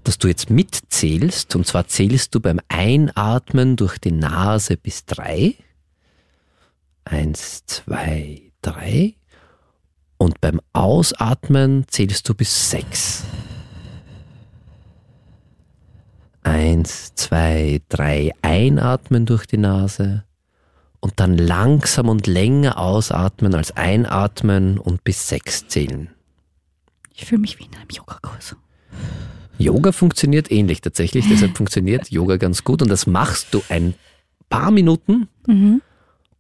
dass 0.05 0.19
du 0.19 0.29
jetzt 0.29 0.51
mitzählst. 0.51 1.55
Und 1.57 1.67
zwar 1.67 1.87
zählst 1.87 2.35
du 2.35 2.41
beim 2.41 2.61
Einatmen 2.69 3.77
durch 3.77 3.99
die 3.99 4.13
Nase 4.13 4.77
bis 4.77 5.05
drei. 5.05 5.57
Eins, 7.11 7.65
zwei, 7.65 8.53
drei. 8.61 9.15
Und 10.19 10.43
beim 10.43 10.61
Ausatmen 10.75 11.87
zählst 11.89 12.29
du 12.29 12.35
bis 12.35 12.71
sechs. 12.71 13.25
Eins, 16.43 17.15
zwei, 17.15 17.81
drei. 17.89 18.33
Einatmen 18.43 19.25
durch 19.25 19.47
die 19.47 19.57
Nase. 19.57 20.25
Und 21.01 21.15
dann 21.17 21.39
langsam 21.39 22.11
und 22.11 22.27
länger 22.27 22.79
ausatmen 22.79 23.55
als 23.55 23.75
einatmen 23.75 24.79
und 24.79 25.03
bis 25.03 25.29
sechs 25.29 25.67
zählen. 25.67 26.11
Ich 27.15 27.25
fühle 27.25 27.41
mich 27.41 27.59
wie 27.59 27.65
in 27.65 27.75
einem 27.75 27.89
Yogakurs. 27.91 28.55
Yoga 29.57 29.93
funktioniert 29.93 30.51
ähnlich 30.53 30.83
tatsächlich, 30.83 31.27
deshalb 31.29 31.57
funktioniert 31.57 32.11
Yoga 32.11 32.37
ganz 32.37 32.65
gut 32.65 32.83
und 32.83 32.89
das 32.89 33.07
machst 33.07 33.55
du 33.55 33.63
ein 33.69 33.95
paar 34.51 34.71
Minuten 34.71 35.29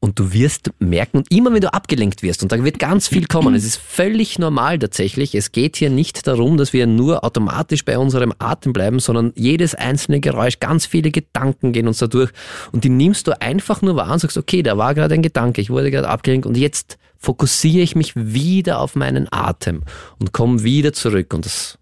und 0.00 0.18
du 0.18 0.32
wirst 0.32 0.70
merken, 0.78 1.18
und 1.18 1.32
immer 1.32 1.52
wenn 1.52 1.60
du 1.60 1.72
abgelenkt 1.72 2.22
wirst, 2.22 2.42
und 2.42 2.52
da 2.52 2.62
wird 2.62 2.78
ganz 2.78 3.08
viel 3.08 3.26
kommen, 3.26 3.54
es 3.54 3.64
ist 3.66 3.76
völlig 3.76 4.38
normal 4.38 4.78
tatsächlich, 4.78 5.34
es 5.34 5.52
geht 5.52 5.76
hier 5.76 5.90
nicht 5.90 6.26
darum, 6.26 6.56
dass 6.56 6.72
wir 6.72 6.86
nur 6.86 7.24
automatisch 7.24 7.84
bei 7.84 7.98
unserem 7.98 8.32
Atem 8.38 8.72
bleiben, 8.72 9.00
sondern 9.00 9.32
jedes 9.34 9.74
einzelne 9.74 10.20
Geräusch, 10.20 10.60
ganz 10.60 10.86
viele 10.86 11.10
Gedanken 11.10 11.72
gehen 11.72 11.88
uns 11.88 11.98
da 11.98 12.06
durch 12.06 12.30
und 12.72 12.84
die 12.84 12.90
nimmst 12.90 13.26
du 13.26 13.40
einfach 13.40 13.82
nur 13.82 13.96
wahr 13.96 14.12
und 14.12 14.20
sagst, 14.20 14.38
okay, 14.38 14.62
da 14.62 14.78
war 14.78 14.94
gerade 14.94 15.14
ein 15.14 15.22
Gedanke, 15.22 15.60
ich 15.60 15.70
wurde 15.70 15.90
gerade 15.90 16.08
abgelenkt 16.08 16.46
und 16.46 16.56
jetzt 16.56 16.98
fokussiere 17.18 17.82
ich 17.82 17.96
mich 17.96 18.14
wieder 18.14 18.80
auf 18.80 18.94
meinen 18.94 19.26
Atem 19.30 19.82
und 20.20 20.32
komme 20.32 20.62
wieder 20.62 20.92
zurück 20.92 21.34
und 21.34 21.44
das 21.44 21.78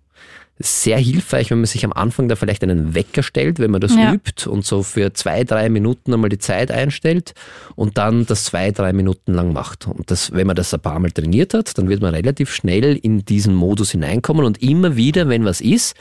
sehr 0.59 0.99
hilfreich, 0.99 1.51
wenn 1.51 1.59
man 1.59 1.66
sich 1.66 1.85
am 1.85 1.92
Anfang 1.92 2.29
da 2.29 2.37
vielleicht 2.37 2.62
einen 2.62 2.95
Wecker 2.95 3.23
stellt, 3.23 3.59
wenn 3.59 3.71
man 3.71 3.81
das 3.81 3.95
Ja. 3.95 4.12
übt 4.14 4.49
und 4.49 4.64
so 4.64 4.83
für 4.83 5.12
zwei, 5.12 5.45
drei 5.45 5.69
Minuten 5.69 6.14
einmal 6.14 6.31
die 6.31 6.38
Zeit 6.38 6.71
einstellt 6.71 7.35
und 7.75 7.99
dann 7.99 8.25
das 8.27 8.45
zwei, 8.45 8.71
drei 8.71 8.92
Minuten 8.92 9.35
lang 9.35 9.53
macht. 9.53 9.87
Und 9.87 10.11
das, 10.11 10.33
wenn 10.33 10.47
man 10.47 10.57
das 10.57 10.73
ein 10.73 10.81
paar 10.81 10.99
Mal 10.99 11.11
trainiert 11.11 11.53
hat, 11.55 11.77
dann 11.77 11.88
wird 11.88 12.01
man 12.01 12.14
relativ 12.14 12.53
schnell 12.53 12.97
in 12.97 13.25
diesen 13.25 13.55
Modus 13.55 13.90
hineinkommen 13.90 14.45
und 14.45 14.62
immer 14.62 14.97
wieder, 14.97 15.29
wenn 15.29 15.45
was 15.45 15.61
ist, 15.61 15.95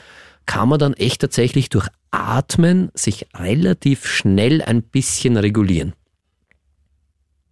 kann 0.46 0.70
man 0.70 0.80
dann 0.80 0.94
echt 0.94 1.22
tatsächlich 1.22 1.70
durch 1.70 1.88
Atmen 2.12 2.92
sich 2.94 3.28
relativ 3.36 4.06
schnell 4.08 4.62
ein 4.62 4.84
bisschen 4.84 5.38
regulieren. 5.38 5.94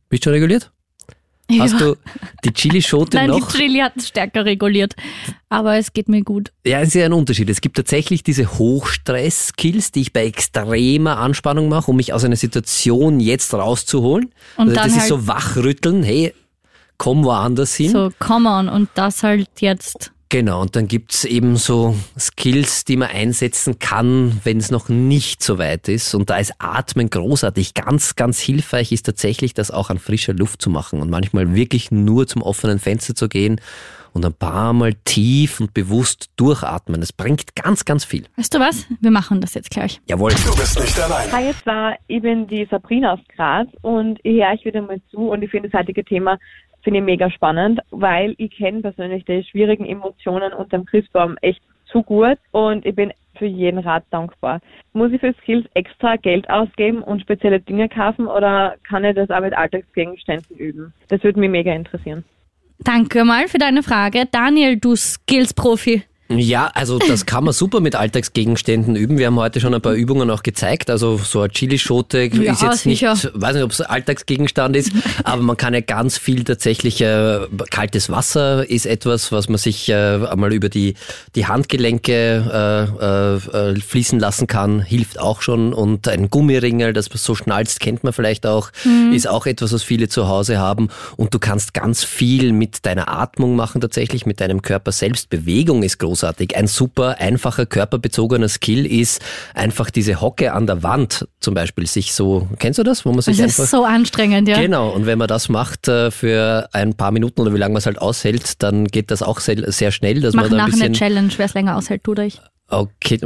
Bist 0.09 0.25
du 0.25 0.29
reguliert? 0.29 0.72
Hast 1.59 1.73
ja. 1.73 1.79
du 1.79 1.95
die 2.43 2.51
Chilischote 2.53 3.17
Nein, 3.17 3.29
noch? 3.29 3.47
die 3.51 3.57
Chili 3.57 3.79
hat 3.79 3.93
es 3.97 4.07
stärker 4.07 4.45
reguliert. 4.45 4.95
Aber 5.49 5.77
es 5.77 5.93
geht 5.93 6.09
mir 6.09 6.21
gut. 6.23 6.51
Ja, 6.65 6.81
es 6.81 6.89
ist 6.89 6.93
ja 6.95 7.05
ein 7.05 7.13
Unterschied. 7.13 7.49
Es 7.49 7.61
gibt 7.61 7.75
tatsächlich 7.77 8.23
diese 8.23 8.57
Hochstress-Skills, 8.57 9.91
die 9.91 10.01
ich 10.01 10.13
bei 10.13 10.25
extremer 10.25 11.17
Anspannung 11.17 11.69
mache, 11.69 11.91
um 11.91 11.97
mich 11.97 12.13
aus 12.13 12.23
einer 12.23 12.35
Situation 12.35 13.19
jetzt 13.19 13.53
rauszuholen. 13.53 14.33
Und 14.57 14.69
also 14.69 14.75
dann 14.75 14.83
das 14.85 14.93
ist 14.93 14.99
halt- 15.01 15.09
so 15.09 15.27
wachrütteln, 15.27 16.03
hey, 16.03 16.33
komm 16.97 17.23
woanders 17.23 17.75
hin. 17.75 17.91
So, 17.91 18.11
come 18.19 18.49
on. 18.49 18.69
Und 18.69 18.89
das 18.95 19.23
halt 19.23 19.49
jetzt. 19.59 20.12
Genau, 20.33 20.61
und 20.61 20.75
dann 20.75 20.87
gibt's 20.87 21.25
eben 21.25 21.57
so 21.57 21.95
Skills, 22.17 22.85
die 22.85 22.97
man 22.97 23.09
einsetzen 23.09 23.77
kann, 23.77 24.41
wenn 24.43 24.57
es 24.57 24.71
noch 24.71 24.89
nicht 24.89 25.43
so 25.43 25.59
weit 25.59 25.87
ist. 25.87 26.15
Und 26.15 26.31
da 26.31 26.37
ist 26.37 26.55
Atmen 26.57 27.11
großartig. 27.11 27.75
Ganz, 27.75 28.15
ganz 28.15 28.39
hilfreich 28.39 28.91
ist 28.91 29.03
tatsächlich, 29.03 29.53
das 29.53 29.69
auch 29.69 29.91
an 29.91 29.99
frischer 29.99 30.33
Luft 30.33 30.59
zu 30.59 30.71
machen 30.71 31.01
und 31.01 31.11
manchmal 31.11 31.53
wirklich 31.53 31.91
nur 31.91 32.25
zum 32.25 32.41
offenen 32.41 32.79
Fenster 32.79 33.13
zu 33.13 33.29
gehen 33.29 33.61
und 34.13 34.25
ein 34.25 34.33
paar 34.33 34.73
Mal 34.73 34.95
tief 35.05 35.59
und 35.59 35.75
bewusst 35.75 36.31
durchatmen. 36.35 36.99
Das 36.99 37.13
bringt 37.13 37.55
ganz, 37.55 37.85
ganz 37.85 38.03
viel. 38.03 38.25
Weißt 38.35 38.55
du 38.55 38.59
was? 38.59 38.87
Wir 39.01 39.11
machen 39.11 39.39
das 39.39 39.53
jetzt 39.53 39.69
gleich. 39.69 40.01
Jawohl. 40.07 40.31
Du 40.31 40.55
bist 40.55 40.79
nicht 40.79 40.99
allein. 40.99 41.31
Hi, 41.31 41.49
es 41.51 41.63
war, 41.67 41.93
ich 42.07 42.23
bin 42.23 42.47
die 42.47 42.67
Sabrina 42.71 43.13
aus 43.13 43.19
Graz 43.35 43.67
und 43.83 44.19
ich 44.23 44.41
höre 44.41 44.53
euch 44.53 44.65
wieder 44.65 44.81
mal 44.81 44.99
zu 45.11 45.29
und 45.29 45.43
ich 45.43 45.51
finde 45.51 45.69
das 45.69 45.79
heutige 45.79 46.03
Thema 46.03 46.39
finde 46.83 46.99
ich 46.99 47.05
mega 47.05 47.29
spannend, 47.31 47.79
weil 47.91 48.35
ich 48.37 48.51
kenne 48.51 48.81
persönlich 48.81 49.25
die 49.25 49.43
schwierigen 49.43 49.85
Emotionen 49.85 50.53
unter 50.53 50.77
dem 50.77 50.85
Christbaum 50.85 51.37
echt 51.41 51.61
zu 51.85 52.03
gut 52.03 52.37
und 52.51 52.85
ich 52.85 52.95
bin 52.95 53.13
für 53.37 53.45
jeden 53.45 53.79
Rat 53.79 54.03
dankbar. 54.11 54.59
Muss 54.93 55.11
ich 55.11 55.19
für 55.19 55.33
Skills 55.41 55.65
extra 55.73 56.17
Geld 56.17 56.49
ausgeben 56.49 57.01
und 57.01 57.21
spezielle 57.21 57.59
Dinge 57.59 57.89
kaufen 57.89 58.27
oder 58.27 58.75
kann 58.87 59.03
ich 59.05 59.15
das 59.15 59.29
auch 59.29 59.41
mit 59.41 59.53
Alltagsgegenständen 59.53 60.57
üben? 60.57 60.93
Das 61.07 61.23
würde 61.23 61.39
mich 61.39 61.49
mega 61.49 61.73
interessieren. 61.73 62.23
Danke 62.79 63.23
mal 63.23 63.47
für 63.47 63.57
deine 63.57 63.81
Frage. 63.81 64.25
Daniel, 64.31 64.77
du 64.77 64.95
Skills-Profi. 64.95 66.03
Ja, 66.29 66.71
also 66.73 66.99
das 66.99 67.25
kann 67.25 67.43
man 67.43 67.53
super 67.53 67.79
mit 67.79 67.95
Alltagsgegenständen 67.95 68.95
üben. 68.95 69.17
Wir 69.17 69.27
haben 69.27 69.35
heute 69.35 69.59
schon 69.59 69.73
ein 69.73 69.81
paar 69.81 69.93
Übungen 69.93 70.29
auch 70.29 70.41
gezeigt. 70.41 70.89
Also 70.89 71.17
so 71.17 71.41
eine 71.41 71.51
Chilischote 71.51 72.23
Ja, 72.23 72.53
ist 72.53 72.61
jetzt 72.61 72.83
sicher. 72.83 73.13
nicht, 73.13 73.29
weiß 73.33 73.55
nicht, 73.55 73.63
ob 73.63 73.71
es 73.71 73.81
Alltagsgegenstand 73.81 74.75
ist, 74.75 74.91
aber 75.23 75.41
man 75.41 75.57
kann 75.57 75.73
ja 75.73 75.81
ganz 75.81 76.17
viel 76.17 76.43
tatsächlich, 76.43 77.01
äh, 77.01 77.39
kaltes 77.69 78.09
Wasser 78.09 78.67
ist 78.69 78.85
etwas, 78.85 79.31
was 79.31 79.49
man 79.49 79.57
sich 79.57 79.89
äh, 79.89 79.93
einmal 79.93 80.53
über 80.53 80.69
die, 80.69 80.95
die 81.35 81.45
Handgelenke 81.45 82.89
äh, 83.03 83.63
äh, 83.65 83.71
äh, 83.71 83.79
fließen 83.79 84.19
lassen 84.19 84.47
kann, 84.47 84.81
hilft 84.81 85.19
auch 85.19 85.41
schon. 85.41 85.73
Und 85.73 86.07
ein 86.07 86.29
Gummiringel, 86.29 86.93
das 86.93 87.09
man 87.09 87.17
so 87.17 87.35
schnalzt, 87.35 87.79
kennt 87.79 88.03
man 88.03 88.13
vielleicht 88.13 88.45
auch, 88.45 88.71
ist 89.11 89.27
auch 89.27 89.45
etwas, 89.45 89.73
was 89.73 89.83
viele 89.83 90.07
zu 90.07 90.27
Hause 90.27 90.57
haben. 90.57 90.89
Und 91.17 91.33
du 91.33 91.39
kannst 91.39 91.73
ganz 91.73 92.03
viel 92.03 92.53
mit 92.53 92.85
deiner 92.85 93.09
Atmung 93.09 93.55
machen 93.55 93.81
tatsächlich, 93.81 94.25
mit 94.25 94.39
deinem 94.39 94.61
Körper 94.61 94.91
selbst. 94.91 95.29
Bewegung 95.29 95.83
ist 95.83 95.99
großartig. 96.23 96.55
Ein 96.55 96.67
super 96.67 97.19
einfacher 97.19 97.65
körperbezogener 97.65 98.47
Skill 98.47 98.85
ist 98.85 99.21
einfach 99.53 99.89
diese 99.89 100.21
Hocke 100.21 100.53
an 100.53 100.67
der 100.67 100.83
Wand 100.83 101.27
zum 101.39 101.53
Beispiel 101.53 101.85
sich 101.87 102.13
so, 102.13 102.47
kennst 102.59 102.79
du 102.79 102.83
das? 102.83 103.05
Wo 103.05 103.11
man 103.11 103.21
sich 103.21 103.37
Das 103.37 103.45
einfach 103.45 103.63
ist 103.65 103.71
so 103.71 103.83
anstrengend, 103.83 104.47
ja. 104.47 104.59
Genau, 104.59 104.89
und 104.89 105.05
wenn 105.05 105.17
man 105.17 105.27
das 105.27 105.49
macht 105.49 105.87
äh, 105.87 106.11
für 106.11 106.69
ein 106.71 106.93
paar 106.93 107.11
Minuten 107.11 107.41
oder 107.41 107.53
wie 107.53 107.57
lange 107.57 107.73
man 107.73 107.79
es 107.79 107.85
halt 107.85 107.99
aushält, 107.99 108.63
dann 108.63 108.85
geht 108.85 109.11
das 109.11 109.21
auch 109.21 109.39
sehr, 109.39 109.71
sehr 109.71 109.91
schnell, 109.91 110.21
dass 110.21 110.33
Mach 110.33 110.43
man 110.43 110.51
da 110.51 110.57
ein 110.57 110.69
nachher 110.69 110.81
eine 110.83 110.89
bisschen. 110.91 110.93
Challenge, 110.93 111.33
wer 111.35 111.45
es 111.45 111.53
länger 111.53 111.77
aushält, 111.77 112.03
tu 112.03 112.13
dich. 112.13 112.39
Okay, 112.69 113.17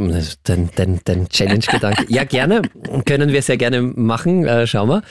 dein, 0.44 0.70
dein, 0.76 1.00
dein 1.06 1.30
Challenge-Gedanke. 1.30 2.06
Ja, 2.10 2.26
gerne. 2.26 2.64
Können 3.06 3.32
wir 3.32 3.42
sehr 3.42 3.56
gerne 3.56 3.82
machen. 3.82 4.46
Äh, 4.46 4.68
schauen 4.68 4.90
wir. 4.90 5.04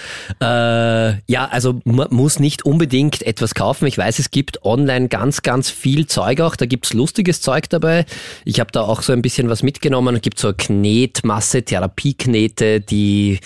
Äh, 0.43 1.23
ja, 1.27 1.47
also 1.47 1.81
man 1.85 2.09
muss 2.11 2.39
nicht 2.39 2.67
unbedingt 2.67 3.23
etwas 3.23 3.55
kaufen. 3.55 3.87
Ich 3.87 3.97
weiß, 3.97 4.19
es 4.19 4.31
gibt 4.31 4.63
online 4.65 5.09
ganz, 5.09 5.43
ganz 5.43 5.71
viel 5.71 6.07
Zeug 6.07 6.41
auch. 6.41 6.57
Da 6.57 6.67
gibt's 6.67 6.93
lustiges 6.93 7.41
Zeug 7.41 7.71
dabei. 7.71 8.05
Ich 8.45 8.61
habe 8.61 8.71
da 8.73 8.83
auch 8.83 9.01
so 9.01 9.13
ein 9.13 9.23
bisschen 9.23 9.49
was 9.49 9.63
mitgenommen. 9.63 10.17
Es 10.17 10.23
gibt 10.23 10.39
so 10.39 10.53
Knetmasse, 10.53 11.63
Therapieknete, 11.63 12.81
die 12.81 13.41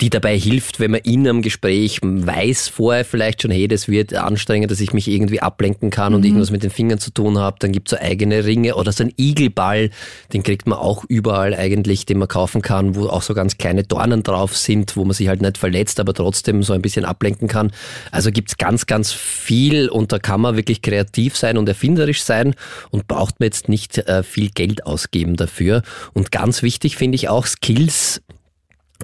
die 0.00 0.10
dabei 0.10 0.38
hilft, 0.38 0.78
wenn 0.78 0.90
man 0.90 1.00
in 1.00 1.26
einem 1.26 1.40
Gespräch 1.40 2.00
weiß 2.02 2.68
vorher 2.68 3.04
vielleicht 3.04 3.42
schon, 3.42 3.50
hey, 3.50 3.66
das 3.66 3.88
wird 3.88 4.12
anstrengend, 4.14 4.70
dass 4.70 4.80
ich 4.80 4.92
mich 4.92 5.08
irgendwie 5.08 5.40
ablenken 5.40 5.90
kann 5.90 6.14
und 6.14 6.24
irgendwas 6.24 6.50
mit 6.50 6.62
den 6.62 6.70
Fingern 6.70 6.98
zu 6.98 7.10
tun 7.10 7.38
habe. 7.38 7.56
Dann 7.60 7.72
gibt's 7.72 7.92
so 7.92 7.96
eigene 7.96 8.44
Ringe 8.44 8.74
oder 8.74 8.92
so 8.92 9.04
ein 9.04 9.12
Igelball, 9.16 9.90
den 10.34 10.42
kriegt 10.42 10.66
man 10.66 10.78
auch 10.78 11.04
überall 11.08 11.54
eigentlich, 11.54 12.04
den 12.04 12.18
man 12.18 12.28
kaufen 12.28 12.60
kann, 12.60 12.94
wo 12.94 13.06
auch 13.06 13.22
so 13.22 13.32
ganz 13.32 13.56
kleine 13.56 13.84
Dornen 13.84 14.22
drauf 14.22 14.56
sind, 14.56 14.96
wo 14.96 15.04
man 15.04 15.14
sich 15.14 15.28
halt 15.28 15.40
nicht 15.40 15.56
verletzt, 15.56 15.98
aber 15.98 16.12
trotzdem 16.12 16.62
so 16.62 16.74
ein 16.74 16.82
bisschen 16.82 17.06
ablenken 17.06 17.48
kann. 17.48 17.72
Also 18.10 18.30
gibt's 18.30 18.58
ganz, 18.58 18.86
ganz 18.86 19.12
viel 19.12 19.88
und 19.88 20.12
da 20.12 20.18
kann 20.18 20.42
man 20.42 20.56
wirklich 20.56 20.82
kreativ 20.82 21.36
sein 21.36 21.56
und 21.56 21.68
erfinderisch 21.68 22.22
sein 22.22 22.54
und 22.90 23.08
braucht 23.08 23.40
man 23.40 23.46
jetzt 23.46 23.70
nicht 23.70 23.96
äh, 23.98 24.22
viel 24.22 24.50
Geld 24.50 24.84
ausgeben 24.84 25.36
dafür. 25.36 25.82
Und 26.12 26.30
ganz 26.30 26.62
wichtig 26.62 26.96
finde 26.96 27.16
ich 27.16 27.30
auch 27.30 27.46
Skills 27.46 28.20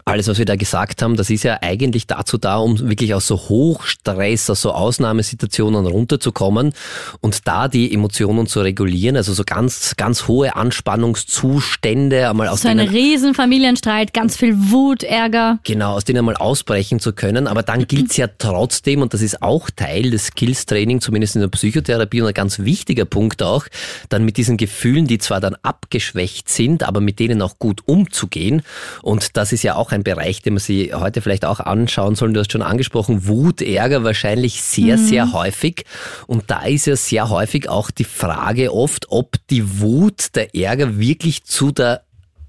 alles, 0.04 0.28
was 0.28 0.38
wir 0.38 0.44
da 0.44 0.56
gesagt 0.56 1.02
haben, 1.02 1.16
das 1.16 1.30
ist 1.30 1.44
ja 1.44 1.58
eigentlich 1.60 2.06
dazu 2.06 2.38
da, 2.38 2.56
um 2.56 2.78
wirklich 2.88 3.14
aus 3.14 3.26
so 3.26 3.36
Hochstress, 3.36 4.50
aus 4.50 4.62
so 4.62 4.72
Ausnahmesituationen 4.72 5.86
runterzukommen 5.86 6.72
und 7.20 7.46
da 7.46 7.68
die 7.68 7.92
Emotionen 7.92 8.46
zu 8.46 8.60
regulieren, 8.60 9.16
also 9.16 9.32
so 9.32 9.44
ganz, 9.44 9.94
ganz 9.96 10.28
hohe 10.28 10.56
Anspannungszustände 10.56 12.28
einmal 12.28 12.48
aus 12.48 12.62
So 12.62 12.68
ein 12.68 12.78
denen 12.78 12.90
riesen 12.90 13.34
Familienstreit, 13.34 14.12
ganz 14.12 14.36
viel 14.36 14.54
Wut, 14.70 15.02
Ärger. 15.02 15.58
Genau, 15.64 15.94
aus 15.94 16.04
denen 16.04 16.24
mal 16.24 16.36
ausbrechen 16.36 17.00
zu 17.00 17.12
können. 17.12 17.46
Aber 17.46 17.62
dann 17.62 17.86
gilt's 17.86 18.16
ja 18.16 18.28
trotzdem, 18.38 19.02
und 19.02 19.14
das 19.14 19.22
ist 19.22 19.42
auch 19.42 19.70
Teil 19.70 20.10
des 20.10 20.26
Skills-Training, 20.26 21.00
zumindest 21.00 21.34
in 21.36 21.40
der 21.40 21.48
Psychotherapie 21.48 22.20
und 22.20 22.28
ein 22.28 22.34
ganz 22.34 22.60
wichtiger 22.60 23.04
Punkt 23.04 23.42
auch, 23.42 23.66
dann 24.08 24.24
mit 24.24 24.36
diesen 24.36 24.56
Gefühlen, 24.56 25.06
die 25.06 25.18
zwar 25.18 25.40
dann 25.40 25.56
abgeschwächt 25.62 26.48
sind, 26.48 26.82
aber 26.82 27.00
mit 27.00 27.18
denen 27.18 27.42
auch 27.42 27.58
gut 27.58 27.82
umzugehen. 27.86 28.62
Und 29.02 29.36
das 29.36 29.52
ist 29.52 29.62
ja 29.62 29.76
auch 29.76 29.81
ein 29.90 30.04
Bereich, 30.04 30.42
den 30.42 30.54
man 30.54 30.60
sich 30.60 30.94
heute 30.94 31.20
vielleicht 31.20 31.44
auch 31.44 31.58
anschauen 31.58 32.14
soll. 32.14 32.32
Du 32.32 32.40
hast 32.40 32.52
schon 32.52 32.62
angesprochen, 32.62 33.26
Wut, 33.26 33.60
Ärger 33.60 34.04
wahrscheinlich 34.04 34.62
sehr, 34.62 34.98
sehr 34.98 35.32
häufig. 35.32 35.84
Und 36.26 36.44
da 36.50 36.62
ist 36.62 36.86
ja 36.86 36.94
sehr 36.94 37.28
häufig 37.30 37.68
auch 37.68 37.90
die 37.90 38.04
Frage 38.04 38.72
oft, 38.72 39.06
ob 39.10 39.36
die 39.50 39.80
Wut, 39.80 40.36
der 40.36 40.54
Ärger 40.54 40.98
wirklich 40.98 41.44
zu 41.44 41.72
der 41.72 42.02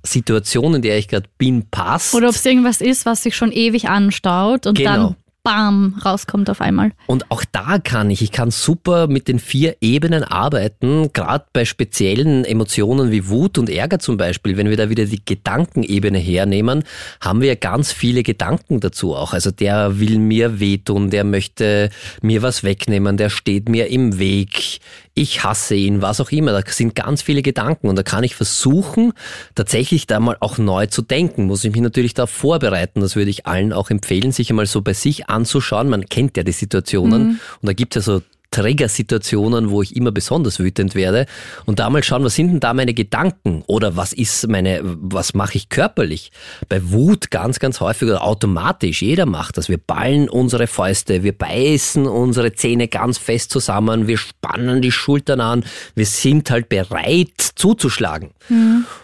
Situation, 0.06 0.76
in 0.76 0.82
der 0.82 0.98
ich 0.98 1.08
gerade 1.08 1.28
bin, 1.38 1.70
passt. 1.70 2.14
Oder 2.14 2.28
ob 2.30 2.36
es 2.36 2.46
irgendwas 2.46 2.82
ist, 2.82 3.06
was 3.06 3.24
sich 3.24 3.36
schon 3.36 3.52
ewig 3.52 3.88
anstaut 3.90 4.68
und 4.68 4.78
Genau. 4.78 4.92
dann 4.92 5.16
bam, 5.44 6.00
rauskommt 6.04 6.50
auf 6.50 6.62
einmal. 6.62 6.92
Und 7.06 7.30
auch 7.30 7.44
da 7.52 7.78
kann 7.78 8.10
ich, 8.10 8.22
ich 8.22 8.32
kann 8.32 8.50
super 8.50 9.08
mit 9.08 9.28
den 9.28 9.40
vier 9.40 9.76
Ebenen 9.82 10.24
arbeiten, 10.24 11.12
gerade 11.12 11.46
bei 11.52 11.66
speziellen 11.66 12.46
Emotionen 12.46 13.12
wie 13.12 13.28
Wut 13.28 13.58
und 13.58 13.70
Ärger 13.70 14.00
zum 14.00 14.16
Beispiel. 14.16 14.56
Wenn 14.56 14.70
wir 14.70 14.78
da 14.78 14.90
wieder 14.90 15.06
die 15.06 15.24
Gedankenebene 15.24 16.18
hernehmen, 16.18 16.84
haben 17.20 17.42
wir 17.42 17.58
ganz 17.58 17.92
viele 17.92 18.24
Gedanken 18.24 18.80
dazu 18.80 19.16
auch. 19.16 19.34
Also 19.34 19.52
der 19.52 20.00
will 20.00 20.18
mir 20.18 20.62
wehtun, 20.62 21.10
der 21.10 21.26
möchte 21.26 21.90
mir 22.22 22.42
was 22.42 22.64
wegnehmen, 22.64 23.18
der 23.18 23.30
steht 23.30 23.68
mir 23.68 23.88
im 23.88 24.18
Weg, 24.18 24.80
ich 25.16 25.44
hasse 25.44 25.76
ihn, 25.76 26.02
was 26.02 26.20
auch 26.20 26.32
immer. 26.32 26.52
Da 26.52 26.62
sind 26.72 26.96
ganz 26.96 27.22
viele 27.22 27.42
Gedanken 27.42 27.88
und 27.88 27.96
da 27.96 28.04
kann 28.04 28.24
ich 28.24 28.36
versuchen, 28.36 29.14
tatsächlich 29.54 30.08
da 30.08 30.20
mal 30.20 30.38
auch 30.40 30.58
neu 30.58 30.88
zu 30.88 31.02
denken. 31.02 31.46
Muss 31.46 31.64
ich 31.64 31.72
mich 31.72 31.82
natürlich 31.82 32.14
da 32.14 32.26
vorbereiten. 32.26 33.02
Das 33.02 33.16
würde 33.16 33.30
ich 33.30 33.46
allen 33.46 33.74
auch 33.74 33.90
empfehlen, 33.90 34.32
sich 34.32 34.50
einmal 34.50 34.66
so 34.66 34.82
bei 34.82 34.94
sich 34.94 35.30
anzuschauen. 35.30 35.90
Man 35.90 36.06
kennt 36.06 36.36
ja 36.38 36.44
die 36.44 36.52
Situationen 36.52 37.40
und 37.62 37.68
da 37.68 37.74
gibt 37.74 37.96
es 37.96 38.06
ja 38.06 38.14
so 38.14 38.22
Trigger-Situationen, 38.54 39.70
wo 39.70 39.82
ich 39.82 39.96
immer 39.96 40.12
besonders 40.12 40.60
wütend 40.60 40.96
werde 40.96 41.26
und 41.66 41.80
da 41.80 41.90
mal 41.90 42.04
schauen, 42.04 42.24
was 42.24 42.36
sind 42.36 42.50
denn 42.50 42.60
da 42.60 42.74
meine 42.74 42.94
Gedanken 42.94 43.64
oder 43.68 43.96
was 43.96 44.14
ist 44.14 44.48
meine, 44.48 44.82
was 44.84 45.34
mache 45.34 45.58
ich 45.58 45.70
körperlich? 45.70 46.32
Bei 46.70 46.92
Wut 46.92 47.32
ganz, 47.32 47.60
ganz 47.60 47.80
häufig 47.80 48.08
oder 48.10 48.24
automatisch, 48.24 49.02
jeder 49.02 49.26
macht 49.26 49.58
das. 49.58 49.70
Wir 49.70 49.78
ballen 49.78 50.30
unsere 50.30 50.68
Fäuste, 50.68 51.24
wir 51.24 51.38
beißen 51.38 52.06
unsere 52.06 52.54
Zähne 52.54 52.88
ganz 52.88 53.18
fest 53.18 53.52
zusammen, 53.52 54.08
wir 54.08 54.18
spannen 54.18 54.82
die 54.82 54.92
Schultern 54.92 55.42
an, 55.42 55.66
wir 55.96 56.06
sind 56.06 56.52
halt 56.52 56.70
bereit 56.70 57.52
zuzuschlagen. 57.56 58.30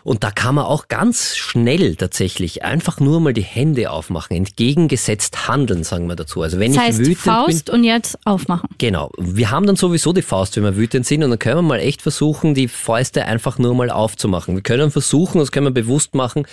Und 0.04 0.24
da 0.24 0.32
kann 0.32 0.56
man 0.56 0.66
auch 0.66 0.88
ganz 0.90 1.36
schnell 1.38 1.96
tatsächlich 1.96 2.64
einfach 2.64 3.00
nur 3.00 3.20
mal 3.20 3.34
die 3.34 3.42
Hände 3.42 3.90
aufmachen, 3.90 4.36
entgegengesetzt 4.36 5.48
handeln, 5.48 5.84
sagen 5.84 6.08
wir 6.08 6.16
dazu. 6.16 6.42
Also 6.42 6.60
wenn 6.60 6.74
Das 6.74 6.82
ich 6.84 6.88
heißt, 6.90 7.00
wütend 7.00 7.24
bin, 7.24 7.34
Faust 7.34 7.70
und 7.70 7.84
jetzt 7.84 8.18
aufmachen. 8.26 8.70
Genau. 8.78 9.12
Wir 9.40 9.52
haben 9.52 9.66
dann 9.66 9.78
sowieso 9.78 10.12
die 10.12 10.22
Faust, 10.22 10.58
wenn 10.58 10.66
wir 10.66 10.76
wütend 10.76 11.06
sind 11.06 11.24
und 11.24 11.30
dann 11.30 11.40
können 11.40 11.60
wir 11.60 11.62
mal 11.62 11.80
echt 11.80 12.02
versuchen, 12.02 12.54
die 12.56 12.68
Fäuste 12.68 13.24
einfach 13.24 13.58
nur 13.58 13.74
mal 13.74 13.90
aufzumachen. 13.90 14.54
Wir 14.54 14.62
können 14.62 14.92
versuchen, 14.92 15.40
das 15.40 15.54
können 15.54 15.68
wir 15.68 15.72
bewusst 15.72 16.14
machen, 16.14 16.46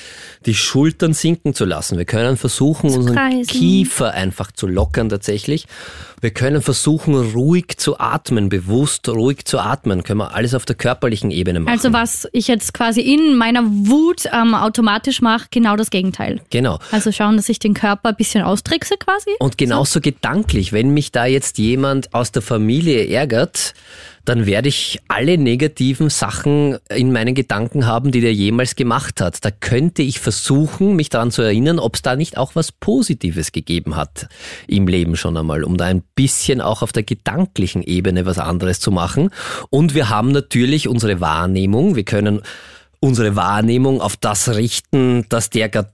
die 0.46 0.54
Schultern 0.54 1.12
sinken 1.12 1.52
zu 1.52 1.64
lassen. 1.64 1.98
Wir 1.98 2.04
können 2.04 2.36
versuchen, 2.36 2.90
unseren. 2.90 3.42
Kiefer 3.42 4.12
einfach 4.12 4.52
zu 4.52 4.68
lockern 4.68 5.08
tatsächlich. 5.08 5.66
Wir 6.20 6.30
können 6.30 6.62
versuchen, 6.62 7.14
ruhig 7.14 7.76
zu 7.76 7.98
atmen, 7.98 8.48
bewusst 8.48 9.08
ruhig 9.08 9.44
zu 9.44 9.58
atmen. 9.58 10.02
Können 10.02 10.20
wir 10.20 10.34
alles 10.34 10.54
auf 10.54 10.64
der 10.64 10.74
körperlichen 10.76 11.30
Ebene 11.30 11.60
machen. 11.60 11.72
Also 11.72 11.92
was 11.92 12.26
ich 12.32 12.48
jetzt 12.48 12.72
quasi 12.72 13.00
in 13.02 13.36
meiner 13.36 13.62
Wut 13.64 14.24
ähm, 14.32 14.54
automatisch 14.54 15.20
mache, 15.20 15.46
genau 15.50 15.76
das 15.76 15.90
Gegenteil. 15.90 16.40
genau. 16.50 16.78
Also 16.90 17.12
schauen, 17.12 17.36
dass 17.36 17.48
ich 17.48 17.58
den 17.58 17.74
Körper 17.74 18.10
ein 18.10 18.16
bisschen 18.16 18.42
austrickse 18.42 18.96
quasi. 18.96 19.30
Und 19.38 19.58
genauso 19.58 20.00
gedanklich, 20.00 20.72
wenn 20.72 20.90
mich 20.90 21.12
da 21.12 21.26
jetzt 21.26 21.58
jemand 21.58 22.14
aus 22.14 22.32
der 22.32 22.42
Familie 22.42 23.06
ärgert, 23.08 23.74
dann 24.26 24.44
werde 24.44 24.68
ich 24.68 25.00
alle 25.08 25.38
negativen 25.38 26.10
Sachen 26.10 26.78
in 26.88 27.12
meinen 27.12 27.34
Gedanken 27.34 27.86
haben, 27.86 28.10
die 28.10 28.20
der 28.20 28.34
jemals 28.34 28.76
gemacht 28.76 29.20
hat. 29.20 29.44
Da 29.44 29.50
könnte 29.50 30.02
ich 30.02 30.20
versuchen, 30.20 30.96
mich 30.96 31.08
daran 31.08 31.30
zu 31.30 31.42
erinnern, 31.42 31.78
ob 31.78 31.94
es 31.94 32.02
da 32.02 32.16
nicht 32.16 32.36
auch 32.36 32.54
was 32.54 32.72
Positives 32.72 33.52
gegeben 33.52 33.96
hat 33.96 34.28
im 34.66 34.88
Leben 34.88 35.16
schon 35.16 35.36
einmal, 35.36 35.64
um 35.64 35.76
da 35.76 35.86
ein 35.86 36.02
bisschen 36.14 36.60
auch 36.60 36.82
auf 36.82 36.92
der 36.92 37.04
gedanklichen 37.04 37.82
Ebene 37.82 38.26
was 38.26 38.38
anderes 38.38 38.80
zu 38.80 38.90
machen. 38.90 39.30
Und 39.70 39.94
wir 39.94 40.08
haben 40.08 40.32
natürlich 40.32 40.88
unsere 40.88 41.20
Wahrnehmung. 41.20 41.94
Wir 41.94 42.04
können 42.04 42.42
unsere 42.98 43.36
Wahrnehmung 43.36 44.00
auf 44.00 44.16
das 44.16 44.48
richten, 44.48 45.26
dass 45.28 45.50
der 45.50 45.68
gerade 45.68 45.90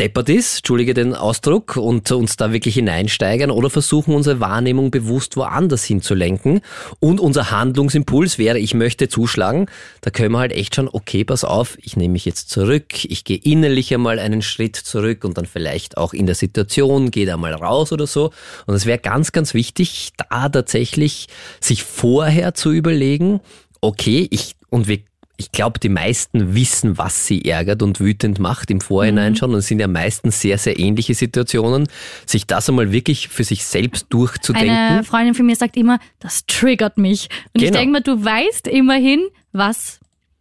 deppert 0.00 0.28
ist, 0.28 0.58
entschuldige 0.58 0.94
den 0.94 1.14
Ausdruck, 1.14 1.76
und 1.76 2.10
uns 2.12 2.36
da 2.36 2.52
wirklich 2.52 2.74
hineinsteigern 2.74 3.50
oder 3.50 3.68
versuchen, 3.68 4.14
unsere 4.14 4.38
Wahrnehmung 4.38 4.90
bewusst 4.90 5.36
woanders 5.36 5.84
hinzulenken. 5.84 6.60
Und 7.00 7.18
unser 7.18 7.50
Handlungsimpuls 7.50 8.38
wäre, 8.38 8.58
ich 8.58 8.74
möchte 8.74 9.08
zuschlagen, 9.08 9.66
da 10.00 10.10
können 10.10 10.32
wir 10.32 10.38
halt 10.38 10.52
echt 10.52 10.76
schon, 10.76 10.88
okay, 10.88 11.24
pass 11.24 11.42
auf, 11.42 11.76
ich 11.82 11.96
nehme 11.96 12.12
mich 12.12 12.24
jetzt 12.24 12.48
zurück, 12.50 13.04
ich 13.04 13.24
gehe 13.24 13.38
innerlich 13.38 13.92
einmal 13.92 14.20
einen 14.20 14.42
Schritt 14.42 14.76
zurück 14.76 15.24
und 15.24 15.36
dann 15.36 15.46
vielleicht 15.46 15.96
auch 15.96 16.12
in 16.12 16.26
der 16.26 16.36
Situation, 16.36 17.10
gehe 17.10 17.26
da 17.26 17.36
mal 17.36 17.54
raus 17.54 17.90
oder 17.90 18.06
so. 18.06 18.30
Und 18.66 18.74
es 18.74 18.86
wäre 18.86 18.98
ganz, 18.98 19.32
ganz 19.32 19.52
wichtig, 19.52 20.12
da 20.30 20.48
tatsächlich 20.48 21.26
sich 21.60 21.82
vorher 21.82 22.54
zu 22.54 22.70
überlegen, 22.70 23.40
okay, 23.80 24.28
ich, 24.30 24.54
und 24.70 24.86
wir 24.86 25.00
ich 25.40 25.52
glaube, 25.52 25.78
die 25.78 25.88
meisten 25.88 26.56
wissen, 26.56 26.98
was 26.98 27.26
sie 27.26 27.44
ärgert 27.44 27.82
und 27.82 28.00
wütend 28.00 28.40
macht 28.40 28.72
im 28.72 28.80
Vorhinein 28.80 29.32
mhm. 29.32 29.36
schon. 29.36 29.52
Und 29.52 29.60
es 29.60 29.68
sind 29.68 29.78
ja 29.78 29.86
meistens 29.86 30.40
sehr, 30.40 30.58
sehr 30.58 30.78
ähnliche 30.80 31.14
Situationen. 31.14 31.88
Sich 32.26 32.46
das 32.46 32.68
einmal 32.68 32.90
wirklich 32.90 33.28
für 33.28 33.44
sich 33.44 33.64
selbst 33.64 34.06
durchzudenken. 34.10 34.70
Eine 34.70 35.04
Freundin 35.04 35.34
von 35.34 35.46
mir 35.46 35.54
sagt 35.54 35.76
immer, 35.76 36.00
das 36.18 36.44
triggert 36.46 36.98
mich. 36.98 37.28
Und 37.54 37.60
genau. 37.60 37.66
ich 37.66 37.70
denke 37.70 37.92
mal, 37.92 38.00
du 38.00 38.22
weißt 38.22 38.66
immerhin, 38.66 39.28
was 39.52 40.00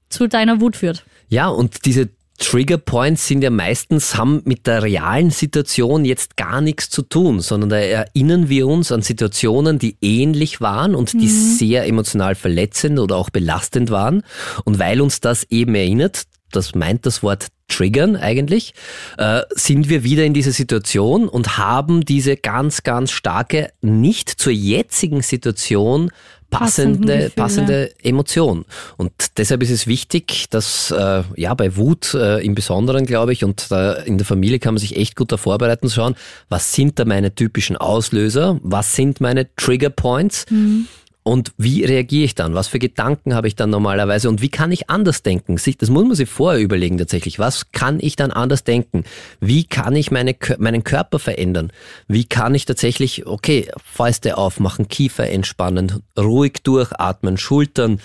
zu 0.10 0.28
deiner 0.28 0.62
Wut 0.62 0.76
führt. 0.76 1.06
Ja, 1.30 1.48
und 1.48 1.86
diese 1.86 2.10
Trigger 2.40 2.78
Points 2.78 3.28
sind 3.28 3.42
ja 3.42 3.50
meistens, 3.50 4.16
haben 4.16 4.42
mit 4.46 4.68
der 4.68 4.84
realen 4.84 5.32
Situation 5.32 6.06
jetzt 6.06 6.38
gar 6.38 6.62
nichts 6.62 6.90
zu 6.90 7.02
tun, 7.02 7.40
sondern 7.40 7.72
da 7.72 7.78
erinnern 7.78 8.48
wir 8.48 8.68
uns 8.68 8.92
an 8.92 9.02
Situationen, 9.02 9.80
die 9.80 9.98
ähnlich 10.02 10.62
waren 10.62 10.94
und 10.94 11.14
die 11.14 11.28
mhm. 11.28 11.56
sehr 11.58 11.88
emotional 11.88 12.36
verletzend 12.36 13.00
oder 13.00 13.16
auch 13.16 13.32
belastend 13.32 13.90
waren. 13.90 14.22
Und 14.66 14.78
weil 14.78 15.02
uns 15.02 15.20
das 15.20 15.46
eben 15.50 15.74
erinnert, 15.74 16.24
das 16.52 16.76
meint 16.76 17.06
das 17.06 17.24
Wort 17.24 17.48
triggern 17.68 18.16
eigentlich, 18.16 18.74
äh, 19.18 19.42
sind 19.50 19.90
wir 19.90 20.04
wieder 20.04 20.24
in 20.24 20.34
dieser 20.34 20.52
Situation 20.52 21.28
und 21.28 21.58
haben 21.58 22.06
diese 22.06 22.38
ganz, 22.38 22.84
ganz 22.84 23.12
starke, 23.12 23.72
nicht 23.82 24.30
zur 24.30 24.54
jetzigen 24.54 25.22
Situation 25.22 26.12
passende, 26.50 27.32
passende 27.36 27.92
Emotion. 28.02 28.66
Und 28.98 29.12
deshalb 29.38 29.64
ist 29.64 29.72
es 29.72 29.88
wichtig, 29.88 30.50
dass 30.50 30.92
äh, 30.92 31.24
ja 31.36 31.54
bei 31.54 31.76
Wut 31.76 32.14
äh, 32.14 32.44
im 32.44 32.56
Besonderen, 32.56 33.06
glaube 33.06 33.34
ich, 33.34 33.44
und 33.44 33.68
äh, 33.72 34.06
in 34.06 34.18
der 34.18 34.26
Familie 34.26 34.60
kann 34.60 34.74
man 34.74 34.80
sich 34.80 34.96
echt 34.96 35.16
gut 35.16 35.32
da 35.32 35.38
vorbereiten, 35.38 35.90
schauen, 35.90 36.16
was 36.50 36.74
sind 36.74 37.00
da 37.00 37.06
meine 37.06 37.34
typischen 37.34 37.78
Auslöser, 37.78 38.60
was 38.64 38.96
sind 38.96 39.22
meine 39.22 39.54
Trigger 39.56 39.90
Points. 39.90 40.46
Mhm. 40.50 40.88
Und 41.28 41.52
wie 41.58 41.84
reagiere 41.84 42.24
ich 42.24 42.36
dann? 42.36 42.54
Was 42.54 42.70
für 42.70 42.80
Gedanken 42.80 43.36
habe 43.36 43.50
ich 43.50 43.56
dann 43.58 43.70
normalerweise? 43.70 44.30
Und 44.30 44.42
wie 44.42 44.48
kann 44.48 44.72
ich 44.72 44.90
anders 44.90 45.24
denken? 45.24 45.58
Das 45.58 45.90
muss 45.90 46.06
man 46.06 46.16
sich 46.16 46.30
vorher 46.30 46.62
überlegen 46.62 46.98
tatsächlich. 46.98 47.38
Was 47.38 47.74
kann 47.74 47.98
ich 48.00 48.16
dann 48.16 48.32
anders 48.32 48.64
denken? 48.64 49.04
Wie 49.42 49.66
kann 49.66 49.94
ich 49.98 50.10
meine, 50.10 50.38
meinen 50.58 50.86
Körper 50.86 51.20
verändern? 51.20 51.74
Wie 52.08 52.24
kann 52.24 52.56
ich 52.56 52.64
tatsächlich, 52.64 53.28
okay, 53.28 53.70
Fäuste 53.84 54.38
aufmachen, 54.38 54.88
Kiefer 54.88 55.30
entspannen, 55.30 56.02
ruhig 56.18 56.64
durchatmen, 56.64 57.38
Schultern 57.38 58.00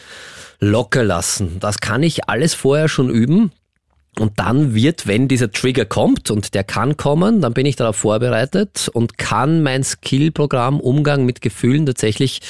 locker 0.58 1.04
lassen? 1.04 1.60
Das 1.60 1.78
kann 1.78 2.02
ich 2.02 2.28
alles 2.28 2.54
vorher 2.54 2.88
schon 2.88 3.08
üben. 3.08 3.52
Und 4.18 4.40
dann 4.40 4.74
wird, 4.74 5.06
wenn 5.06 5.28
dieser 5.28 5.52
Trigger 5.52 5.84
kommt, 5.84 6.32
und 6.32 6.54
der 6.54 6.64
kann 6.64 6.96
kommen, 6.96 7.40
dann 7.40 7.54
bin 7.54 7.66
ich 7.66 7.76
darauf 7.76 7.94
vorbereitet 7.94 8.90
und 8.92 9.16
kann 9.16 9.62
mein 9.62 9.84
Skillprogramm 9.84 10.80
Umgang 10.80 11.24
mit 11.24 11.40
Gefühlen 11.40 11.86
tatsächlich 11.86 12.40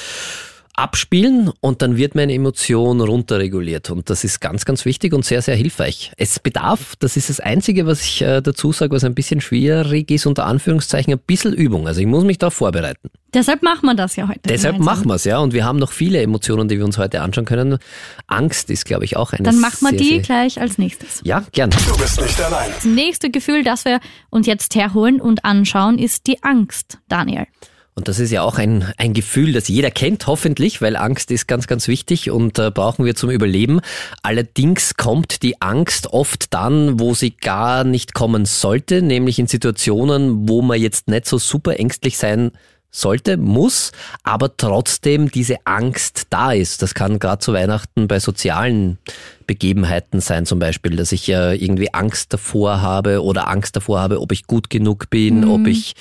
abspielen 0.75 1.51
und 1.59 1.81
dann 1.81 1.97
wird 1.97 2.15
meine 2.15 2.33
Emotion 2.33 2.99
runterreguliert. 2.99 3.89
Und 3.91 4.09
das 4.09 4.23
ist 4.23 4.41
ganz, 4.41 4.65
ganz 4.65 4.85
wichtig 4.85 5.13
und 5.13 5.23
sehr, 5.23 5.41
sehr 5.41 5.55
hilfreich. 5.55 6.11
Es 6.17 6.39
bedarf, 6.39 6.95
das 6.97 7.15
ist 7.15 7.29
das 7.29 7.39
Einzige, 7.39 7.85
was 7.85 8.01
ich 8.01 8.21
äh, 8.21 8.41
dazu 8.41 8.71
sage, 8.71 8.91
was 8.91 9.03
ein 9.03 9.13
bisschen 9.13 9.39
schwierig 9.39 10.09
ist, 10.09 10.25
unter 10.25 10.45
Anführungszeichen, 10.45 11.13
ein 11.13 11.19
bisschen 11.19 11.53
Übung. 11.53 11.87
Also 11.87 12.01
ich 12.01 12.07
muss 12.07 12.23
mich 12.23 12.39
darauf 12.39 12.55
vorbereiten. 12.55 13.09
Deshalb 13.33 13.63
machen 13.63 13.85
wir 13.85 13.95
das 13.95 14.15
ja 14.15 14.27
heute. 14.27 14.41
Deshalb 14.45 14.75
gemeinsam. 14.75 14.95
machen 14.95 15.07
wir 15.09 15.15
es, 15.15 15.23
ja. 15.23 15.39
Und 15.39 15.53
wir 15.53 15.65
haben 15.65 15.79
noch 15.79 15.91
viele 15.91 16.21
Emotionen, 16.21 16.67
die 16.67 16.77
wir 16.77 16.85
uns 16.85 16.97
heute 16.97 17.21
anschauen 17.21 17.45
können. 17.45 17.77
Angst 18.27 18.69
ist, 18.69 18.85
glaube 18.85 19.05
ich, 19.05 19.15
auch 19.17 19.33
eine 19.33 19.43
Dann 19.43 19.59
machen 19.59 19.81
wir 19.81 19.89
sehr, 19.89 19.99
die 19.99 20.21
gleich 20.21 20.59
als 20.59 20.77
nächstes. 20.77 21.21
Ja, 21.23 21.43
gern. 21.51 21.69
Du 21.69 21.97
bist 21.97 22.21
nicht 22.21 22.39
allein. 22.41 22.69
Das 22.73 22.85
nächste 22.85 23.29
Gefühl, 23.31 23.63
das 23.63 23.85
wir 23.85 23.99
uns 24.29 24.47
jetzt 24.47 24.75
herholen 24.75 25.19
und 25.21 25.45
anschauen, 25.45 25.97
ist 25.97 26.27
die 26.27 26.43
Angst, 26.43 26.99
Daniel. 27.09 27.45
Und 27.95 28.07
das 28.07 28.19
ist 28.19 28.31
ja 28.31 28.41
auch 28.41 28.57
ein, 28.57 28.91
ein 28.97 29.13
Gefühl, 29.13 29.53
das 29.53 29.67
jeder 29.67 29.91
kennt, 29.91 30.25
hoffentlich, 30.25 30.81
weil 30.81 30.95
Angst 30.95 31.29
ist 31.29 31.47
ganz, 31.47 31.67
ganz 31.67 31.87
wichtig 31.87 32.31
und 32.31 32.57
äh, 32.57 32.71
brauchen 32.71 33.05
wir 33.05 33.15
zum 33.15 33.29
Überleben. 33.29 33.81
Allerdings 34.23 34.95
kommt 34.95 35.43
die 35.43 35.61
Angst 35.61 36.07
oft 36.07 36.53
dann, 36.53 36.99
wo 36.99 37.13
sie 37.13 37.31
gar 37.31 37.83
nicht 37.83 38.13
kommen 38.13 38.45
sollte, 38.45 39.01
nämlich 39.01 39.37
in 39.37 39.47
Situationen, 39.47 40.49
wo 40.49 40.61
man 40.63 40.81
jetzt 40.81 41.07
nicht 41.07 41.27
so 41.27 41.37
super 41.37 41.79
ängstlich 41.79 42.17
sein 42.17 42.51
sollte, 42.89 43.37
muss, 43.37 43.91
aber 44.23 44.55
trotzdem 44.55 45.29
diese 45.29 45.57
Angst 45.65 46.27
da 46.29 46.51
ist. 46.51 46.81
Das 46.83 46.93
kann 46.93 47.19
gerade 47.19 47.39
zu 47.39 47.53
Weihnachten 47.53 48.07
bei 48.07 48.19
sozialen 48.19 48.99
Begebenheiten 49.47 50.21
sein, 50.21 50.45
zum 50.45 50.59
Beispiel, 50.59 50.95
dass 50.95 51.11
ich 51.11 51.27
ja 51.27 51.51
irgendwie 51.51 51.93
Angst 51.93 52.33
davor 52.33 52.81
habe 52.81 53.23
oder 53.23 53.47
Angst 53.47 53.75
davor 53.75 53.99
habe, 53.99 54.21
ob 54.21 54.31
ich 54.31 54.45
gut 54.45 54.69
genug 54.69 55.09
bin, 55.09 55.41
mhm. 55.41 55.51
ob 55.51 55.67
ich 55.67 55.95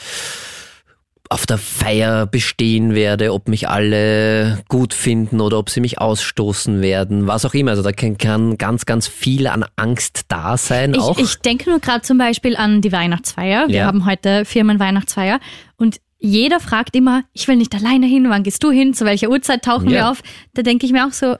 auf 1.32 1.46
der 1.46 1.56
Feier 1.56 2.26
bestehen 2.26 2.94
werde, 2.94 3.32
ob 3.32 3.48
mich 3.48 3.66
alle 3.66 4.62
gut 4.68 4.92
finden 4.92 5.40
oder 5.40 5.58
ob 5.58 5.70
sie 5.70 5.80
mich 5.80 5.98
ausstoßen 5.98 6.82
werden, 6.82 7.26
was 7.26 7.46
auch 7.46 7.54
immer. 7.54 7.70
Also 7.70 7.82
da 7.82 7.92
kann, 7.92 8.58
ganz, 8.58 8.84
ganz 8.84 9.08
viel 9.08 9.46
an 9.46 9.64
Angst 9.76 10.26
da 10.28 10.58
sein. 10.58 10.92
Ich, 10.92 11.00
auch. 11.00 11.18
ich 11.18 11.36
denke 11.36 11.70
nur 11.70 11.80
gerade 11.80 12.02
zum 12.02 12.18
Beispiel 12.18 12.54
an 12.54 12.82
die 12.82 12.92
Weihnachtsfeier. 12.92 13.68
Wir 13.68 13.76
ja. 13.76 13.86
haben 13.86 14.04
heute 14.04 14.44
Firmenweihnachtsfeier 14.44 15.40
und 15.78 15.96
jeder 16.18 16.60
fragt 16.60 16.94
immer, 16.94 17.24
ich 17.32 17.48
will 17.48 17.56
nicht 17.56 17.74
alleine 17.74 18.06
hin, 18.06 18.26
wann 18.28 18.42
gehst 18.42 18.62
du 18.62 18.70
hin, 18.70 18.92
zu 18.92 19.06
welcher 19.06 19.30
Uhrzeit 19.30 19.64
tauchen 19.64 19.86
ja. 19.86 19.92
wir 19.92 20.10
auf? 20.10 20.22
Da 20.52 20.60
denke 20.60 20.84
ich 20.84 20.92
mir 20.92 21.06
auch 21.06 21.12
so, 21.12 21.36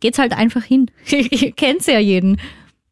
geht's 0.00 0.18
halt 0.18 0.32
einfach 0.32 0.64
hin. 0.64 0.90
Ihr 1.10 1.52
kennt 1.52 1.86
ja 1.86 1.98
jeden. 1.98 2.40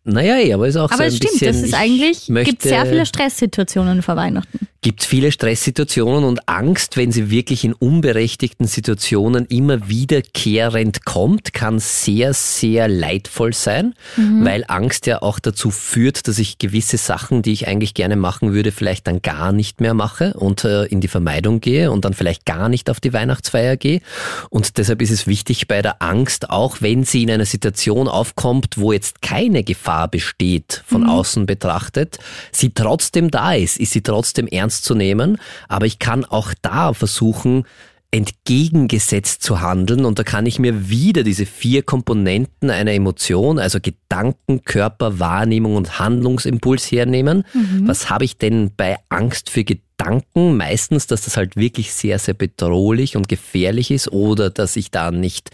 Naja, 0.05 0.55
aber 0.55 0.69
ist 0.69 0.77
auch 0.77 0.93
aber 0.93 0.97
so 0.97 1.03
ein 1.05 1.09
es 1.09 1.17
stimmt, 1.17 1.33
bisschen, 1.33 1.47
das 1.47 1.63
ist 1.63 1.75
eigentlich, 1.75 2.27
gibt 2.45 2.61
sehr 2.61 2.85
viele 2.85 3.07
Stresssituationen 3.07 4.03
vor 4.03 4.17
Weihnachten 4.17 4.69
gibt 4.85 5.01
es 5.01 5.07
viele 5.07 5.33
Stresssituationen 5.33 6.25
und 6.25 6.47
Angst, 6.47 6.99
wenn 6.99 7.11
sie 7.11 7.31
wirklich 7.31 7.65
in 7.65 7.73
unberechtigten 7.73 8.67
Situationen 8.67 9.47
immer 9.47 9.89
wiederkehrend 9.89 11.07
kommt, 11.07 11.55
kann 11.55 11.79
sehr, 11.79 12.35
sehr 12.35 12.87
leidvoll 12.87 13.55
sein, 13.55 13.95
mhm. 14.19 14.45
weil 14.45 14.63
Angst 14.69 15.07
ja 15.07 15.23
auch 15.23 15.39
dazu 15.39 15.71
führt, 15.71 16.29
dass 16.29 16.39
ich 16.39 16.59
gewisse 16.59 16.99
Sachen, 16.99 17.41
die 17.41 17.55
ich 17.55 17.67
eigentlich 17.67 17.95
gerne 17.95 18.17
machen 18.17 18.53
würde, 18.53 18.73
vielleicht 18.73 19.07
dann 19.07 19.23
gar 19.23 19.53
nicht 19.53 19.81
mehr 19.81 19.95
mache 19.95 20.35
und 20.35 20.65
äh, 20.65 20.85
in 20.85 21.01
die 21.01 21.09
Vermeidung 21.09 21.61
gehe 21.61 21.91
und 21.91 22.05
dann 22.05 22.13
vielleicht 22.13 22.45
gar 22.45 22.69
nicht 22.69 22.91
auf 22.91 23.01
die 23.01 23.15
Weihnachtsfeier 23.15 23.79
gehe. 23.79 24.03
Und 24.51 24.77
deshalb 24.77 25.01
ist 25.01 25.11
es 25.11 25.27
wichtig 25.27 25.67
bei 25.67 25.81
der 25.81 26.03
Angst, 26.03 26.51
auch 26.51 26.83
wenn 26.83 27.05
sie 27.05 27.23
in 27.23 27.31
einer 27.31 27.47
Situation 27.47 28.07
aufkommt, 28.07 28.77
wo 28.77 28.93
jetzt 28.93 29.23
keine 29.23 29.65
Gefahr 29.65 30.09
besteht, 30.09 30.85
von 30.87 31.05
mhm. 31.05 31.09
außen 31.09 31.47
betrachtet, 31.47 32.19
sie 32.53 32.75
trotzdem 32.75 33.31
da 33.31 33.55
ist, 33.55 33.79
ist 33.79 33.93
sie 33.93 34.03
trotzdem 34.03 34.47
ernst 34.47 34.74
ernst 34.75 34.85
zu 34.85 34.95
nehmen, 34.95 35.39
aber 35.69 35.87
ich 35.87 35.99
kann 35.99 36.25
auch 36.25 36.53
da 36.63 36.93
versuchen, 36.93 37.65
entgegengesetzt 38.11 39.43
zu 39.43 39.61
handeln 39.61 40.05
und 40.05 40.21
da 40.21 40.23
kann 40.23 40.47
ich 40.47 40.61
mir 40.61 40.89
wieder 40.89 41.25
diese 41.25 41.47
vier 41.47 41.83
Komponenten 41.83 42.71
einer 42.71 42.93
Emotion, 42.93 43.59
also 43.59 43.81
Gedanken, 43.81 44.63
Körper, 44.65 45.19
Wahrnehmung 45.19 45.75
und 45.75 45.99
Handlungsimpuls 45.99 46.93
hernehmen. 46.93 47.45
Mhm. 47.53 47.89
Was 47.89 48.11
habe 48.11 48.25
ich 48.25 48.39
denn 48.39 48.71
bei 48.77 48.99
Angst 49.09 49.51
für 49.51 49.65
Gedanken? 49.65 50.57
Meistens, 50.57 51.09
dass 51.09 51.23
das 51.23 51.37
halt 51.37 51.57
wirklich 51.57 51.93
sehr, 51.93 52.21
sehr 52.21 52.35
bedrohlich 52.35 53.17
und 53.17 53.29
gefährlich 53.29 53.91
ist 53.91 54.13
oder 54.13 54.49
dass 54.49 54.77
ich 54.77 54.93
da 54.93 55.11
nicht 55.11 55.51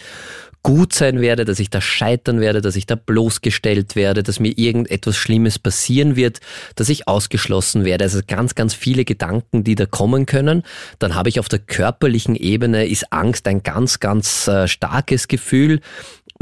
gut 0.62 0.92
sein 0.92 1.20
werde, 1.20 1.44
dass 1.44 1.58
ich 1.58 1.70
da 1.70 1.80
scheitern 1.80 2.40
werde, 2.40 2.60
dass 2.60 2.76
ich 2.76 2.86
da 2.86 2.94
bloßgestellt 2.94 3.96
werde, 3.96 4.22
dass 4.22 4.40
mir 4.40 4.56
irgendetwas 4.56 5.16
Schlimmes 5.16 5.58
passieren 5.58 6.16
wird, 6.16 6.40
dass 6.74 6.88
ich 6.88 7.08
ausgeschlossen 7.08 7.84
werde. 7.84 8.04
Also 8.04 8.20
ganz, 8.26 8.54
ganz 8.54 8.74
viele 8.74 9.04
Gedanken, 9.04 9.64
die 9.64 9.74
da 9.74 9.86
kommen 9.86 10.26
können. 10.26 10.62
Dann 10.98 11.14
habe 11.14 11.28
ich 11.28 11.40
auf 11.40 11.48
der 11.48 11.60
körperlichen 11.60 12.36
Ebene 12.36 12.86
ist 12.86 13.12
Angst 13.12 13.46
ein 13.48 13.62
ganz, 13.62 14.00
ganz 14.00 14.48
äh, 14.48 14.68
starkes 14.68 15.28
Gefühl 15.28 15.80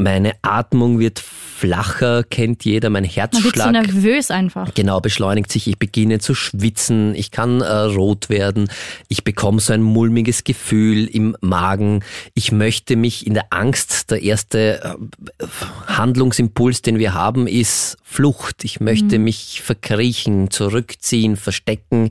Meine 0.01 0.31
Atmung 0.43 0.97
wird 0.99 1.19
flacher, 1.19 2.23
kennt 2.23 2.63
jeder, 2.63 2.89
mein 2.89 3.03
Man 3.03 3.09
wird 3.09 3.17
Herzschlag. 3.17 3.65
so 3.65 3.71
nervös 3.71 4.31
einfach. 4.31 4.73
Genau, 4.73 5.01
beschleunigt 5.01 5.51
sich. 5.51 5.67
Ich 5.67 5.77
beginne 5.77 6.19
zu 6.19 6.33
schwitzen. 6.33 7.13
Ich 7.15 7.31
kann 7.31 7.59
äh, 7.59 7.67
rot 7.69 8.29
werden. 8.29 8.69
Ich 9.09 9.25
bekomme 9.25 9.59
so 9.59 9.73
ein 9.73 9.81
mulmiges 9.83 10.45
Gefühl 10.45 11.05
im 11.05 11.35
Magen. 11.41 12.01
Ich 12.33 12.53
möchte 12.53 12.95
mich 12.95 13.27
in 13.27 13.33
der 13.33 13.47
Angst, 13.51 14.09
der 14.09 14.21
erste 14.23 14.97
äh, 15.39 15.45
Handlungsimpuls, 15.87 16.81
den 16.81 16.97
wir 16.97 17.13
haben, 17.13 17.45
ist 17.45 17.97
Flucht. 18.03 18.63
Ich 18.63 18.79
möchte 18.79 19.19
mich 19.19 19.61
verkriechen, 19.63 20.49
zurückziehen, 20.49 21.35
verstecken 21.35 22.09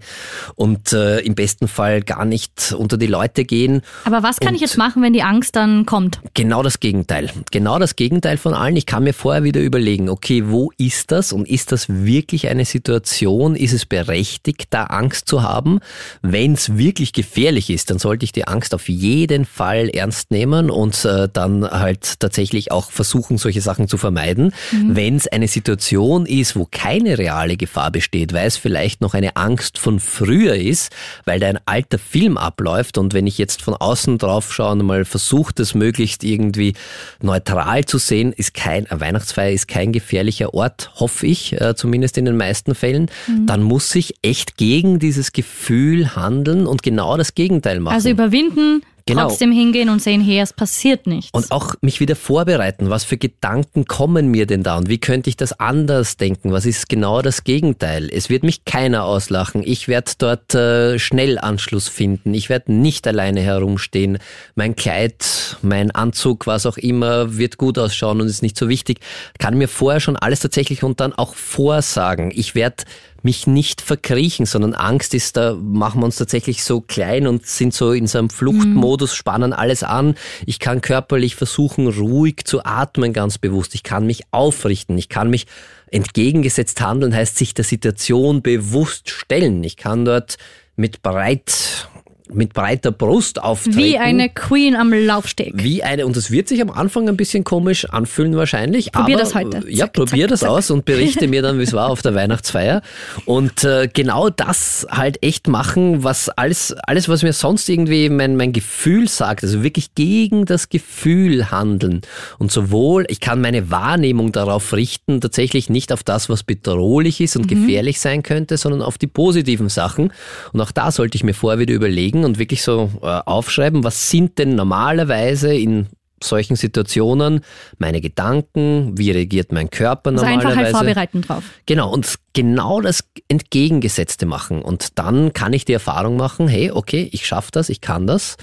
und 0.54 0.92
äh, 0.92 1.20
im 1.20 1.34
besten 1.34 1.66
Fall 1.68 2.02
gar 2.02 2.24
nicht 2.24 2.74
unter 2.76 2.98
die 2.98 3.06
Leute 3.06 3.44
gehen. 3.44 3.80
Aber 4.04 4.22
was 4.22 4.38
kann 4.40 4.54
ich 4.54 4.60
Und- 4.60 4.68
jetzt 4.68 4.76
machen, 4.78 5.02
wenn 5.02 5.12
die 5.14 5.22
Angst 5.22 5.56
dann 5.56 5.86
kommt? 5.86 6.20
Genau 6.34 6.62
das 6.62 6.80
Gegenteil. 6.80 7.30
Genau 7.50 7.77
das 7.78 7.96
Gegenteil 7.96 8.36
von 8.38 8.54
allen. 8.54 8.76
Ich 8.76 8.86
kann 8.86 9.04
mir 9.04 9.12
vorher 9.12 9.44
wieder 9.44 9.60
überlegen, 9.60 10.08
okay, 10.08 10.44
wo 10.46 10.72
ist 10.78 11.12
das 11.12 11.32
und 11.32 11.48
ist 11.48 11.72
das 11.72 11.86
wirklich 11.88 12.48
eine 12.48 12.64
Situation? 12.64 13.54
Ist 13.54 13.72
es 13.72 13.86
berechtigt, 13.86 14.68
da 14.70 14.84
Angst 14.84 15.28
zu 15.28 15.42
haben? 15.42 15.80
Wenn 16.22 16.54
es 16.54 16.76
wirklich 16.76 17.12
gefährlich 17.12 17.70
ist, 17.70 17.90
dann 17.90 17.98
sollte 17.98 18.24
ich 18.24 18.32
die 18.32 18.46
Angst 18.46 18.74
auf 18.74 18.88
jeden 18.88 19.44
Fall 19.44 19.88
ernst 19.90 20.30
nehmen 20.30 20.70
und 20.70 21.04
äh, 21.04 21.28
dann 21.32 21.68
halt 21.68 22.20
tatsächlich 22.20 22.72
auch 22.72 22.90
versuchen, 22.90 23.38
solche 23.38 23.60
Sachen 23.60 23.86
zu 23.86 23.98
vermeiden. 23.98 24.52
Wenn 24.72 25.16
es 25.16 25.28
eine 25.28 25.48
Situation 25.48 26.26
ist, 26.26 26.56
wo 26.56 26.66
keine 26.70 27.18
reale 27.18 27.56
Gefahr 27.56 27.90
besteht, 27.90 28.32
weil 28.32 28.46
es 28.46 28.56
vielleicht 28.56 29.00
noch 29.00 29.14
eine 29.14 29.36
Angst 29.36 29.78
von 29.78 30.00
früher 30.00 30.54
ist, 30.54 30.92
weil 31.24 31.40
da 31.40 31.48
ein 31.48 31.60
alter 31.66 31.98
Film 31.98 32.36
abläuft 32.36 32.98
und 32.98 33.14
wenn 33.14 33.26
ich 33.26 33.38
jetzt 33.38 33.62
von 33.62 33.74
außen 33.74 34.18
drauf 34.18 34.52
schaue 34.52 34.72
und 34.72 34.84
mal 34.84 35.04
versuche, 35.04 35.52
das 35.54 35.74
möglichst 35.74 36.24
irgendwie 36.24 36.74
neutral 37.20 37.67
zu 37.82 37.98
sehen, 37.98 38.32
ist 38.32 38.54
kein, 38.54 38.86
Weihnachtsfeier 38.90 39.52
ist 39.52 39.68
kein 39.68 39.92
gefährlicher 39.92 40.54
Ort, 40.54 40.90
hoffe 40.96 41.26
ich, 41.26 41.60
äh, 41.60 41.74
zumindest 41.76 42.18
in 42.18 42.24
den 42.24 42.36
meisten 42.36 42.74
Fällen, 42.74 43.10
dann 43.46 43.62
muss 43.62 43.94
ich 43.94 44.14
echt 44.22 44.56
gegen 44.56 44.98
dieses 44.98 45.32
Gefühl 45.32 46.16
handeln 46.16 46.66
und 46.66 46.82
genau 46.82 47.16
das 47.16 47.34
Gegenteil 47.34 47.80
machen. 47.80 47.94
Also 47.94 48.08
überwinden, 48.08 48.82
Genau. 49.08 49.28
trotzdem 49.28 49.52
hingehen 49.52 49.88
und 49.88 50.02
sehen, 50.02 50.20
hey, 50.20 50.40
es 50.40 50.52
passiert 50.52 51.06
nichts. 51.06 51.30
Und 51.32 51.50
auch 51.50 51.74
mich 51.80 52.00
wieder 52.00 52.16
vorbereiten. 52.16 52.90
Was 52.90 53.04
für 53.04 53.16
Gedanken 53.16 53.86
kommen 53.86 54.30
mir 54.30 54.46
denn 54.46 54.62
da? 54.62 54.76
Und 54.76 54.88
wie 54.88 54.98
könnte 54.98 55.30
ich 55.30 55.36
das 55.36 55.58
anders 55.58 56.16
denken? 56.16 56.52
Was 56.52 56.66
ist 56.66 56.88
genau 56.88 57.22
das 57.22 57.44
Gegenteil? 57.44 58.08
Es 58.12 58.28
wird 58.28 58.42
mich 58.42 58.64
keiner 58.64 59.04
auslachen. 59.04 59.62
Ich 59.64 59.88
werde 59.88 60.12
dort 60.18 60.54
äh, 60.54 60.98
schnell 60.98 61.38
Anschluss 61.38 61.88
finden. 61.88 62.34
Ich 62.34 62.48
werde 62.48 62.72
nicht 62.72 63.06
alleine 63.06 63.40
herumstehen. 63.40 64.18
Mein 64.54 64.76
Kleid, 64.76 65.56
mein 65.62 65.90
Anzug, 65.90 66.46
was 66.46 66.66
auch 66.66 66.76
immer, 66.76 67.36
wird 67.36 67.56
gut 67.56 67.78
ausschauen 67.78 68.20
und 68.20 68.26
ist 68.26 68.42
nicht 68.42 68.58
so 68.58 68.68
wichtig. 68.68 69.00
Kann 69.38 69.56
mir 69.56 69.68
vorher 69.68 70.00
schon 70.00 70.16
alles 70.16 70.40
tatsächlich 70.40 70.82
und 70.82 71.00
dann 71.00 71.12
auch 71.12 71.34
vorsagen. 71.34 72.30
Ich 72.34 72.54
werde 72.54 72.84
mich 73.22 73.46
nicht 73.46 73.80
verkriechen, 73.80 74.46
sondern 74.46 74.74
Angst 74.74 75.14
ist, 75.14 75.36
da 75.36 75.54
machen 75.54 76.00
wir 76.00 76.04
uns 76.04 76.16
tatsächlich 76.16 76.62
so 76.64 76.80
klein 76.80 77.26
und 77.26 77.46
sind 77.46 77.74
so 77.74 77.92
in 77.92 78.06
so 78.06 78.18
einem 78.18 78.30
Fluchtmodus, 78.30 79.14
spannen 79.14 79.52
alles 79.52 79.82
an. 79.82 80.14
Ich 80.46 80.58
kann 80.58 80.80
körperlich 80.80 81.34
versuchen, 81.34 81.88
ruhig 81.88 82.44
zu 82.44 82.64
atmen, 82.64 83.12
ganz 83.12 83.38
bewusst. 83.38 83.74
Ich 83.74 83.82
kann 83.82 84.06
mich 84.06 84.22
aufrichten. 84.30 84.96
Ich 84.98 85.08
kann 85.08 85.30
mich 85.30 85.46
entgegengesetzt 85.90 86.80
handeln, 86.80 87.14
heißt 87.14 87.36
sich 87.36 87.54
der 87.54 87.64
Situation 87.64 88.42
bewusst 88.42 89.10
stellen. 89.10 89.64
Ich 89.64 89.76
kann 89.76 90.04
dort 90.04 90.36
mit 90.76 91.02
breit, 91.02 91.88
mit 92.32 92.54
breiter 92.54 92.90
Brust 92.92 93.42
auftreten. 93.42 93.76
Wie 93.78 93.98
eine 93.98 94.28
Queen 94.28 94.76
am 94.76 94.92
Laufsteg. 94.92 95.52
Wie 95.56 95.82
eine, 95.82 96.06
und 96.06 96.16
das 96.16 96.30
wird 96.30 96.48
sich 96.48 96.60
am 96.62 96.70
Anfang 96.70 97.08
ein 97.08 97.16
bisschen 97.16 97.44
komisch 97.44 97.84
anfühlen 97.90 98.36
wahrscheinlich. 98.36 98.92
Probier 98.92 99.16
aber, 99.16 99.24
das 99.24 99.34
heute. 99.34 99.62
Ja, 99.68 99.86
Zack, 99.86 99.92
probier 99.94 100.24
zack, 100.24 100.30
das 100.30 100.40
zack. 100.40 100.50
aus 100.50 100.70
und 100.70 100.84
berichte 100.84 101.26
mir 101.28 101.42
dann, 101.42 101.58
wie 101.58 101.62
es 101.64 101.72
war 101.72 101.88
auf 101.90 102.02
der 102.02 102.14
Weihnachtsfeier. 102.14 102.82
Und 103.24 103.64
äh, 103.64 103.88
genau 103.92 104.30
das 104.30 104.86
halt 104.90 105.22
echt 105.22 105.48
machen, 105.48 106.04
was 106.04 106.28
alles, 106.28 106.74
alles, 106.86 107.08
was 107.08 107.22
mir 107.22 107.32
sonst 107.32 107.68
irgendwie 107.68 108.08
mein, 108.08 108.36
mein 108.36 108.52
Gefühl 108.52 109.08
sagt, 109.08 109.42
also 109.42 109.62
wirklich 109.62 109.94
gegen 109.94 110.44
das 110.44 110.68
Gefühl 110.68 111.50
handeln. 111.50 112.02
Und 112.38 112.52
sowohl, 112.52 113.04
ich 113.08 113.20
kann 113.20 113.40
meine 113.40 113.70
Wahrnehmung 113.70 114.32
darauf 114.32 114.72
richten, 114.72 115.20
tatsächlich 115.20 115.70
nicht 115.70 115.92
auf 115.92 116.02
das, 116.02 116.28
was 116.28 116.42
bedrohlich 116.42 117.20
ist 117.20 117.36
und 117.36 117.42
Mhm. 117.48 117.48
gefährlich 117.66 118.00
sein 118.00 118.22
könnte, 118.22 118.56
sondern 118.56 118.82
auf 118.82 118.98
die 118.98 119.06
positiven 119.06 119.68
Sachen. 119.68 120.12
Und 120.52 120.60
auch 120.60 120.70
da 120.70 120.90
sollte 120.90 121.16
ich 121.16 121.24
mir 121.24 121.34
vorher 121.34 121.58
wieder 121.58 121.74
überlegen 121.74 122.17
und 122.24 122.38
wirklich 122.38 122.62
so 122.62 122.90
äh, 123.02 123.06
aufschreiben, 123.06 123.84
was 123.84 124.10
sind 124.10 124.38
denn 124.38 124.54
normalerweise 124.54 125.54
in 125.54 125.86
solchen 126.22 126.56
Situationen 126.56 127.40
meine 127.78 128.00
Gedanken, 128.00 128.96
wie 128.98 129.10
reagiert 129.10 129.52
mein 129.52 129.70
Körper 129.70 130.10
Also 130.10 130.24
normalerweise. 130.24 130.48
einfach 130.48 130.64
halt 130.64 130.76
vorbereiten 130.76 131.22
drauf. 131.22 131.44
Genau, 131.66 131.92
und 131.92 132.14
genau 132.32 132.80
das 132.80 133.04
Entgegengesetzte 133.28 134.26
machen. 134.26 134.62
Und 134.62 134.98
dann 134.98 135.32
kann 135.32 135.52
ich 135.52 135.64
die 135.64 135.72
Erfahrung 135.72 136.16
machen, 136.16 136.48
hey, 136.48 136.70
okay, 136.70 137.08
ich 137.12 137.26
schaffe 137.26 137.50
das, 137.52 137.68
ich 137.68 137.80
kann 137.80 138.06
das. 138.06 138.36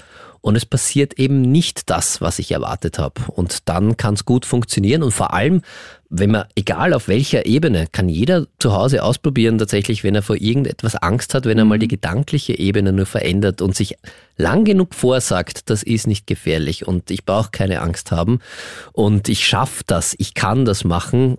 Und 0.46 0.54
es 0.54 0.64
passiert 0.64 1.18
eben 1.18 1.42
nicht 1.42 1.90
das, 1.90 2.20
was 2.20 2.38
ich 2.38 2.52
erwartet 2.52 3.00
habe. 3.00 3.20
Und 3.32 3.68
dann 3.68 3.96
kann 3.96 4.14
es 4.14 4.24
gut 4.24 4.46
funktionieren. 4.46 5.02
Und 5.02 5.10
vor 5.10 5.34
allem, 5.34 5.62
wenn 6.08 6.30
man, 6.30 6.44
egal 6.54 6.94
auf 6.94 7.08
welcher 7.08 7.46
Ebene, 7.46 7.88
kann 7.90 8.08
jeder 8.08 8.46
zu 8.60 8.72
Hause 8.72 9.02
ausprobieren, 9.02 9.58
tatsächlich, 9.58 10.04
wenn 10.04 10.14
er 10.14 10.22
vor 10.22 10.36
irgendetwas 10.36 10.94
Angst 10.94 11.34
hat, 11.34 11.46
wenn 11.46 11.58
er 11.58 11.64
mal 11.64 11.80
die 11.80 11.88
gedankliche 11.88 12.56
Ebene 12.60 12.92
nur 12.92 13.06
verändert 13.06 13.60
und 13.60 13.74
sich 13.74 13.96
lang 14.36 14.64
genug 14.64 14.94
vorsagt, 14.94 15.68
das 15.68 15.82
ist 15.82 16.06
nicht 16.06 16.28
gefährlich 16.28 16.86
und 16.86 17.10
ich 17.10 17.24
brauche 17.24 17.50
keine 17.50 17.80
Angst 17.80 18.12
haben 18.12 18.38
und 18.92 19.28
ich 19.28 19.44
schaffe 19.44 19.82
das, 19.84 20.14
ich 20.16 20.34
kann 20.34 20.64
das 20.64 20.84
machen, 20.84 21.38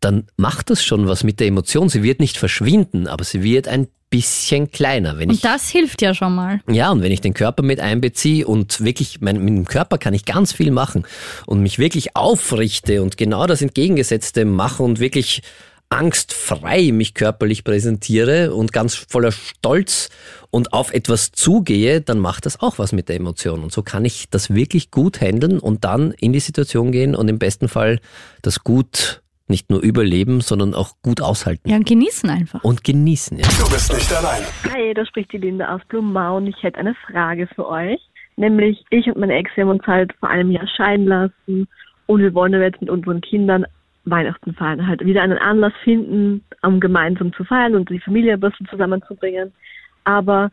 dann 0.00 0.24
macht 0.36 0.70
das 0.70 0.82
schon 0.82 1.06
was 1.06 1.22
mit 1.22 1.38
der 1.38 1.46
Emotion. 1.46 1.88
Sie 1.88 2.02
wird 2.02 2.18
nicht 2.18 2.36
verschwinden, 2.36 3.06
aber 3.06 3.22
sie 3.22 3.44
wird 3.44 3.68
ein 3.68 3.86
bisschen 4.10 4.70
kleiner. 4.70 5.18
Wenn 5.18 5.30
ich 5.30 5.36
Und 5.36 5.44
das 5.44 5.68
hilft 5.68 6.02
ja 6.02 6.14
schon 6.14 6.34
mal. 6.34 6.60
ja, 6.68 6.90
und 6.90 7.02
wenn 7.02 7.12
ich 7.12 7.20
den 7.20 7.34
Körper 7.34 7.62
mit 7.62 7.80
einbeziehe 7.80 8.46
und 8.46 8.82
wirklich, 8.82 9.20
mein, 9.20 9.44
mit 9.44 9.54
dem 9.54 9.64
Körper 9.66 9.98
kann 9.98 10.14
ich 10.14 10.24
ganz 10.24 10.52
viel 10.52 10.70
machen 10.70 11.04
und 11.46 11.60
mich 11.62 11.78
wirklich 11.78 12.16
aufrichte 12.16 13.02
und 13.02 13.16
genau 13.16 13.46
das 13.46 13.62
Entgegengesetzte 13.62 14.44
mache 14.44 14.82
und 14.82 15.00
wirklich 15.00 15.42
angstfrei 15.90 16.92
mich 16.92 17.14
körperlich 17.14 17.64
präsentiere 17.64 18.54
und 18.54 18.72
ganz 18.72 18.94
voller 18.94 19.32
Stolz 19.32 20.10
und 20.50 20.72
auf 20.72 20.92
etwas 20.92 21.32
zugehe, 21.32 22.00
dann 22.00 22.18
macht 22.18 22.46
das 22.46 22.60
auch 22.60 22.78
was 22.78 22.92
mit 22.92 23.08
der 23.08 23.16
Emotion. 23.16 23.62
Und 23.62 23.72
so 23.72 23.82
kann 23.82 24.04
ich 24.04 24.28
das 24.28 24.52
wirklich 24.52 24.90
gut 24.90 25.20
handeln 25.20 25.58
und 25.58 25.84
dann 25.84 26.12
in 26.12 26.32
die 26.32 26.40
Situation 26.40 26.92
gehen 26.92 27.14
und 27.14 27.28
im 27.28 27.38
besten 27.38 27.68
Fall 27.68 28.00
das 28.42 28.64
gut 28.64 29.22
nicht 29.48 29.70
nur 29.70 29.80
überleben, 29.82 30.40
sondern 30.40 30.74
auch 30.74 30.94
gut 31.02 31.20
aushalten 31.20 31.68
Ja, 31.68 31.76
und 31.76 31.86
genießen 31.86 32.28
einfach. 32.30 32.62
und 32.64 32.84
genießen. 32.84 33.38
Ja. 33.38 33.44
Du 33.44 33.70
bist 33.70 33.92
nicht 33.92 34.12
allein. 34.12 34.42
Hi, 34.72 34.94
da 34.94 35.04
spricht 35.06 35.32
die 35.32 35.38
Linda 35.38 35.74
aus 35.74 35.80
Blumau 35.88 36.36
und 36.36 36.46
ich 36.46 36.62
hätte 36.62 36.78
eine 36.78 36.94
Frage 36.94 37.46
für 37.54 37.68
euch. 37.68 38.00
Nämlich, 38.36 38.84
ich 38.90 39.06
und 39.08 39.18
meine 39.18 39.34
Ex 39.34 39.50
wir 39.56 39.64
haben 39.64 39.70
uns 39.70 39.86
halt 39.86 40.12
vor 40.20 40.28
einem 40.28 40.50
Jahr 40.50 40.68
scheiden 40.76 41.06
lassen 41.06 41.66
und 42.06 42.20
wir 42.20 42.32
wollen 42.34 42.54
aber 42.54 42.64
jetzt 42.64 42.80
mit 42.80 42.90
unseren 42.90 43.20
Kindern 43.20 43.64
Weihnachten 44.04 44.54
feiern. 44.54 44.86
Halt 44.86 45.04
wieder 45.04 45.22
einen 45.22 45.38
Anlass 45.38 45.72
finden, 45.82 46.44
um 46.62 46.80
gemeinsam 46.80 47.32
zu 47.32 47.44
feiern 47.44 47.74
und 47.74 47.90
die 47.90 48.00
Familie 48.00 48.34
ein 48.34 48.40
bisschen 48.40 48.66
zusammenzubringen. 48.68 49.52
Aber 50.04 50.50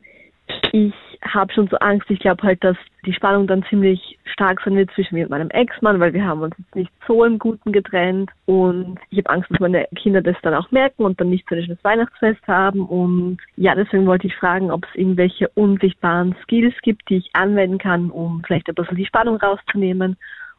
ich 0.72 0.93
habe 1.24 1.53
schon 1.53 1.68
so 1.68 1.78
Angst, 1.78 2.09
ich 2.09 2.20
glaube 2.20 2.43
halt, 2.43 2.63
dass 2.63 2.78
die 3.05 3.13
Spannung 3.13 3.47
dann 3.47 3.63
ziemlich 3.70 4.18
stark 4.26 4.61
sein 4.63 4.76
wird 4.76 4.91
zwischen 4.91 5.16
mir 5.16 5.26
und 5.26 5.30
meinem 5.30 5.49
Ex-Mann, 5.49 5.99
weil 5.99 6.13
wir 6.13 6.26
haben 6.26 6.41
uns 6.41 6.55
jetzt 6.57 6.76
nicht 6.76 6.91
so 7.07 7.24
im 7.24 7.39
Guten 7.39 7.72
getrennt 7.72 8.30
und 8.45 8.99
ich 9.09 9.20
habe 9.20 9.30
Angst, 9.30 9.49
dass 9.49 9.59
meine 9.59 9.88
Kinder 9.95 10.22
das 10.22 10.36
dann 10.41 10.53
auch 10.53 10.72
merken 10.72 11.03
und 11.03 11.20
dann 11.20 11.30
nicht 11.30 11.47
so 11.47 11.55
ein 11.55 11.63
schönes 11.63 11.84
Weihnachtsfest 11.84 12.45
haben 12.47 12.86
und 12.86 13.38
ja, 13.55 13.76
deswegen 13.76 14.05
wollte 14.05 14.28
ich 14.28 14.36
fragen, 14.36 14.72
ob 14.72 14.86
es 14.86 14.95
irgendwelche 14.95 15.47
unsichtbaren 15.49 16.36
Skills 16.43 16.76
gibt, 16.82 17.09
die 17.09 17.18
ich 17.18 17.30
anwenden 17.34 17.78
kann, 17.78 18.09
um 18.09 18.43
vielleicht 18.45 18.68
ein 18.68 18.76
bisschen 18.76 18.97
die 18.97 19.05
Spannung 19.05 19.38
rauszunehmen 19.38 20.18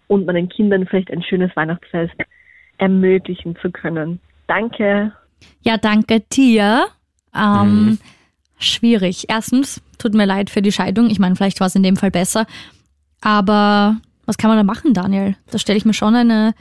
und 0.09 0.26
meinen 0.26 0.48
Kindern 0.48 0.86
vielleicht 0.86 1.11
ein 1.11 1.22
schönes 1.22 1.54
Weihnachtsfest 1.57 2.16
ermöglichen 2.78 3.57
zu 3.57 3.70
können. 3.70 4.20
Danke. 4.46 5.12
Ja, 5.62 5.76
danke 5.76 6.20
dir. 6.20 6.86
Ähm, 7.34 7.86
Mhm. 7.86 7.98
Schwierig. 8.59 9.26
Erstens, 9.28 9.80
tut 9.98 10.14
mir 10.14 10.26
leid 10.26 10.50
für 10.50 10.62
die 10.62 10.72
Scheidung. 10.72 11.11
Ich 11.11 11.18
meine, 11.18 11.36
vielleicht 11.36 11.61
war 11.61 11.66
es 11.66 11.74
in 11.74 11.82
dem 11.82 11.96
Fall 11.96 12.11
besser. 12.11 12.46
Aber 13.20 13.96
was 14.24 14.38
kann 14.38 14.48
man 14.48 14.59
da 14.59 14.64
machen, 14.64 14.94
Daniel? 14.94 15.36
Da 15.50 15.59
stelle 15.59 15.78
ich 15.78 15.84
mir 15.84 15.94
schon 15.94 16.14
eine 16.14 16.54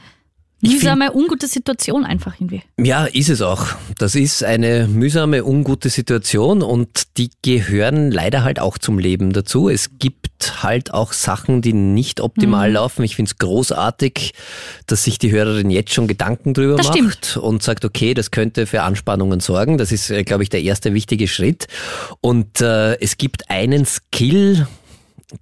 mühsame, 0.66 1.12
ungute 1.14 1.46
Situation 1.46 2.04
einfach 2.04 2.34
irgendwie. 2.38 2.62
Ja, 2.78 3.06
ist 3.06 3.28
es 3.28 3.42
auch. 3.42 3.66
Das 3.98 4.14
ist 4.14 4.44
eine 4.44 4.86
mühsame, 4.88 5.44
ungute 5.44 5.88
Situation 5.88 6.62
und 6.62 7.16
die 7.16 7.30
gehören 7.42 8.10
leider 8.10 8.44
halt 8.44 8.60
auch 8.60 8.78
zum 8.78 8.98
Leben 8.98 9.32
dazu. 9.32 9.68
Es 9.68 9.98
gibt 9.98 10.62
halt 10.62 10.92
auch 10.92 11.12
Sachen, 11.12 11.62
die 11.62 11.72
nicht 11.72 12.20
optimal 12.20 12.70
laufen. 12.70 13.02
Ich 13.02 13.16
finde 13.16 13.30
es 13.30 13.38
großartig, 13.38 14.34
dass 14.86 15.04
sich 15.04 15.18
die 15.18 15.30
Hörerin 15.30 15.70
jetzt 15.70 15.92
schon 15.92 16.06
Gedanken 16.06 16.54
drüber 16.54 16.76
Das 16.76 16.88
macht 16.88 17.36
und 17.36 17.62
sagt, 17.62 17.84
okay, 17.84 18.14
das 18.14 18.30
könnte 18.30 18.66
für 18.66 18.82
Anspannungen 18.82 19.40
sorgen. 19.40 19.78
Das 19.78 19.92
ist, 19.92 20.10
äh, 20.10 20.24
glaube 20.24 20.42
ich, 20.42 20.48
der 20.50 20.62
erste 20.62 20.94
wichtige 20.94 21.28
Schritt. 21.28 21.66
Und 22.20 22.60
äh, 22.60 22.98
es 23.00 23.16
gibt 23.16 23.50
einen 23.50 23.86
Skill, 23.86 24.66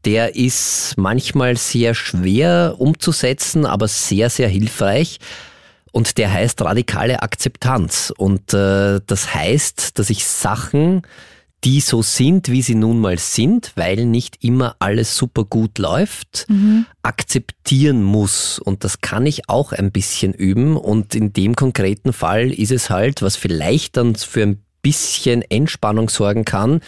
der 0.04 0.34
ist 0.34 0.94
manchmal 0.96 1.56
sehr 1.56 1.94
schwer 1.94 2.76
umzusetzen, 2.78 3.66
aber 3.66 3.88
sehr, 3.88 4.30
sehr 4.30 4.48
hilfreich. 4.48 5.18
Und 5.92 6.18
der 6.18 6.32
heißt 6.32 6.60
radikale 6.62 7.22
Akzeptanz. 7.22 8.12
Und 8.16 8.52
äh, 8.52 9.00
das 9.06 9.34
heißt, 9.34 9.98
dass 9.98 10.10
ich 10.10 10.24
Sachen, 10.24 11.02
die 11.62 11.80
so 11.80 12.02
sind, 12.02 12.50
wie 12.50 12.62
sie 12.62 12.74
nun 12.74 13.00
mal 13.00 13.18
sind, 13.18 13.72
weil 13.74 14.04
nicht 14.04 14.42
immer 14.42 14.76
alles 14.80 15.16
super 15.16 15.44
gut 15.44 15.78
läuft, 15.78 16.46
mhm. 16.48 16.86
akzeptieren 17.02 18.02
muss. 18.02 18.58
Und 18.58 18.84
das 18.84 19.00
kann 19.00 19.24
ich 19.24 19.48
auch 19.48 19.72
ein 19.72 19.92
bisschen 19.92 20.34
üben. 20.34 20.76
Und 20.76 21.14
in 21.14 21.32
dem 21.32 21.54
konkreten 21.56 22.12
Fall 22.12 22.52
ist 22.52 22.72
es 22.72 22.90
halt, 22.90 23.22
was 23.22 23.36
vielleicht 23.36 23.96
dann 23.96 24.14
für 24.14 24.42
ein 24.42 24.64
bisschen 24.84 25.42
Entspannung 25.42 26.10
sorgen 26.10 26.44
kann, 26.44 26.80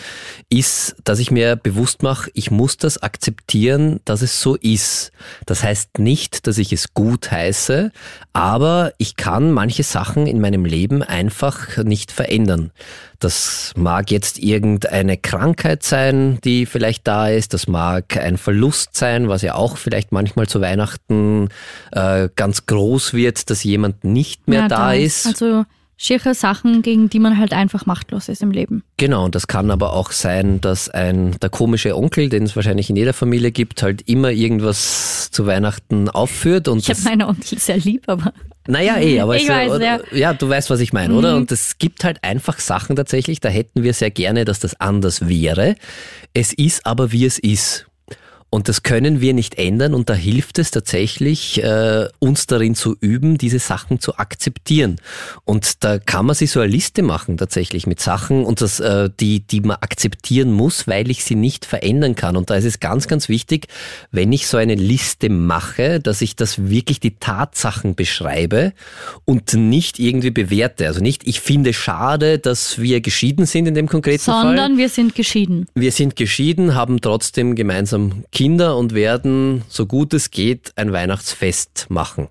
ist, 0.50 0.96
dass 1.02 1.18
ich 1.18 1.30
mir 1.30 1.56
bewusst 1.56 2.02
mache, 2.02 2.30
ich 2.34 2.50
muss 2.50 2.76
das 2.76 3.02
akzeptieren, 3.02 4.00
dass 4.04 4.22
es 4.22 4.40
so 4.40 4.54
ist. 4.54 5.10
Das 5.46 5.64
heißt 5.64 5.98
nicht, 5.98 6.46
dass 6.46 6.58
ich 6.58 6.72
es 6.72 6.92
gut 6.92 7.32
heiße, 7.32 7.90
aber 8.34 8.92
ich 8.98 9.16
kann 9.16 9.50
manche 9.50 9.82
Sachen 9.82 10.26
in 10.26 10.40
meinem 10.40 10.66
Leben 10.66 11.02
einfach 11.02 11.78
nicht 11.78 12.12
verändern. 12.12 12.70
Das 13.18 13.72
mag 13.76 14.10
jetzt 14.10 14.38
irgendeine 14.38 15.16
Krankheit 15.16 15.82
sein, 15.82 16.38
die 16.44 16.66
vielleicht 16.66 17.06
da 17.06 17.28
ist. 17.28 17.54
Das 17.54 17.66
mag 17.66 18.18
ein 18.18 18.36
Verlust 18.36 18.94
sein, 18.94 19.28
was 19.28 19.40
ja 19.40 19.54
auch 19.54 19.78
vielleicht 19.78 20.12
manchmal 20.12 20.48
zu 20.48 20.60
Weihnachten 20.60 21.48
äh, 21.92 22.28
ganz 22.36 22.66
groß 22.66 23.14
wird, 23.14 23.48
dass 23.48 23.64
jemand 23.64 24.04
nicht 24.04 24.48
mehr 24.48 24.62
ja, 24.62 24.68
da 24.68 24.92
ist. 24.92 25.26
Also 25.26 25.64
schiere 25.96 26.34
Sachen, 26.34 26.82
gegen 26.82 27.08
die 27.08 27.18
man 27.18 27.38
halt 27.38 27.52
einfach 27.52 27.86
machtlos 27.86 28.28
ist 28.28 28.42
im 28.42 28.50
Leben. 28.50 28.82
Genau, 28.98 29.24
und 29.24 29.34
das 29.34 29.46
kann 29.46 29.70
aber 29.70 29.94
auch 29.94 30.12
sein, 30.12 30.60
dass 30.60 30.88
ein 30.88 31.36
der 31.40 31.50
komische 31.50 31.96
Onkel, 31.96 32.28
den 32.28 32.42
es 32.42 32.54
wahrscheinlich 32.54 32.90
in 32.90 32.96
jeder 32.96 33.14
Familie 33.14 33.50
gibt, 33.50 33.82
halt 33.82 34.02
immer 34.08 34.30
irgendwas 34.30 35.30
zu 35.30 35.46
Weihnachten 35.46 36.08
aufführt. 36.08 36.68
Und 36.68 36.78
ich 36.78 36.90
habe 36.90 37.00
meine 37.04 37.28
Onkel 37.28 37.58
sehr 37.58 37.78
lieb, 37.78 38.04
aber. 38.08 38.32
Naja, 38.68 38.98
eh, 38.98 39.20
aber 39.20 39.36
ich 39.36 39.48
weiß, 39.48 39.80
ja. 39.80 40.00
ja, 40.12 40.34
du 40.34 40.48
weißt, 40.48 40.68
was 40.70 40.80
ich 40.80 40.92
meine, 40.92 41.14
mhm. 41.14 41.18
oder? 41.18 41.36
Und 41.36 41.50
es 41.50 41.78
gibt 41.78 42.04
halt 42.04 42.22
einfach 42.22 42.58
Sachen 42.58 42.96
tatsächlich, 42.96 43.40
da 43.40 43.48
hätten 43.48 43.82
wir 43.82 43.94
sehr 43.94 44.10
gerne, 44.10 44.44
dass 44.44 44.58
das 44.58 44.78
anders 44.80 45.28
wäre. 45.28 45.76
Es 46.34 46.52
ist 46.52 46.84
aber, 46.84 47.12
wie 47.12 47.24
es 47.24 47.38
ist. 47.38 47.86
Und 48.48 48.68
das 48.68 48.84
können 48.84 49.20
wir 49.20 49.34
nicht 49.34 49.58
ändern 49.58 49.92
und 49.92 50.08
da 50.08 50.14
hilft 50.14 50.58
es 50.58 50.70
tatsächlich, 50.70 51.62
äh, 51.62 52.08
uns 52.20 52.46
darin 52.46 52.76
zu 52.76 52.96
üben, 53.00 53.38
diese 53.38 53.58
Sachen 53.58 53.98
zu 53.98 54.18
akzeptieren. 54.18 54.96
Und 55.44 55.82
da 55.82 55.98
kann 55.98 56.26
man 56.26 56.36
sich 56.36 56.52
so 56.52 56.60
eine 56.60 56.70
Liste 56.70 57.02
machen 57.02 57.36
tatsächlich 57.38 57.88
mit 57.88 58.00
Sachen 58.00 58.44
und 58.44 58.60
das, 58.60 58.78
äh, 58.78 59.10
die, 59.18 59.40
die 59.40 59.62
man 59.62 59.78
akzeptieren 59.80 60.52
muss, 60.52 60.86
weil 60.86 61.10
ich 61.10 61.24
sie 61.24 61.34
nicht 61.34 61.64
verändern 61.64 62.14
kann. 62.14 62.36
Und 62.36 62.48
da 62.48 62.54
ist 62.54 62.64
es 62.64 62.78
ganz, 62.78 63.08
ganz 63.08 63.28
wichtig, 63.28 63.66
wenn 64.12 64.32
ich 64.32 64.46
so 64.46 64.56
eine 64.58 64.76
Liste 64.76 65.28
mache, 65.28 65.98
dass 65.98 66.22
ich 66.22 66.36
das 66.36 66.68
wirklich 66.68 67.00
die 67.00 67.16
Tatsachen 67.16 67.96
beschreibe 67.96 68.72
und 69.24 69.54
nicht 69.54 69.98
irgendwie 69.98 70.30
bewerte. 70.30 70.86
Also 70.86 71.00
nicht, 71.00 71.26
ich 71.26 71.40
finde 71.40 71.72
schade, 71.72 72.38
dass 72.38 72.78
wir 72.80 73.00
geschieden 73.00 73.44
sind 73.44 73.66
in 73.66 73.74
dem 73.74 73.88
konkreten 73.88 74.22
Sondern 74.22 74.42
Fall. 74.42 74.56
Sondern 74.56 74.78
wir 74.78 74.88
sind 74.88 75.16
geschieden. 75.16 75.66
Wir 75.74 75.90
sind 75.90 76.14
geschieden, 76.14 76.76
haben 76.76 77.00
trotzdem 77.00 77.56
gemeinsam 77.56 78.24
Kinder 78.36 78.76
und 78.76 78.92
werden, 78.92 79.62
so 79.66 79.86
gut 79.86 80.12
es 80.12 80.30
geht, 80.30 80.72
ein 80.76 80.92
Weihnachtsfest 80.92 81.86
machen. 81.88 82.28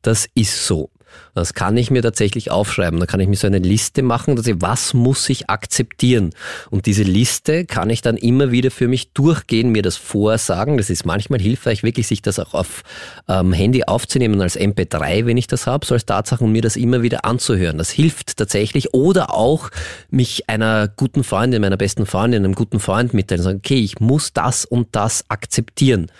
Das 0.00 0.28
ist 0.36 0.68
so. 0.68 0.88
Das 1.34 1.54
kann 1.54 1.76
ich 1.76 1.90
mir 1.90 2.02
tatsächlich 2.02 2.50
aufschreiben. 2.50 3.00
Da 3.00 3.06
kann 3.06 3.20
ich 3.20 3.28
mir 3.28 3.36
so 3.36 3.46
eine 3.46 3.58
Liste 3.58 4.02
machen, 4.02 4.36
dass 4.36 4.46
ich, 4.46 4.56
was 4.60 4.92
muss 4.92 5.28
ich 5.30 5.48
akzeptieren? 5.48 6.30
Und 6.70 6.84
diese 6.84 7.04
Liste 7.04 7.64
kann 7.64 7.88
ich 7.88 8.02
dann 8.02 8.18
immer 8.18 8.50
wieder 8.50 8.70
für 8.70 8.86
mich 8.86 9.12
durchgehen, 9.12 9.70
mir 9.70 9.82
das 9.82 9.96
vorsagen. 9.96 10.76
Das 10.76 10.90
ist 10.90 11.06
manchmal 11.06 11.40
hilfreich, 11.40 11.82
wirklich 11.82 12.06
sich 12.06 12.20
das 12.20 12.38
auch 12.38 12.52
auf 12.52 12.82
ähm, 13.28 13.52
Handy 13.54 13.84
aufzunehmen 13.84 14.42
als 14.42 14.58
MP3, 14.58 15.24
wenn 15.24 15.38
ich 15.38 15.46
das 15.46 15.66
habe, 15.66 15.86
so 15.86 15.94
als 15.94 16.04
Tatsache 16.04 16.44
und 16.44 16.52
mir 16.52 16.62
das 16.62 16.76
immer 16.76 17.00
wieder 17.00 17.24
anzuhören. 17.24 17.78
Das 17.78 17.90
hilft 17.90 18.36
tatsächlich. 18.36 18.92
Oder 18.92 19.32
auch 19.32 19.70
mich 20.10 20.50
einer 20.50 20.88
guten 20.88 21.24
Freundin, 21.24 21.62
meiner 21.62 21.78
besten 21.78 22.04
Freundin, 22.04 22.44
einem 22.44 22.54
guten 22.54 22.78
Freund 22.78 23.14
mitteilen 23.14 23.40
und 23.40 23.44
sagen, 23.44 23.58
okay, 23.58 23.80
ich 23.80 24.00
muss 24.00 24.34
das 24.34 24.66
und 24.66 24.88
das 24.92 25.24
akzeptieren. 25.28 26.10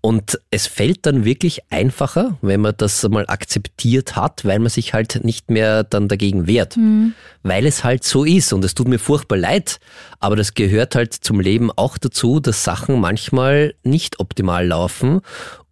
Und 0.00 0.38
es 0.50 0.66
fällt 0.66 1.06
dann 1.06 1.24
wirklich 1.24 1.62
einfacher, 1.70 2.36
wenn 2.42 2.60
man 2.60 2.74
das 2.76 3.06
mal 3.08 3.24
akzeptiert 3.28 4.14
hat, 4.14 4.44
weil 4.44 4.57
man 4.62 4.70
sich 4.70 4.94
halt 4.94 5.24
nicht 5.24 5.50
mehr 5.50 5.84
dann 5.84 6.08
dagegen 6.08 6.46
wehrt. 6.46 6.76
Mhm. 6.76 7.14
Weil 7.42 7.66
es 7.66 7.84
halt 7.84 8.04
so 8.04 8.24
ist 8.24 8.52
und 8.52 8.64
es 8.64 8.74
tut 8.74 8.88
mir 8.88 8.98
furchtbar 8.98 9.38
leid, 9.38 9.78
aber 10.20 10.36
das 10.36 10.54
gehört 10.54 10.94
halt 10.94 11.14
zum 11.14 11.40
Leben 11.40 11.70
auch 11.70 11.98
dazu, 11.98 12.40
dass 12.40 12.64
Sachen 12.64 13.00
manchmal 13.00 13.74
nicht 13.82 14.20
optimal 14.20 14.66
laufen 14.66 15.20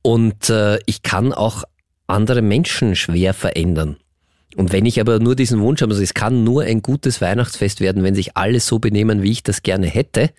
und 0.02 0.50
äh, 0.50 0.78
ich 0.86 1.02
kann 1.02 1.32
auch 1.32 1.64
andere 2.06 2.42
Menschen 2.42 2.94
schwer 2.94 3.34
verändern. 3.34 3.96
Und 4.56 4.72
wenn 4.72 4.86
ich 4.86 5.00
aber 5.00 5.18
nur 5.18 5.36
diesen 5.36 5.60
Wunsch 5.60 5.82
habe, 5.82 5.92
also 5.92 6.02
es 6.02 6.14
kann 6.14 6.42
nur 6.42 6.62
ein 6.62 6.80
gutes 6.80 7.20
Weihnachtsfest 7.20 7.80
werden, 7.80 8.02
wenn 8.02 8.14
sich 8.14 8.36
alle 8.36 8.58
so 8.60 8.78
benehmen, 8.78 9.22
wie 9.22 9.30
ich 9.30 9.42
das 9.42 9.62
gerne 9.62 9.86
hätte, 9.86 10.30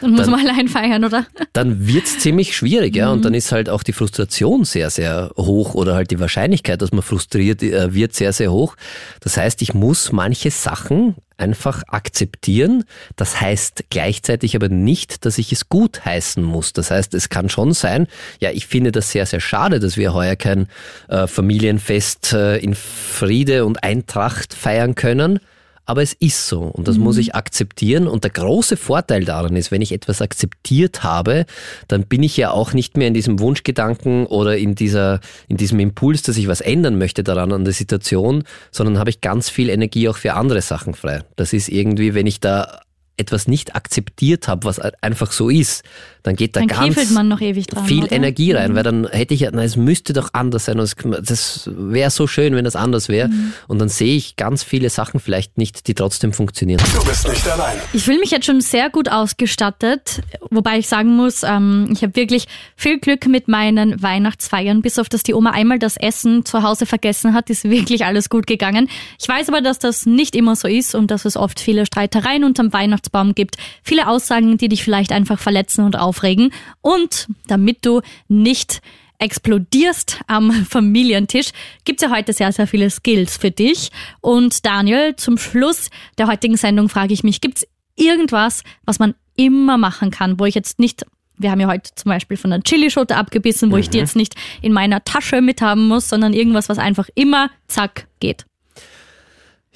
dann 0.00 0.10
muss 0.10 0.22
dann, 0.22 0.30
man 0.32 0.46
allein 0.46 0.68
feiern, 0.68 1.04
oder? 1.04 1.26
Dann 1.52 1.86
wird's 1.86 2.18
ziemlich 2.18 2.54
schwierig, 2.56 2.94
ja. 2.94 3.06
Mhm. 3.06 3.12
Und 3.12 3.24
dann 3.24 3.34
ist 3.34 3.52
halt 3.52 3.70
auch 3.70 3.82
die 3.82 3.92
Frustration 3.92 4.64
sehr, 4.64 4.90
sehr 4.90 5.30
hoch 5.36 5.74
oder 5.74 5.94
halt 5.94 6.10
die 6.10 6.20
Wahrscheinlichkeit, 6.20 6.82
dass 6.82 6.92
man 6.92 7.02
frustriert 7.02 7.62
äh, 7.62 7.94
wird, 7.94 8.14
sehr, 8.14 8.32
sehr 8.32 8.52
hoch. 8.52 8.76
Das 9.20 9.36
heißt, 9.36 9.62
ich 9.62 9.72
muss 9.72 10.12
manche 10.12 10.50
Sachen 10.50 11.14
einfach 11.36 11.82
akzeptieren. 11.88 12.84
Das 13.16 13.40
heißt 13.40 13.84
gleichzeitig 13.90 14.56
aber 14.56 14.68
nicht, 14.68 15.24
dass 15.24 15.38
ich 15.38 15.52
es 15.52 15.68
gut 15.68 16.04
heißen 16.04 16.42
muss. 16.42 16.72
Das 16.72 16.90
heißt, 16.90 17.14
es 17.14 17.28
kann 17.28 17.48
schon 17.48 17.72
sein, 17.72 18.06
ja, 18.40 18.50
ich 18.50 18.66
finde 18.66 18.92
das 18.92 19.10
sehr, 19.10 19.26
sehr 19.26 19.40
schade, 19.40 19.80
dass 19.80 19.96
wir 19.96 20.14
heuer 20.14 20.36
kein 20.36 20.68
äh, 21.08 21.26
Familienfest 21.26 22.32
äh, 22.32 22.56
in 22.58 22.74
Friede 22.74 23.64
und 23.64 23.82
Eintracht 23.82 24.54
feiern 24.54 24.94
können 24.94 25.40
aber 25.86 26.02
es 26.02 26.14
ist 26.14 26.46
so 26.46 26.62
und 26.62 26.88
das 26.88 26.96
mhm. 26.96 27.04
muss 27.04 27.18
ich 27.18 27.34
akzeptieren. 27.34 28.08
Und 28.08 28.24
der 28.24 28.30
große 28.30 28.76
Vorteil 28.76 29.24
daran 29.24 29.56
ist, 29.56 29.70
wenn 29.70 29.82
ich 29.82 29.92
etwas 29.92 30.22
akzeptiert 30.22 31.02
habe, 31.02 31.46
dann 31.88 32.06
bin 32.06 32.22
ich 32.22 32.36
ja 32.36 32.50
auch 32.50 32.72
nicht 32.72 32.96
mehr 32.96 33.08
in 33.08 33.14
diesem 33.14 33.38
Wunschgedanken 33.38 34.26
oder 34.26 34.56
in 34.56 34.74
dieser, 34.74 35.20
in 35.48 35.56
diesem 35.56 35.80
Impuls, 35.80 36.22
dass 36.22 36.36
ich 36.36 36.48
was 36.48 36.60
ändern 36.60 36.98
möchte 36.98 37.22
daran 37.22 37.52
an 37.52 37.64
der 37.64 37.74
Situation, 37.74 38.44
sondern 38.70 38.98
habe 38.98 39.10
ich 39.10 39.20
ganz 39.20 39.48
viel 39.48 39.68
Energie 39.68 40.08
auch 40.08 40.16
für 40.16 40.34
andere 40.34 40.62
Sachen 40.62 40.94
frei. 40.94 41.22
Das 41.36 41.52
ist 41.52 41.68
irgendwie, 41.68 42.14
wenn 42.14 42.26
ich 42.26 42.40
da 42.40 42.80
etwas 43.16 43.46
nicht 43.46 43.76
akzeptiert 43.76 44.48
habe, 44.48 44.64
was 44.64 44.80
einfach 44.80 45.30
so 45.30 45.48
ist, 45.48 45.84
dann 46.24 46.36
geht 46.36 46.56
da 46.56 46.60
dann 46.60 46.68
ganz 46.68 47.12
dran, 47.12 47.84
viel 47.84 48.04
oder? 48.04 48.12
Energie 48.12 48.52
rein, 48.52 48.72
mhm. 48.72 48.76
weil 48.76 48.82
dann 48.82 49.06
hätte 49.08 49.34
ich 49.34 49.40
ja, 49.40 49.50
na, 49.52 49.62
es 49.62 49.76
müsste 49.76 50.14
doch 50.14 50.30
anders 50.32 50.64
sein. 50.64 50.80
Und 50.80 50.96
das 51.22 51.70
wäre 51.70 52.10
so 52.10 52.26
schön, 52.26 52.56
wenn 52.56 52.64
das 52.64 52.76
anders 52.76 53.10
wäre. 53.10 53.28
Mhm. 53.28 53.52
Und 53.68 53.78
dann 53.78 53.90
sehe 53.90 54.16
ich 54.16 54.36
ganz 54.36 54.62
viele 54.62 54.88
Sachen 54.88 55.20
vielleicht 55.20 55.58
nicht, 55.58 55.86
die 55.86 55.92
trotzdem 55.92 56.32
funktionieren. 56.32 56.80
Du 56.94 57.04
bist 57.04 57.28
nicht 57.28 57.46
allein. 57.46 57.76
Ich 57.92 58.04
fühle 58.04 58.20
mich 58.20 58.30
jetzt 58.30 58.46
schon 58.46 58.62
sehr 58.62 58.88
gut 58.88 59.10
ausgestattet, 59.10 60.22
wobei 60.50 60.78
ich 60.78 60.88
sagen 60.88 61.14
muss, 61.14 61.42
ähm, 61.42 61.90
ich 61.92 62.02
habe 62.02 62.16
wirklich 62.16 62.46
viel 62.74 62.98
Glück 62.98 63.26
mit 63.26 63.46
meinen 63.46 64.02
Weihnachtsfeiern, 64.02 64.80
bis 64.80 64.98
auf 64.98 65.10
dass 65.10 65.24
die 65.24 65.34
Oma 65.34 65.50
einmal 65.50 65.78
das 65.78 65.98
Essen 65.98 66.46
zu 66.46 66.62
Hause 66.62 66.86
vergessen 66.86 67.34
hat, 67.34 67.50
ist 67.50 67.64
wirklich 67.64 68.06
alles 68.06 68.30
gut 68.30 68.46
gegangen. 68.46 68.88
Ich 69.20 69.28
weiß 69.28 69.50
aber, 69.50 69.60
dass 69.60 69.78
das 69.78 70.06
nicht 70.06 70.34
immer 70.34 70.56
so 70.56 70.68
ist 70.68 70.94
und 70.94 71.10
dass 71.10 71.26
es 71.26 71.36
oft 71.36 71.60
viele 71.60 71.84
Streitereien 71.84 72.44
unterm 72.44 72.72
Weihnachtsbaum 72.72 73.34
gibt, 73.34 73.56
viele 73.82 74.08
Aussagen, 74.08 74.56
die 74.56 74.70
dich 74.70 74.82
vielleicht 74.82 75.12
einfach 75.12 75.38
verletzen 75.38 75.84
und 75.84 75.98
auf 75.98 76.13
aufregen. 76.14 76.52
Und 76.80 77.28
damit 77.46 77.84
du 77.84 78.00
nicht 78.28 78.80
explodierst 79.18 80.20
am 80.26 80.52
Familientisch, 80.70 81.50
gibt 81.84 82.02
es 82.02 82.08
ja 82.08 82.14
heute 82.14 82.32
sehr, 82.32 82.52
sehr 82.52 82.66
viele 82.66 82.90
Skills 82.90 83.36
für 83.36 83.50
dich. 83.50 83.90
Und 84.20 84.64
Daniel, 84.64 85.16
zum 85.16 85.38
Schluss 85.38 85.90
der 86.18 86.28
heutigen 86.28 86.56
Sendung 86.56 86.88
frage 86.88 87.14
ich 87.14 87.24
mich, 87.24 87.40
gibt 87.40 87.58
es 87.58 87.66
irgendwas, 87.96 88.62
was 88.84 88.98
man 88.98 89.14
immer 89.36 89.78
machen 89.78 90.10
kann, 90.10 90.38
wo 90.38 90.44
ich 90.44 90.54
jetzt 90.54 90.78
nicht 90.78 91.04
wir 91.36 91.50
haben 91.50 91.58
ja 91.58 91.66
heute 91.66 91.90
zum 91.96 92.10
Beispiel 92.10 92.36
von 92.36 92.50
der 92.50 92.60
Chilischote 92.62 93.16
abgebissen, 93.16 93.72
wo 93.72 93.74
mhm. 93.74 93.80
ich 93.80 93.90
die 93.90 93.98
jetzt 93.98 94.14
nicht 94.14 94.36
in 94.62 94.72
meiner 94.72 95.02
Tasche 95.02 95.40
mithaben 95.40 95.88
muss, 95.88 96.08
sondern 96.08 96.32
irgendwas, 96.32 96.68
was 96.68 96.78
einfach 96.78 97.08
immer 97.16 97.50
zack 97.66 98.06
geht. 98.20 98.46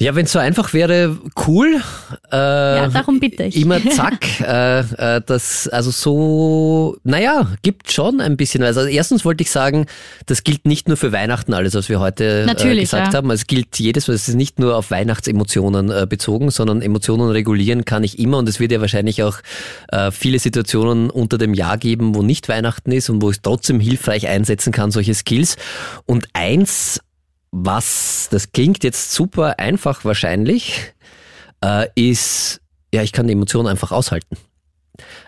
Ja, 0.00 0.14
wenn 0.14 0.26
es 0.26 0.32
so 0.32 0.38
einfach 0.38 0.72
wäre, 0.74 1.18
cool. 1.48 1.80
Äh, 2.30 2.36
ja, 2.36 2.88
darum 2.88 3.18
bitte 3.18 3.42
ich. 3.44 3.56
Immer 3.56 3.82
zack. 3.90 4.40
äh, 4.40 4.80
äh, 4.80 5.20
das, 5.26 5.66
also 5.66 5.90
so, 5.90 6.96
naja, 7.02 7.48
gibt 7.62 7.90
schon 7.90 8.20
ein 8.20 8.36
bisschen. 8.36 8.62
Also 8.62 8.82
erstens 8.82 9.24
wollte 9.24 9.42
ich 9.42 9.50
sagen, 9.50 9.86
das 10.26 10.44
gilt 10.44 10.66
nicht 10.66 10.86
nur 10.86 10.96
für 10.96 11.10
Weihnachten 11.10 11.52
alles, 11.52 11.74
was 11.74 11.88
wir 11.88 11.98
heute 11.98 12.46
äh, 12.48 12.76
gesagt 12.76 13.12
ja. 13.12 13.16
haben. 13.16 13.28
Es 13.32 13.48
gilt 13.48 13.76
jedes 13.80 14.06
Mal, 14.06 14.14
es 14.14 14.28
ist 14.28 14.36
nicht 14.36 14.60
nur 14.60 14.76
auf 14.76 14.92
Weihnachtsemotionen 14.92 15.90
äh, 15.90 16.06
bezogen, 16.08 16.52
sondern 16.52 16.80
Emotionen 16.80 17.30
regulieren 17.30 17.84
kann 17.84 18.04
ich 18.04 18.20
immer. 18.20 18.38
Und 18.38 18.48
es 18.48 18.60
wird 18.60 18.70
ja 18.70 18.80
wahrscheinlich 18.80 19.24
auch 19.24 19.38
äh, 19.88 20.12
viele 20.12 20.38
Situationen 20.38 21.10
unter 21.10 21.38
dem 21.38 21.54
Jahr 21.54 21.76
geben, 21.76 22.14
wo 22.14 22.22
nicht 22.22 22.48
Weihnachten 22.48 22.92
ist 22.92 23.10
und 23.10 23.20
wo 23.20 23.32
ich 23.32 23.40
trotzdem 23.40 23.80
hilfreich 23.80 24.28
einsetzen 24.28 24.72
kann, 24.72 24.92
solche 24.92 25.14
Skills. 25.14 25.56
Und 26.06 26.28
eins 26.34 27.00
was, 27.50 28.28
das 28.30 28.52
klingt 28.52 28.84
jetzt 28.84 29.12
super 29.12 29.58
einfach 29.58 30.04
wahrscheinlich, 30.04 30.92
äh, 31.64 31.86
ist, 31.94 32.60
ja, 32.92 33.02
ich 33.02 33.12
kann 33.12 33.26
die 33.26 33.32
Emotionen 33.32 33.68
einfach 33.68 33.92
aushalten. 33.92 34.36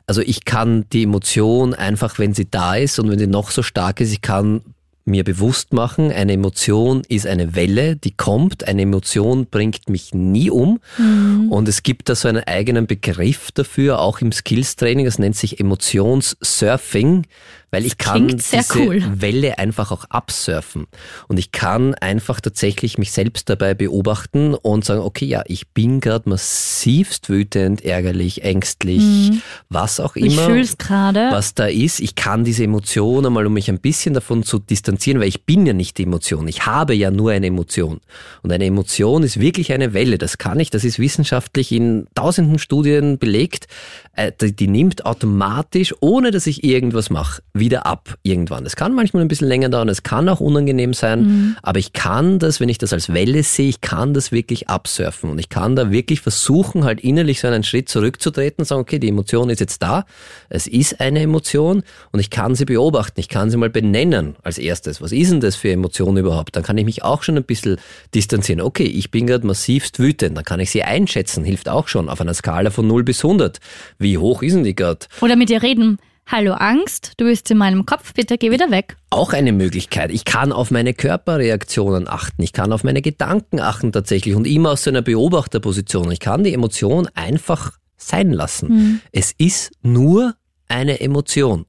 Also 0.06 0.22
ich 0.22 0.44
kann 0.44 0.86
die 0.92 1.04
Emotion 1.04 1.74
einfach, 1.74 2.18
wenn 2.18 2.34
sie 2.34 2.50
da 2.50 2.74
ist 2.74 2.98
und 2.98 3.10
wenn 3.10 3.18
sie 3.18 3.26
noch 3.26 3.50
so 3.50 3.62
stark 3.62 4.00
ist, 4.00 4.12
ich 4.12 4.22
kann 4.22 4.62
mir 5.04 5.24
bewusst 5.24 5.72
machen, 5.72 6.12
eine 6.12 6.32
Emotion 6.32 7.02
ist 7.08 7.26
eine 7.26 7.54
Welle, 7.54 7.96
die 7.96 8.12
kommt. 8.12 8.68
Eine 8.68 8.82
Emotion 8.82 9.46
bringt 9.46 9.88
mich 9.88 10.14
nie 10.14 10.50
um. 10.50 10.80
Mhm. 10.98 11.50
Und 11.50 11.68
es 11.68 11.82
gibt 11.82 12.08
da 12.08 12.14
so 12.14 12.28
einen 12.28 12.44
eigenen 12.44 12.86
Begriff 12.86 13.50
dafür, 13.52 14.00
auch 14.00 14.20
im 14.20 14.32
Skills-Training. 14.32 15.04
Das 15.04 15.18
nennt 15.18 15.36
sich 15.36 15.60
Emotionssurfing 15.60 17.26
weil 17.70 17.86
ich 17.86 17.98
kann 17.98 18.28
diese 18.28 18.60
cool. 18.74 19.02
Welle 19.14 19.58
einfach 19.58 19.92
auch 19.92 20.04
absurfen. 20.06 20.86
Und 21.28 21.38
ich 21.38 21.52
kann 21.52 21.94
einfach 21.94 22.40
tatsächlich 22.40 22.98
mich 22.98 23.12
selbst 23.12 23.48
dabei 23.48 23.74
beobachten 23.74 24.54
und 24.54 24.84
sagen, 24.84 25.00
okay, 25.00 25.26
ja, 25.26 25.42
ich 25.46 25.68
bin 25.68 26.00
gerade 26.00 26.28
massivst 26.28 27.28
wütend, 27.28 27.84
ärgerlich, 27.84 28.42
ängstlich, 28.42 29.02
mhm. 29.02 29.42
was 29.68 30.00
auch 30.00 30.16
immer. 30.16 30.48
Ich 30.56 30.78
gerade. 30.78 31.28
Was 31.30 31.54
da 31.54 31.66
ist. 31.66 32.00
Ich 32.00 32.14
kann 32.14 32.44
diese 32.44 32.64
Emotion 32.64 33.26
einmal, 33.26 33.46
um 33.46 33.52
mich 33.52 33.68
ein 33.68 33.80
bisschen 33.80 34.14
davon 34.14 34.42
zu 34.42 34.58
distanzieren, 34.58 35.20
weil 35.20 35.28
ich 35.28 35.44
bin 35.44 35.66
ja 35.66 35.72
nicht 35.72 35.98
die 35.98 36.04
Emotion. 36.04 36.48
Ich 36.48 36.66
habe 36.66 36.94
ja 36.94 37.10
nur 37.10 37.30
eine 37.30 37.46
Emotion. 37.46 38.00
Und 38.42 38.52
eine 38.52 38.64
Emotion 38.64 39.22
ist 39.22 39.38
wirklich 39.38 39.72
eine 39.72 39.92
Welle. 39.92 40.18
Das 40.18 40.38
kann 40.38 40.58
ich, 40.58 40.70
das 40.70 40.84
ist 40.84 40.98
wissenschaftlich 40.98 41.72
in 41.72 42.06
tausenden 42.14 42.58
Studien 42.58 43.18
belegt. 43.18 43.68
Äh, 44.14 44.32
die 44.40 44.66
nimmt 44.66 45.06
automatisch, 45.06 45.94
ohne 46.00 46.30
dass 46.30 46.46
ich 46.46 46.64
irgendwas 46.64 47.10
mache, 47.10 47.42
wieder 47.60 47.86
ab 47.86 48.16
irgendwann. 48.24 48.66
Es 48.66 48.74
kann 48.74 48.94
manchmal 48.94 49.22
ein 49.22 49.28
bisschen 49.28 49.46
länger 49.46 49.68
dauern, 49.68 49.88
es 49.88 50.02
kann 50.02 50.28
auch 50.28 50.40
unangenehm 50.40 50.94
sein, 50.94 51.20
mhm. 51.22 51.56
aber 51.62 51.78
ich 51.78 51.92
kann 51.92 52.40
das, 52.40 52.58
wenn 52.58 52.68
ich 52.68 52.78
das 52.78 52.92
als 52.92 53.12
Welle 53.12 53.44
sehe, 53.44 53.68
ich 53.68 53.80
kann 53.80 54.14
das 54.14 54.32
wirklich 54.32 54.68
absurfen 54.68 55.30
und 55.30 55.38
ich 55.38 55.48
kann 55.48 55.76
da 55.76 55.92
wirklich 55.92 56.20
versuchen, 56.20 56.84
halt 56.84 57.00
innerlich 57.00 57.40
so 57.40 57.46
einen 57.46 57.62
Schritt 57.62 57.88
zurückzutreten 57.88 58.62
und 58.62 58.64
sagen, 58.64 58.80
okay, 58.80 58.98
die 58.98 59.08
Emotion 59.08 59.50
ist 59.50 59.60
jetzt 59.60 59.82
da, 59.82 60.04
es 60.48 60.66
ist 60.66 61.00
eine 61.00 61.20
Emotion 61.20 61.84
und 62.10 62.20
ich 62.20 62.30
kann 62.30 62.54
sie 62.54 62.64
beobachten, 62.64 63.20
ich 63.20 63.28
kann 63.28 63.50
sie 63.50 63.56
mal 63.56 63.70
benennen 63.70 64.34
als 64.42 64.58
erstes. 64.58 65.00
Was 65.00 65.12
ist 65.12 65.30
denn 65.30 65.40
das 65.40 65.54
für 65.54 65.70
Emotion 65.70 66.16
überhaupt? 66.16 66.56
Dann 66.56 66.62
kann 66.62 66.78
ich 66.78 66.84
mich 66.84 67.04
auch 67.04 67.22
schon 67.22 67.36
ein 67.36 67.44
bisschen 67.44 67.76
distanzieren. 68.14 68.60
Okay, 68.60 68.84
ich 68.84 69.10
bin 69.10 69.26
gerade 69.26 69.46
massivst 69.46 69.98
wütend, 69.98 70.36
dann 70.36 70.44
kann 70.44 70.60
ich 70.60 70.70
sie 70.70 70.82
einschätzen, 70.82 71.44
hilft 71.44 71.68
auch 71.68 71.88
schon 71.88 72.08
auf 72.08 72.20
einer 72.20 72.34
Skala 72.34 72.70
von 72.70 72.86
0 72.86 73.04
bis 73.04 73.24
100. 73.24 73.60
Wie 73.98 74.18
hoch 74.18 74.42
ist 74.42 74.54
denn 74.54 74.64
die 74.64 74.74
gerade? 74.74 75.06
Oder 75.20 75.36
mit 75.36 75.50
ihr 75.50 75.62
reden. 75.62 75.98
Hallo 76.32 76.52
Angst, 76.52 77.14
du 77.16 77.24
bist 77.24 77.50
in 77.50 77.58
meinem 77.58 77.86
Kopf, 77.86 78.14
bitte 78.14 78.38
geh 78.38 78.52
wieder 78.52 78.70
weg. 78.70 78.96
Auch 79.10 79.32
eine 79.32 79.50
Möglichkeit. 79.50 80.12
Ich 80.12 80.24
kann 80.24 80.52
auf 80.52 80.70
meine 80.70 80.94
Körperreaktionen 80.94 82.06
achten, 82.06 82.40
ich 82.44 82.52
kann 82.52 82.72
auf 82.72 82.84
meine 82.84 83.02
Gedanken 83.02 83.58
achten 83.58 83.90
tatsächlich 83.90 84.36
und 84.36 84.46
immer 84.46 84.70
aus 84.70 84.84
so 84.84 84.90
einer 84.90 85.02
Beobachterposition. 85.02 86.08
Ich 86.12 86.20
kann 86.20 86.44
die 86.44 86.54
Emotion 86.54 87.08
einfach 87.16 87.72
sein 87.96 88.30
lassen. 88.30 88.68
Mhm. 88.68 89.00
Es 89.10 89.32
ist 89.38 89.72
nur 89.82 90.36
eine 90.68 91.00
Emotion. 91.00 91.66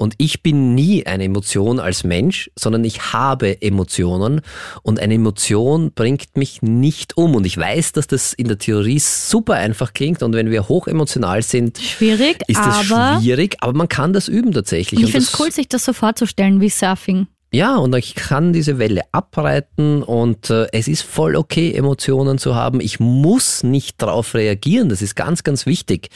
Und 0.00 0.14
ich 0.18 0.44
bin 0.44 0.76
nie 0.76 1.04
eine 1.06 1.24
Emotion 1.24 1.80
als 1.80 2.04
Mensch, 2.04 2.52
sondern 2.56 2.84
ich 2.84 3.12
habe 3.12 3.60
Emotionen. 3.60 4.42
Und 4.84 5.00
eine 5.00 5.14
Emotion 5.14 5.90
bringt 5.92 6.36
mich 6.36 6.62
nicht 6.62 7.16
um. 7.16 7.34
Und 7.34 7.44
ich 7.44 7.58
weiß, 7.58 7.92
dass 7.92 8.06
das 8.06 8.32
in 8.32 8.46
der 8.46 8.58
Theorie 8.58 9.00
super 9.00 9.54
einfach 9.54 9.94
klingt. 9.94 10.22
Und 10.22 10.34
wenn 10.34 10.52
wir 10.52 10.68
hochemotional 10.68 11.42
sind, 11.42 11.78
schwierig, 11.78 12.38
ist 12.46 12.60
das 12.60 12.88
aber 12.92 13.20
schwierig. 13.20 13.56
Aber 13.58 13.72
man 13.72 13.88
kann 13.88 14.12
das 14.12 14.28
üben 14.28 14.52
tatsächlich. 14.52 15.00
Ich 15.00 15.10
finde 15.10 15.26
es 15.26 15.40
cool, 15.40 15.50
sich 15.50 15.66
das 15.66 15.84
so 15.84 15.92
vorzustellen 15.92 16.60
wie 16.60 16.70
Surfing. 16.70 17.26
Ja, 17.50 17.76
und 17.76 17.94
ich 17.96 18.14
kann 18.14 18.52
diese 18.52 18.78
Welle 18.78 19.02
abreiten 19.10 20.02
und 20.02 20.50
äh, 20.50 20.66
es 20.72 20.86
ist 20.86 21.02
voll 21.02 21.34
okay, 21.34 21.72
Emotionen 21.72 22.36
zu 22.36 22.54
haben. 22.54 22.80
Ich 22.80 23.00
muss 23.00 23.62
nicht 23.62 24.02
darauf 24.02 24.34
reagieren, 24.34 24.90
das 24.90 25.00
ist 25.00 25.16
ganz, 25.16 25.44
ganz 25.44 25.64
wichtig. 25.64 26.10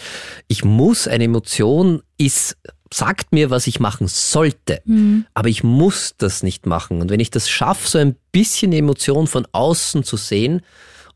Ich 0.47 0.62
muss, 0.62 1.09
eine 1.09 1.24
Emotion 1.24 2.03
ist 2.18 2.59
sagt 2.93 3.32
mir, 3.32 3.51
was 3.51 3.66
ich 3.66 3.80
machen 3.80 4.07
sollte, 4.09 4.82
mhm. 4.84 5.26
aber 5.34 5.49
ich 5.49 5.64
muss 5.64 6.14
das 6.18 6.43
nicht 6.43 6.66
machen. 6.66 7.01
Und 7.01 7.11
wenn 7.11 7.20
ich 7.20 7.30
das 7.30 7.49
schaffe, 7.49 7.88
so 7.88 7.99
ein 7.99 8.16
bisschen 8.32 8.72
Emotion 8.72 9.26
von 9.26 9.47
außen 9.53 10.05
zu 10.05 10.16
sehen 10.16 10.62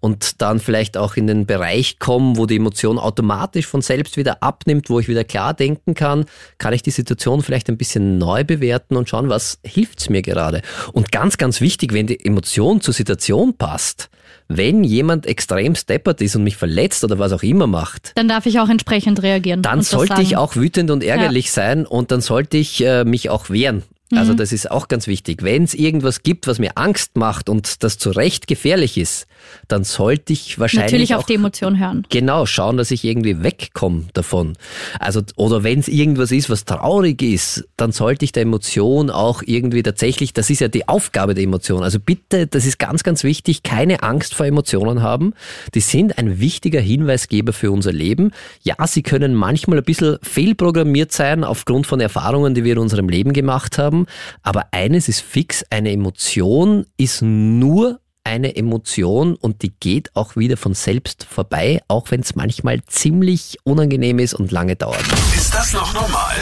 und 0.00 0.42
dann 0.42 0.60
vielleicht 0.60 0.96
auch 0.96 1.16
in 1.16 1.26
den 1.26 1.46
Bereich 1.46 1.98
kommen, 1.98 2.36
wo 2.36 2.46
die 2.46 2.56
Emotion 2.56 2.98
automatisch 2.98 3.66
von 3.66 3.82
selbst 3.82 4.16
wieder 4.16 4.42
abnimmt, 4.42 4.90
wo 4.90 5.00
ich 5.00 5.08
wieder 5.08 5.24
klar 5.24 5.54
denken 5.54 5.94
kann, 5.94 6.26
kann 6.58 6.74
ich 6.74 6.82
die 6.82 6.90
Situation 6.90 7.42
vielleicht 7.42 7.68
ein 7.68 7.78
bisschen 7.78 8.18
neu 8.18 8.44
bewerten 8.44 8.96
und 8.96 9.08
schauen, 9.08 9.28
was 9.28 9.58
hilft's 9.64 10.08
mir 10.08 10.22
gerade. 10.22 10.62
Und 10.92 11.12
ganz, 11.12 11.38
ganz 11.38 11.60
wichtig, 11.60 11.92
wenn 11.92 12.06
die 12.06 12.24
Emotion 12.24 12.80
zur 12.80 12.94
Situation 12.94 13.56
passt, 13.56 14.10
wenn 14.48 14.84
jemand 14.84 15.26
extrem 15.26 15.74
steppert 15.74 16.20
ist 16.20 16.36
und 16.36 16.44
mich 16.44 16.56
verletzt 16.56 17.04
oder 17.04 17.18
was 17.18 17.32
auch 17.32 17.42
immer 17.42 17.66
macht, 17.66 18.12
dann 18.14 18.28
darf 18.28 18.46
ich 18.46 18.60
auch 18.60 18.68
entsprechend 18.68 19.22
reagieren. 19.22 19.62
Dann 19.62 19.82
sollte 19.82 20.22
ich 20.22 20.36
auch 20.36 20.56
wütend 20.56 20.90
und 20.90 21.02
ärgerlich 21.02 21.46
ja. 21.46 21.52
sein 21.52 21.86
und 21.86 22.10
dann 22.10 22.20
sollte 22.20 22.56
ich 22.56 22.84
äh, 22.84 23.04
mich 23.04 23.30
auch 23.30 23.50
wehren. 23.50 23.82
Also 24.12 24.32
mhm. 24.32 24.36
das 24.36 24.52
ist 24.52 24.70
auch 24.70 24.86
ganz 24.86 25.08
wichtig. 25.08 25.42
Wenn 25.42 25.64
es 25.64 25.74
irgendwas 25.74 26.22
gibt, 26.22 26.46
was 26.46 26.60
mir 26.60 26.72
Angst 26.76 27.16
macht 27.16 27.48
und 27.48 27.82
das 27.82 27.98
zu 27.98 28.10
Recht 28.10 28.46
gefährlich 28.46 28.98
ist, 28.98 29.26
dann 29.66 29.82
sollte 29.82 30.32
ich 30.32 30.60
wahrscheinlich 30.60 30.92
natürlich 30.92 31.14
auf 31.16 31.26
die 31.26 31.34
Emotion 31.34 31.76
hören. 31.78 32.06
Genau, 32.08 32.46
schauen, 32.46 32.76
dass 32.76 32.92
ich 32.92 33.04
irgendwie 33.04 33.42
wegkomme 33.42 34.04
davon. 34.12 34.56
Also 35.00 35.22
oder 35.34 35.64
wenn 35.64 35.80
es 35.80 35.88
irgendwas 35.88 36.30
ist, 36.30 36.48
was 36.48 36.64
traurig 36.64 37.20
ist, 37.20 37.66
dann 37.76 37.90
sollte 37.90 38.24
ich 38.24 38.30
der 38.30 38.42
Emotion 38.42 39.10
auch 39.10 39.42
irgendwie 39.44 39.82
tatsächlich, 39.82 40.32
das 40.32 40.50
ist 40.50 40.60
ja 40.60 40.68
die 40.68 40.86
Aufgabe 40.86 41.34
der 41.34 41.42
Emotion. 41.42 41.82
Also 41.82 41.98
bitte, 41.98 42.46
das 42.46 42.64
ist 42.64 42.78
ganz, 42.78 43.02
ganz 43.02 43.24
wichtig, 43.24 43.64
keine 43.64 44.04
Angst 44.04 44.34
vor 44.34 44.46
Emotionen 44.46 45.02
haben. 45.02 45.34
Die 45.74 45.80
sind 45.80 46.16
ein 46.16 46.38
wichtiger 46.38 46.80
Hinweisgeber 46.80 47.52
für 47.52 47.72
unser 47.72 47.92
Leben. 47.92 48.30
Ja, 48.62 48.74
sie 48.86 49.02
können 49.02 49.34
manchmal 49.34 49.78
ein 49.78 49.84
bisschen 49.84 50.18
fehlprogrammiert 50.22 51.10
sein 51.10 51.42
aufgrund 51.42 51.88
von 51.88 51.98
Erfahrungen, 51.98 52.54
die 52.54 52.62
wir 52.62 52.74
in 52.74 52.78
unserem 52.78 53.08
Leben 53.08 53.32
gemacht 53.32 53.78
haben 53.78 53.95
haben. 53.96 54.06
Aber 54.42 54.66
eines 54.72 55.08
ist 55.08 55.20
fix, 55.20 55.64
eine 55.70 55.92
Emotion 55.92 56.86
ist 56.96 57.22
nur 57.22 58.00
eine 58.24 58.56
Emotion 58.56 59.36
und 59.36 59.62
die 59.62 59.72
geht 59.78 60.14
auch 60.16 60.34
wieder 60.34 60.56
von 60.56 60.74
selbst 60.74 61.24
vorbei, 61.24 61.80
auch 61.86 62.10
wenn 62.10 62.20
es 62.20 62.34
manchmal 62.34 62.82
ziemlich 62.86 63.58
unangenehm 63.62 64.18
ist 64.18 64.34
und 64.34 64.50
lange 64.50 64.74
dauert. 64.74 65.04
Ist 65.36 65.54
das 65.54 65.72
noch 65.72 65.94
normal? 65.94 66.34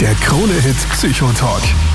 Der 0.00 0.14
Krone-Hit 0.14 0.76
Psychotalk. 0.92 1.62